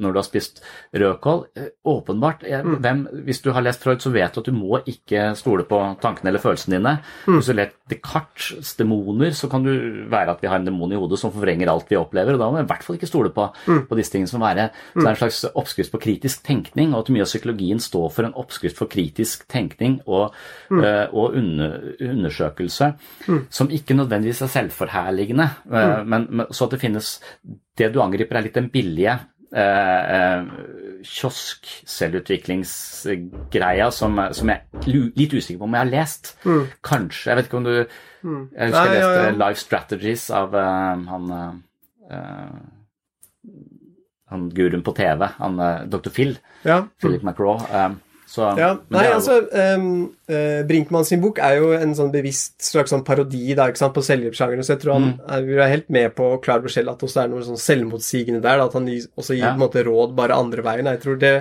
når 0.00 0.14
du 0.14 0.18
har 0.18 0.26
spist 0.26 0.62
rødkål. 0.96 1.42
Eh, 1.58 1.68
åpenbart. 1.84 2.46
Jeg, 2.48 2.64
mm. 2.64 2.78
hvem, 2.80 3.02
hvis 3.26 3.42
du 3.44 3.50
har 3.52 3.66
lest 3.66 3.84
Freud, 3.84 4.00
så 4.00 4.10
vet 4.14 4.32
du 4.32 4.40
at 4.40 4.48
du 4.48 4.56
må 4.56 4.80
ikke 4.88 5.26
stole 5.36 5.66
på 5.68 5.80
tankene 6.00 6.32
eller 6.32 6.42
følelsene 6.42 6.78
dine. 6.78 6.94
Mm. 7.26 7.36
Hvis 7.36 7.50
du 7.50 7.52
har 7.52 7.60
lest 7.60 7.76
Descartes' 7.92 8.72
demoner, 8.78 9.36
så 9.36 9.50
kan 9.52 9.66
du 9.66 9.74
være 10.10 10.32
at 10.32 10.40
vi 10.40 10.48
har 10.48 10.62
en 10.62 10.70
demon 10.70 10.96
i 10.96 10.98
hodet 10.98 11.20
som 11.20 11.34
forvrenger 11.34 11.68
alt 11.70 11.92
vi 11.92 12.00
opplever. 12.00 12.34
og 12.34 12.40
Da 12.40 12.48
må 12.48 12.62
vi 12.62 12.64
i 12.64 12.72
hvert 12.72 12.86
fall 12.86 12.96
ikke 12.96 13.10
stole 13.10 13.34
på, 13.36 13.50
mm. 13.68 13.84
på 13.90 14.00
disse 14.00 14.16
tingene 14.16 14.32
som 14.32 14.42
være. 14.42 14.70
Så 14.94 15.02
det 15.02 15.06
er 15.06 15.12
en 15.12 15.20
slags 15.20 15.44
oppskrift 15.52 15.92
på 15.92 16.02
kritisk 16.06 16.46
tenkning, 16.48 16.94
og 16.94 17.04
at 17.04 17.12
mye 17.12 17.26
av 17.26 17.30
psykologien 17.30 17.82
står 17.82 18.08
for 18.16 18.24
en 18.24 18.36
oppskrift 18.40 18.80
for 18.80 18.88
kritisk 18.90 19.44
tenkning 19.52 20.00
og, 20.06 20.32
øh, 20.72 21.06
og 21.12 21.36
under, 21.36 21.76
undersøkelse 22.00 22.93
mm. 23.26 23.42
som 23.52 23.70
ikke 23.72 23.94
nødvendigvis 23.98 24.42
er 24.44 24.50
selvforherligende. 24.52 25.48
Eh, 25.70 26.00
mm. 26.00 26.06
Men, 26.10 26.22
så 26.50 26.64
at 26.66 26.72
det 26.76 26.82
finnes 26.82 27.06
Det 27.78 27.94
du 27.94 27.98
angriper, 28.02 28.36
er 28.38 28.42
litt 28.46 28.54
den 28.54 28.70
billige 28.70 29.18
eh, 29.54 30.00
eh 30.18 30.42
kiosk-selvutviklingsgreia 31.04 33.88
som, 33.92 34.16
som, 34.32 34.48
jeg 34.48 34.56
er 34.56 34.62
litt 35.18 35.34
usikker 35.34 35.58
på 35.60 35.64
om 35.66 35.74
jeg 35.76 35.82
har 35.82 35.90
lest. 35.90 36.38
Mm. 36.48 36.64
Kanskje. 36.80 37.28
Jeg 37.28 37.36
vet 37.36 37.46
ikke 37.50 37.58
om 37.58 37.66
du 37.66 37.74
mm. 37.74 38.44
Jeg 38.54 38.68
husker 38.70 38.88
jeg 38.88 38.94
leste 38.94 39.18
ja, 39.18 39.26
ja. 39.26 39.32
Life 39.42 39.60
Strategies 39.60 40.24
av 40.32 40.48
uh, 40.56 40.96
han 41.10 41.24
uh, 41.36 41.52
han 44.34 44.48
guruen 44.56 44.82
på 44.84 44.94
TV, 44.96 45.28
han 45.38 45.60
uh, 45.60 45.84
dr. 45.90 46.10
Phil, 46.14 46.36
Ja. 46.64 46.82
Philip 47.00 47.22
McRaw. 47.22 47.60
Um, 47.68 48.00
så, 48.26 48.48
Ja, 48.58 48.70
nei, 48.90 49.04
altså 49.12 49.36
um, 49.76 49.88
uh, 50.30 50.62
Brinkmann 50.66 51.04
sin 51.06 51.20
bok 51.22 51.38
er 51.44 51.58
jo 51.60 51.72
en 51.76 51.92
sånn 51.94 52.10
bevisst 52.14 52.62
slags 52.64 52.90
sånn 52.90 53.04
parodi 53.06 53.54
da, 53.54 53.68
på 53.70 54.02
selvhjelpssjangeren, 54.02 54.64
så 54.64 54.74
jeg 54.74 54.80
tror 54.82 54.96
han 54.96 55.08
Mm. 55.12 55.20
er, 55.36 55.48
er 55.66 55.72
helt 55.74 55.90
med 55.90 56.14
på 56.16 56.30
å 56.32 56.40
klare 56.42 56.64
beskjell 56.64 56.88
at 56.90 57.04
også 57.04 57.22
er 57.24 57.28
noe 57.28 57.44
sånn 57.46 57.60
selvmotsigende 57.60 58.40
der, 58.42 58.58
da, 58.58 58.64
at 58.66 58.72
han 58.78 58.86
også 58.88 59.34
gir 59.36 59.44
Ja. 59.50 59.56
måte 59.56 59.84
råd 59.84 60.14
bare 60.16 60.34
andre 60.34 60.62
veien. 60.62 60.86
Jeg 60.86 61.00
tror 61.04 61.18
det, 61.20 61.34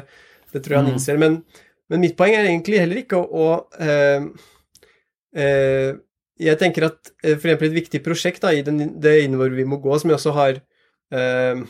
det 0.54 0.62
tror 0.64 0.76
jeg 0.76 0.82
han 0.84 0.86
Mm. 0.92 0.94
innser. 0.98 1.18
Men, 1.18 1.44
men 1.90 2.02
mitt 2.02 2.18
poeng 2.18 2.36
er 2.36 2.46
egentlig 2.46 2.80
heller 2.84 2.98
ikke 3.02 3.18
å, 3.18 3.26
å 3.32 3.48
uh, 3.80 4.28
uh, 5.38 5.94
Jeg 6.44 6.58
tenker 6.60 6.88
at 6.90 7.12
eh, 7.24 7.36
for 7.38 7.48
eksempel 7.48 7.70
et 7.70 7.78
viktig 7.78 8.00
prosjekt 8.04 8.42
da, 8.42 8.50
i 8.52 8.64
den, 8.66 9.00
det 9.00 9.24
innover 9.24 9.54
vi 9.56 9.64
må 9.70 9.78
gå, 9.82 9.94
som 10.02 10.10
jeg 10.10 10.18
også 10.18 10.34
har 10.36 10.58
eh, 11.14 11.62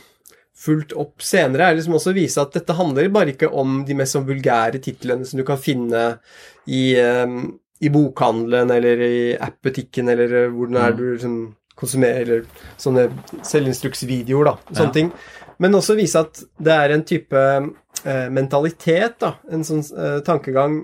fulgt 0.56 0.94
opp 0.94 1.22
senere, 1.26 1.70
er 1.72 1.76
liksom 1.76 1.96
også 1.98 2.12
å 2.12 2.16
vise 2.16 2.42
at 2.42 2.54
dette 2.54 2.76
handler 2.78 3.10
bare 3.10 3.34
ikke 3.34 3.50
om 3.52 3.84
de 3.86 3.94
mest 3.98 4.14
sånn 4.16 4.28
vulgære 4.28 4.80
titlene 4.82 5.26
som 5.26 5.40
du 5.40 5.44
kan 5.48 5.58
finne 5.58 6.20
i, 6.68 6.94
eh, 6.96 7.26
i 7.82 7.90
bokhandelen 7.90 8.72
eller 8.72 9.02
i 9.02 9.38
app-butikken 9.38 10.10
eller 10.14 10.50
hvordan 10.54 10.54
hvor 10.54 10.68
det 10.68 10.84
er 10.84 10.92
Mm. 10.92 10.98
du 10.98 11.06
liksom 11.18 11.56
konsumerer 11.76 12.22
eller 12.22 12.46
sånne 12.78 13.10
selvinstruksvideoer, 13.44 14.46
da. 14.46 14.58
Sånne 14.74 14.88
Ja. 14.88 14.92
ting. 14.92 15.12
Men 15.60 15.72
også 15.74 15.96
vise 15.98 16.20
at 16.20 16.44
det 16.62 16.72
er 16.74 16.92
en 16.94 17.04
type 17.04 17.34
eh, 18.06 18.30
mentalitet, 18.30 19.20
da. 19.20 19.36
En 19.52 19.64
sånn 19.64 19.84
eh, 19.98 20.20
tankegang 20.22 20.84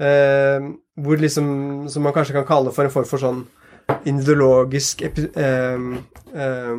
eh, 0.00 0.60
hvor 1.00 1.16
liksom 1.18 1.88
Som 1.90 2.02
man 2.04 2.12
kanskje 2.12 2.32
kan 2.34 2.44
kalle 2.46 2.72
for 2.72 2.84
en 2.84 2.90
form 2.90 3.04
for 3.04 3.18
sånn 3.18 3.46
ideologisk 4.06 5.02
eh, 5.02 5.74
eh, 6.34 6.76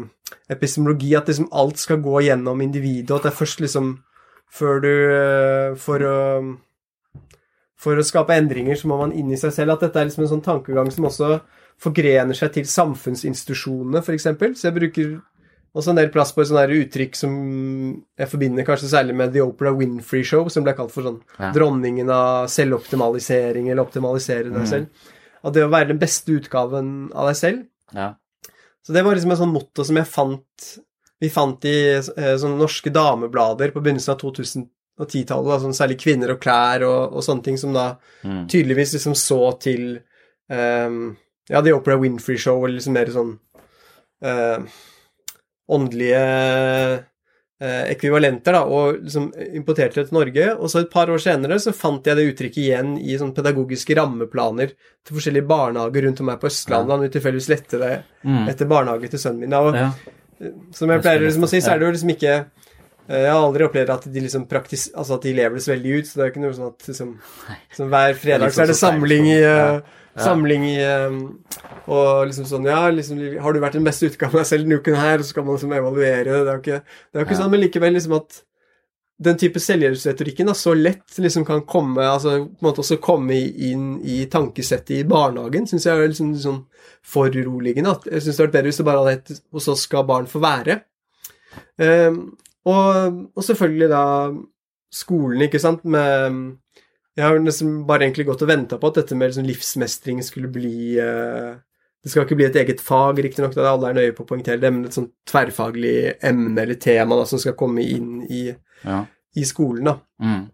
epistemologi. 0.49 1.15
At 1.15 1.27
liksom 1.27 1.49
alt 1.51 1.77
skal 1.77 2.01
gå 2.01 2.21
gjennom 2.27 2.61
individet, 2.61 3.11
og 3.11 3.17
at 3.17 3.23
det 3.29 3.33
er 3.33 3.45
først 3.45 3.59
liksom 3.65 3.97
Før 4.49 4.79
du 4.81 4.89
eh, 4.89 5.75
For 5.77 5.99
å 6.01 6.57
for 7.79 7.95
å 7.95 8.03
skape 8.03 8.35
endringer 8.35 8.75
så 8.75 8.89
må 8.91 8.97
man 8.99 9.13
inn 9.15 9.29
i 9.31 9.37
seg 9.39 9.53
selv. 9.55 9.71
At 9.77 9.79
dette 9.85 10.01
er 10.01 10.07
liksom 10.09 10.25
en 10.25 10.31
sånn 10.33 10.41
tankegang 10.43 10.89
som 10.91 11.05
også 11.07 11.39
forgrener 11.79 12.35
seg 12.35 12.51
til 12.57 12.65
samfunnsinstitusjonene, 12.67 14.01
f.eks. 14.03 14.25
Så 14.59 14.67
jeg 14.67 14.75
bruker 14.75 15.13
også 15.71 15.93
en 15.93 15.99
del 16.01 16.09
plass 16.11 16.33
på 16.35 16.41
et 16.43 16.49
sånt 16.49 16.73
uttrykk 16.75 17.15
som 17.15 17.37
jeg 18.19 18.27
forbinder 18.33 18.65
kanskje 18.67 18.89
særlig 18.91 19.15
med 19.15 19.31
The 19.31 19.45
Opera 19.45 19.71
Winfrey 19.71 20.25
Show, 20.27 20.49
som 20.51 20.65
ble 20.65 20.73
kalt 20.75 20.91
for 20.91 21.07
sånn 21.07 21.21
Ja. 21.39 21.53
dronningen 21.55 22.09
av 22.11 22.49
selvoptimalisering, 22.51 23.69
eller 23.71 23.85
optimalisere 23.85 24.49
deg 24.51 24.59
Mm. 24.65 24.67
selv. 24.67 24.87
At 25.43 25.53
det 25.53 25.63
å 25.63 25.69
være 25.71 25.87
den 25.93 25.99
beste 25.99 26.35
utgaven 26.35 27.11
av 27.15 27.27
deg 27.27 27.35
selv. 27.35 27.65
ja. 27.93 28.15
Så 28.85 28.93
det 28.95 29.03
var 29.05 29.15
liksom 29.17 29.31
en 29.35 29.41
sånn 29.43 29.53
motto 29.53 29.83
som 29.85 29.97
jeg 29.99 30.07
fant 30.09 30.67
Vi 31.19 31.29
fant 31.29 31.65
i 31.67 31.73
eh, 31.99 32.35
sånne 32.39 32.55
norske 32.61 32.89
dameblader 32.95 33.73
på 33.75 33.81
begynnelsen 33.83 34.13
av 34.13 34.21
2010-tallet, 34.21 35.61
sånn 35.65 35.75
særlig 35.75 35.97
Kvinner 35.99 36.31
og 36.31 36.39
klær 36.39 36.85
og, 36.87 37.17
og 37.19 37.25
sånne 37.25 37.43
ting, 37.43 37.57
som 37.59 37.73
da 37.75 37.89
Mm. 38.23 38.47
tydeligvis 38.51 38.93
liksom 38.97 39.13
så 39.15 39.41
til 39.63 39.83
um, 40.51 41.15
Ja, 41.49 41.61
The 41.63 41.71
Opera 41.75 41.95
Winfrey 41.99 42.37
Show, 42.37 42.63
eller 42.65 42.75
liksom 42.75 42.93
mer 42.95 43.11
sånn 43.11 43.29
uh, 44.23 44.59
åndelige 45.71 46.23
ekvivalenter, 47.91 48.55
da, 48.55 48.61
og 48.63 49.01
liksom 49.03 49.25
importerte 49.59 49.99
det 49.99 50.05
til 50.09 50.15
Norge. 50.15 50.45
Og 50.55 50.69
så 50.71 50.79
et 50.83 50.91
par 50.93 51.09
år 51.11 51.19
senere 51.19 51.57
så 51.59 51.73
fant 51.75 52.05
jeg 52.07 52.15
det 52.15 52.27
uttrykket 52.29 52.61
igjen 52.63 52.93
i 53.01 53.17
sånne 53.19 53.35
pedagogiske 53.35 53.97
rammeplaner 53.99 54.71
til 54.75 55.17
forskjellige 55.17 55.47
barnehager 55.49 56.07
rundt 56.07 56.21
om 56.23 56.31
her 56.31 56.39
på 56.39 56.47
Østlandet. 56.47 56.93
Han 56.95 57.03
vil 57.03 57.11
tilfeldigvis 57.17 57.49
lette 57.51 57.81
det 57.81 57.91
Mm. 58.23 58.49
etter 58.51 58.67
barnehage 58.67 59.09
til 59.09 59.19
sønnen 59.19 59.39
min. 59.39 59.53
Og, 59.53 59.75
ja. 59.75 59.91
som 60.75 60.89
jeg 60.91 61.01
pleier 61.03 61.19
liksom 61.23 61.43
å 61.43 61.51
si, 61.51 61.59
så 61.63 61.71
er 61.73 61.79
det 61.79 61.85
jo 61.87 61.91
liksom 61.97 62.09
ikke 62.15 62.33
eh, 63.09 63.21
Jeg 63.23 63.31
har 63.31 63.43
aldri 63.43 63.63
opplevd 63.67 63.89
at 63.89 64.07
de 64.13 64.19
liksom 64.21 64.47
praktis... 64.47 64.89
Altså 64.95 65.15
at 65.15 65.23
de 65.23 65.33
lever 65.33 65.55
det 65.55 65.63
så 65.63 65.71
veldig 65.73 65.93
ut, 65.99 66.07
så 66.07 66.19
det 66.19 66.25
er 66.25 66.31
ikke 66.33 66.43
noe 66.43 66.53
sånn 66.53 66.73
at 66.73 66.87
liksom 66.87 67.89
Hver 67.89 68.13
fredag 68.19 68.53
så 68.53 68.63
er 68.63 68.67
det 68.71 68.75
samling 68.79 69.27
i 69.31 69.39
Ja. 69.41 69.81
Samling 70.23 70.65
i 70.67 70.75
eh, 70.83 71.17
Og 71.89 72.27
liksom 72.29 72.45
sånn 72.49 72.67
Ja, 72.69 72.83
liksom 72.93 73.21
Har 73.43 73.55
du 73.55 73.61
vært 73.63 73.77
den 73.79 73.87
beste 73.87 74.09
utgaven 74.09 74.37
av 74.37 74.43
deg 74.43 74.51
selv 74.51 74.67
denne 74.67 74.79
uken 74.81 74.99
her? 74.99 75.17
Og 75.19 75.25
så 75.25 75.33
skal 75.33 75.47
man 75.47 75.57
liksom 75.57 75.73
evaluere 75.77 76.27
det. 76.27 76.37
Det 76.37 76.51
er 76.51 76.53
jo 76.53 76.63
ikke, 76.63 76.79
det 76.83 77.19
er 77.19 77.23
jo 77.23 77.27
ikke 77.29 77.41
sånn, 77.41 77.51
men 77.53 77.63
likevel 77.65 77.97
liksom 77.97 78.15
at 78.19 78.43
den 79.19 79.35
type 79.35 79.59
selvhjelpsretorikken 79.59 80.47
så 80.55 80.73
lett 80.77 81.17
liksom 81.19 81.43
kan 81.47 81.65
komme 81.67 82.05
altså 82.07 82.37
på 82.45 82.61
en 82.61 82.67
måte 82.69 82.79
også 82.79 83.01
komme 83.03 83.35
inn 83.35 83.97
i 84.07 84.21
tankesettet 84.31 84.93
i 84.95 85.07
barnehagen, 85.07 85.65
syns 85.67 85.89
jeg 85.89 85.99
er 85.99 86.07
liksom 86.07 86.29
sånn 86.39 86.61
foruroligende. 87.03 87.97
At 87.97 88.07
jeg 88.07 88.23
syns 88.23 88.37
det 88.37 88.45
hadde 88.45 88.47
vært 88.47 88.55
bedre 88.55 88.71
hvis 88.71 88.79
det 88.79 88.85
bare 88.87 89.01
hadde 89.03 89.15
hett 89.17 89.41
'hos 89.51 89.67
oss 89.73 89.83
skal 89.89 90.07
barn 90.07 90.29
få 90.29 90.39
være'. 90.39 90.79
Um, 91.79 92.37
og, 92.69 93.19
og 93.35 93.43
selvfølgelig 93.43 93.89
da 93.91 94.05
skolen, 94.91 95.45
ikke 95.45 95.61
sant, 95.61 95.83
med 95.83 96.55
Jeg 97.19 97.27
har 97.27 97.41
nesten 97.43 97.81
bare 97.87 98.05
egentlig 98.05 98.29
gått 98.29 98.45
og 98.45 98.51
venta 98.51 98.77
på 98.79 98.91
at 98.91 99.01
dette 99.01 99.17
med 99.17 99.31
liksom 99.31 99.47
livsmestring 99.47 100.21
skulle 100.23 100.47
bli 100.51 100.95
eh, 101.03 101.57
Det 101.99 102.11
skal 102.11 102.23
ikke 102.23 102.37
bli 102.39 102.47
et 102.47 102.59
eget 102.61 102.83
fag, 102.83 103.19
riktignok, 103.25 103.57
da 103.57 103.73
alle 103.73 103.89
er 103.89 103.97
nøye 103.97 104.13
på 104.15 104.23
å 104.23 104.29
poengtere 104.29 104.61
det, 104.61 104.71
men 104.71 104.87
et 104.87 104.95
sånt 104.95 105.11
tverrfaglig 105.27 106.13
emne 106.23 106.63
eller 106.63 106.79
tema 106.79 107.17
da, 107.19 107.25
som 107.27 107.41
skal 107.41 107.57
komme 107.59 107.83
inn 107.83 108.21
i, 108.23 108.45
ja. 108.85 109.01
i 109.35 109.43
skolen. 109.47 109.89
da. 109.89 109.97
Mm. 110.23 110.45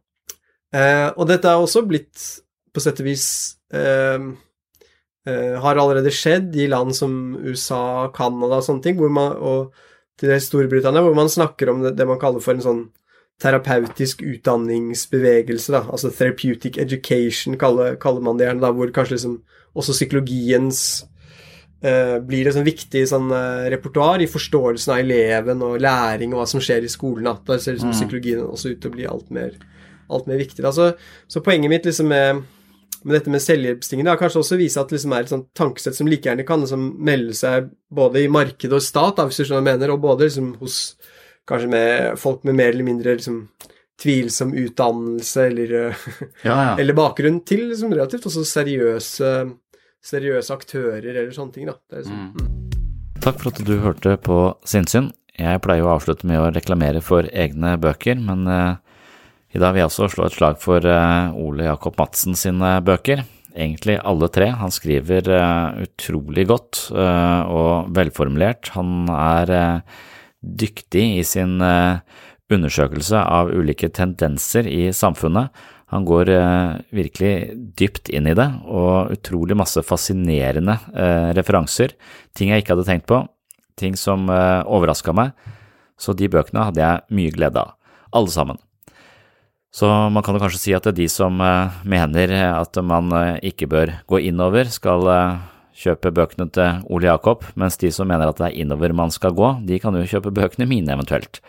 Eh, 0.76 1.10
og 1.14 1.30
dette 1.30 1.52
har 1.52 1.62
også 1.62 1.86
blitt, 1.86 2.18
på 2.74 2.82
sett 2.84 2.98
og 3.00 3.08
vis 3.08 3.28
eh, 3.72 4.26
eh, 5.30 5.54
Har 5.64 5.78
allerede 5.80 6.12
skjedd 6.12 6.58
i 6.60 6.66
land 6.68 6.98
som 6.98 7.38
USA, 7.46 8.10
Canada 8.16 8.58
og 8.58 8.66
sånne 8.66 8.84
ting, 8.88 8.98
hvor 8.98 9.14
man, 9.14 9.38
og 9.38 9.78
til 10.20 10.34
Storbritannia, 10.42 11.06
hvor 11.06 11.16
man 11.16 11.32
snakker 11.32 11.72
om 11.72 11.86
det, 11.86 11.94
det 12.00 12.10
man 12.10 12.20
kaller 12.20 12.44
for 12.44 12.58
en 12.58 12.66
sånn 12.66 12.86
terapeutisk 13.42 14.22
utdanningsbevegelse, 14.24 15.74
da. 15.76 15.84
Altså 15.92 16.12
therapeutic 16.14 16.78
education, 16.82 17.58
kaller, 17.60 17.98
kaller 18.02 18.24
man 18.24 18.40
det 18.40 18.48
gjerne, 18.48 18.64
da, 18.64 18.72
hvor 18.72 18.94
kanskje 18.96 19.18
liksom 19.18 19.36
også 19.76 19.96
psykologiens 19.98 20.80
eh, 21.84 22.16
blir 22.24 22.48
et 22.48 22.56
sånn 22.56 22.68
viktig 22.68 23.04
sånn 23.12 23.28
eh, 23.36 23.68
repertoar 23.76 24.24
i 24.24 24.30
forståelsen 24.32 24.94
av 24.96 25.04
eleven 25.04 25.64
og 25.68 25.80
læring 25.84 26.34
og 26.34 26.42
hva 26.44 26.50
som 26.50 26.64
skjer 26.64 26.88
i 26.88 26.92
skolen. 26.92 27.28
Da, 27.28 27.36
da 27.46 27.60
ser 27.60 27.76
liksom 27.76 27.92
Mm. 27.92 27.98
psykologien 28.00 28.44
også 28.46 28.72
ut 28.72 28.82
til 28.82 28.92
å 28.92 28.96
bli 28.96 29.08
alt 29.12 29.32
mer, 29.36 29.58
alt 30.10 30.28
mer 30.32 30.40
viktig. 30.40 30.64
Så, 30.74 30.94
så 31.28 31.42
poenget 31.44 31.70
mitt 31.70 31.86
liksom 31.86 32.08
med, 32.08 32.44
med 33.04 33.18
dette 33.20 33.30
med 33.30 33.44
selvhjelpstingen 33.44 34.08
er 34.08 34.18
kanskje 34.22 34.40
også 34.42 34.56
å 34.56 34.62
vise 34.64 34.80
at 34.80 34.90
det 34.90 34.98
liksom 34.98 35.14
er 35.14 35.28
et 35.28 35.34
sånt 35.36 35.52
tankesett 35.54 36.00
som 36.00 36.08
like 36.08 36.26
gjerne 36.30 36.48
kan 36.48 36.64
liksom 36.64 36.88
melde 37.04 37.36
seg 37.36 37.68
både 37.92 38.24
i 38.24 38.32
marked 38.32 38.72
og 38.72 38.82
stat, 38.82 39.20
da, 39.20 39.28
hvis 39.28 39.44
du 39.44 39.44
skjønner 39.44 39.60
hva 39.62 39.76
jeg 39.76 39.80
mener, 39.82 39.94
og 39.94 40.02
både 40.08 40.30
liksom 40.30 40.56
hos 40.64 40.80
kanskje 41.50 41.70
med 41.72 42.20
folk 42.20 42.44
med 42.44 42.58
mer 42.58 42.74
eller 42.74 42.88
mindre 42.88 43.16
liksom 43.18 43.44
tvilsom 44.02 44.54
utdannelse 44.54 45.48
eller, 45.48 45.74
eh, 45.88 46.08
ja, 46.42 46.56
ja. 46.64 46.78
eller 46.80 46.94
bakgrunn, 46.98 47.42
til 47.48 47.68
liksom 47.70 47.94
relativt 47.96 48.28
også 48.30 48.44
seriøse, 48.48 49.34
seriøse 50.06 50.56
aktører 50.56 51.12
eller 51.14 51.36
sånne 51.36 51.56
ting. 51.56 51.70
Liksom, 51.70 52.26
mm. 52.36 53.14
Takk 53.24 53.40
for 53.42 53.54
at 53.54 53.62
du 53.66 53.78
hørte 53.84 54.18
på 54.22 54.40
Sinnsyn. 54.68 55.14
Jeg 55.36 55.62
pleier 55.64 55.84
å 55.84 55.96
avslutte 55.98 56.28
med 56.28 56.40
å 56.40 56.52
reklamere 56.56 57.02
for 57.04 57.28
egne 57.32 57.76
bøker, 57.82 58.20
men 58.20 58.46
eh, 58.52 58.76
i 59.56 59.62
dag 59.62 59.72
vil 59.72 59.86
jeg 59.86 59.92
også 59.92 60.12
slå 60.12 60.28
et 60.28 60.36
slag 60.36 60.60
for 60.60 60.84
eh, 60.84 61.40
Ole 61.40 61.70
Jakob 61.70 61.96
Madsen 62.00 62.36
sine 62.40 62.78
bøker. 62.86 63.24
Egentlig 63.56 63.96
alle 64.04 64.28
tre. 64.36 64.50
Han 64.60 64.74
skriver 64.74 65.30
utrolig 65.80 66.44
godt 66.50 66.90
og 66.92 67.86
velformulert. 67.96 68.74
Han 68.76 69.08
er 69.08 69.54
dyktig 70.46 71.06
i 71.20 71.24
sin 71.26 71.62
eh, 71.62 72.02
undersøkelse 72.54 73.20
av 73.20 73.50
ulike 73.54 73.90
tendenser 73.90 74.68
i 74.70 74.90
samfunnet. 74.94 75.50
Han 75.94 76.06
går 76.08 76.32
eh, 76.34 76.76
virkelig 76.96 77.34
dypt 77.78 78.12
inn 78.14 78.30
i 78.30 78.36
det, 78.38 78.48
og 78.66 79.14
utrolig 79.16 79.58
masse 79.58 79.82
fascinerende 79.86 80.78
eh, 80.94 81.32
referanser. 81.38 81.96
Ting 82.38 82.54
jeg 82.54 82.64
ikke 82.64 82.76
hadde 82.76 82.88
tenkt 82.90 83.10
på, 83.12 83.24
ting 83.80 83.98
som 84.00 84.30
overraska 84.30 85.12
meg. 85.16 85.34
Så 86.00 86.16
de 86.16 86.30
bøkene 86.32 86.70
hadde 86.70 86.84
jeg 86.84 87.18
mye 87.18 87.34
glede 87.36 87.60
av. 87.60 87.76
Alle 88.16 88.32
sammen. 88.32 88.60
Så 89.76 89.88
man 89.88 90.24
kan 90.24 90.38
jo 90.38 90.40
kanskje 90.40 90.62
si 90.62 90.74
at 90.76 90.86
det 90.88 90.94
er 90.94 91.02
de 91.02 91.08
som 91.12 91.36
mener 91.84 92.32
at 92.48 92.80
man 92.80 93.12
ikke 93.44 93.68
bør 93.68 93.92
gå 94.08 94.22
innover, 94.30 94.72
skal 94.72 95.04
kjøpe 95.76 96.12
bøkene 96.16 96.48
til 96.56 96.84
Ole 96.94 97.10
Jakob, 97.10 97.44
mens 97.60 97.78
de 97.82 97.92
som 97.94 98.08
mener 98.10 98.30
at 98.30 98.40
det 98.40 98.48
er 98.48 98.60
innover 98.64 98.94
man 98.96 99.12
skal 99.14 99.36
gå, 99.36 99.52
de 99.68 99.80
kan 99.84 99.96
jo 99.98 100.08
kjøpe 100.08 100.34
bøkene 100.36 100.68
mine 100.70 100.94
eventuelt. 100.96 101.42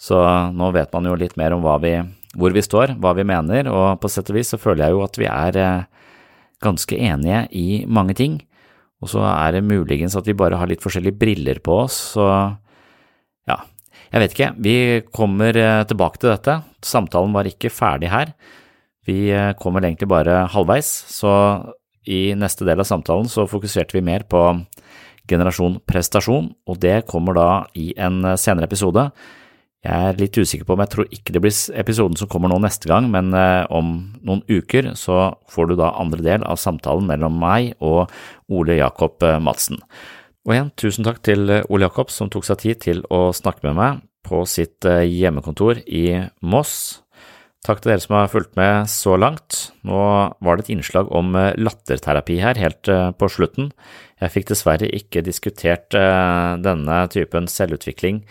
Så 0.00 0.18
nå 0.56 0.70
vet 0.74 0.92
man 0.94 1.06
jo 1.06 1.18
litt 1.18 1.36
mer 1.38 1.54
om 1.54 1.64
vi, 1.82 1.94
hvor 2.34 2.54
vi 2.54 2.64
står, 2.64 2.96
hva 3.02 3.12
vi 3.18 3.26
mener, 3.28 3.68
og 3.70 4.00
på 4.02 4.10
sett 4.10 4.32
og 4.32 4.38
vis 4.38 4.54
så 4.54 4.60
føler 4.60 4.86
jeg 4.86 4.96
jo 4.96 5.04
at 5.04 5.20
vi 5.20 5.28
er 5.28 5.58
eh, 5.60 5.84
ganske 6.64 6.96
enige 6.96 7.44
i 7.58 7.84
mange 7.86 8.16
ting. 8.18 8.40
Og 9.02 9.10
så 9.12 9.22
er 9.26 9.56
det 9.56 9.66
muligens 9.66 10.16
at 10.18 10.26
vi 10.26 10.38
bare 10.38 10.58
har 10.58 10.70
litt 10.70 10.82
forskjellige 10.82 11.18
briller 11.18 11.60
på 11.62 11.82
oss, 11.84 11.98
så 12.16 12.26
ja, 13.50 13.58
jeg 14.12 14.22
vet 14.22 14.34
ikke. 14.34 14.50
Vi 14.62 14.76
kommer 15.14 15.56
eh, 15.58 15.84
tilbake 15.90 16.22
til 16.22 16.32
dette. 16.32 16.60
Samtalen 16.86 17.34
var 17.36 17.48
ikke 17.50 17.72
ferdig 17.72 18.10
her. 18.12 18.34
Vi 19.06 19.26
eh, 19.34 19.52
kommer 19.58 19.84
egentlig 19.84 20.10
bare 20.10 20.44
halvveis, 20.54 20.90
så 21.10 21.32
i 22.08 22.32
neste 22.38 22.66
del 22.68 22.82
av 22.82 22.88
samtalen 22.88 23.30
så 23.30 23.46
fokuserte 23.50 23.96
vi 23.96 24.04
mer 24.04 24.24
på 24.28 24.40
generasjon 25.30 25.78
prestasjon, 25.86 26.50
og 26.66 26.80
det 26.82 27.04
kommer 27.10 27.36
da 27.38 27.48
i 27.78 27.92
en 27.94 28.24
senere 28.40 28.66
episode. 28.66 29.06
Jeg 29.82 30.10
er 30.12 30.18
litt 30.20 30.36
usikker 30.38 30.66
på 30.66 30.76
om 30.76 30.82
jeg 30.84 30.90
tror 30.92 31.08
ikke 31.10 31.32
det 31.34 31.40
blir 31.42 31.54
episoden 31.80 32.18
som 32.18 32.28
kommer 32.30 32.52
nå 32.52 32.60
neste 32.62 32.86
gang, 32.86 33.08
men 33.10 33.32
eh, 33.34 33.64
om 33.66 34.12
noen 34.22 34.44
uker 34.46 34.92
så 34.98 35.32
får 35.50 35.72
du 35.72 35.74
da 35.80 35.90
andre 35.98 36.22
del 36.22 36.44
av 36.46 36.60
samtalen 36.62 37.08
mellom 37.08 37.34
meg 37.42 37.72
og 37.82 38.12
Ole 38.46 38.78
Jakob 38.78 39.18
eh, 39.26 39.40
Madsen. 39.42 39.82
Og 40.46 40.54
igjen, 40.54 40.70
tusen 40.78 41.06
takk 41.06 41.18
til 41.26 41.50
eh, 41.50 41.66
Ole 41.66 41.88
Jakob 41.88 42.14
som 42.14 42.30
tok 42.30 42.46
seg 42.46 42.62
tid 42.62 42.82
til 42.84 43.02
å 43.10 43.32
snakke 43.34 43.66
med 43.66 43.78
meg 43.80 44.04
på 44.22 44.44
sitt 44.46 44.86
hjemmekontor 44.86 45.80
i 45.82 46.06
Moss. 46.46 47.02
Takk 47.62 47.78
til 47.78 47.92
dere 47.92 48.02
som 48.02 48.16
har 48.18 48.30
fulgt 48.32 48.56
med 48.58 48.88
så 48.90 49.14
langt. 49.14 49.58
Nå 49.86 49.98
var 50.42 50.58
det 50.58 50.64
et 50.64 50.72
innslag 50.74 51.10
om 51.14 51.30
latterterapi 51.36 52.40
her 52.42 52.58
helt 52.58 52.90
på 52.90 53.28
slutten. 53.30 53.70
Jeg 54.18 54.34
fikk 54.34 54.48
dessverre 54.50 54.88
ikke 54.90 55.22
diskutert 55.22 55.94
denne 55.94 56.96
typen 57.14 57.46
selvutvikling 57.46 58.24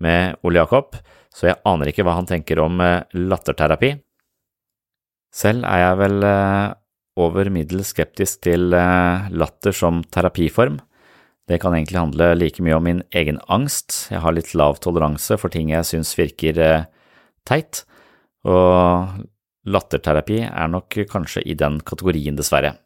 med 0.00 0.38
Ole 0.46 0.62
Jakob, 0.62 0.96
så 1.34 1.50
jeg 1.50 1.60
aner 1.68 1.90
ikke 1.90 2.04
hva 2.06 2.16
han 2.18 2.28
tenker 2.28 2.60
om 2.62 2.80
eh, 2.82 3.04
latterterapi. 3.14 3.94
Selv 5.34 5.66
er 5.68 5.82
jeg 5.84 5.98
vel 6.00 6.26
eh, 6.26 6.74
over 7.20 7.50
middels 7.52 7.92
skeptisk 7.94 8.42
til 8.46 8.72
eh, 8.74 9.28
latter 9.34 9.74
som 9.76 10.02
terapiform. 10.14 10.80
Det 11.48 11.60
kan 11.62 11.74
egentlig 11.76 12.00
handle 12.00 12.32
like 12.36 12.62
mye 12.64 12.76
om 12.76 12.84
min 12.84 13.04
egen 13.16 13.38
angst, 13.48 14.08
jeg 14.12 14.20
har 14.24 14.34
litt 14.36 14.50
lav 14.58 14.80
toleranse 14.84 15.38
for 15.40 15.52
ting 15.52 15.70
jeg 15.72 15.86
syns 15.88 16.10
virker 16.18 16.58
teit, 17.48 17.86
og 18.46 19.24
latterterapi 19.68 20.42
er 20.46 20.70
nok 20.70 21.00
kanskje 21.10 21.42
i 21.46 21.56
den 21.58 21.80
kategorien, 21.80 22.36
dessverre. 22.38 22.76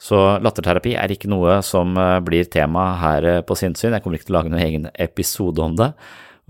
Så 0.00 0.16
latterterapi 0.40 0.94
er 0.96 1.12
ikke 1.12 1.28
noe 1.28 1.58
som 1.66 1.92
blir 2.24 2.48
tema 2.48 2.94
her 3.02 3.42
på 3.44 3.56
Sinnsyn, 3.58 3.92
jeg 3.92 4.02
kommer 4.04 4.16
ikke 4.16 4.30
til 4.30 4.36
å 4.36 4.38
lage 4.38 4.52
noen 4.52 4.64
egen 4.64 4.88
episode 4.96 5.60
om 5.60 5.76
det, 5.76 5.90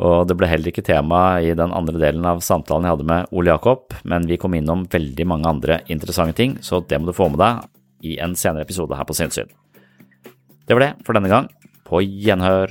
og 0.00 0.28
det 0.30 0.36
ble 0.38 0.48
heller 0.48 0.70
ikke 0.70 0.86
tema 0.86 1.40
i 1.42 1.50
den 1.58 1.74
andre 1.76 1.98
delen 2.00 2.24
av 2.24 2.40
samtalen 2.46 2.86
jeg 2.86 2.94
hadde 2.94 3.08
med 3.10 3.34
Ole 3.36 3.52
Jakob, 3.52 3.96
men 4.08 4.28
vi 4.30 4.38
kom 4.40 4.54
innom 4.56 4.86
veldig 4.88 5.26
mange 5.28 5.50
andre 5.50 5.80
interessante 5.92 6.38
ting, 6.38 6.56
så 6.64 6.80
det 6.80 7.00
må 7.00 7.10
du 7.10 7.16
få 7.16 7.28
med 7.32 7.42
deg 7.42 7.66
i 8.06 8.16
en 8.22 8.38
senere 8.38 8.64
episode 8.64 8.96
her 8.96 9.04
på 9.04 9.18
Sinnsyn. 9.18 9.50
Det 10.64 10.78
var 10.78 10.86
det 10.86 10.92
for 11.04 11.18
denne 11.18 11.28
gang. 11.28 11.50
På 11.84 11.98
gjenhør. 12.00 12.70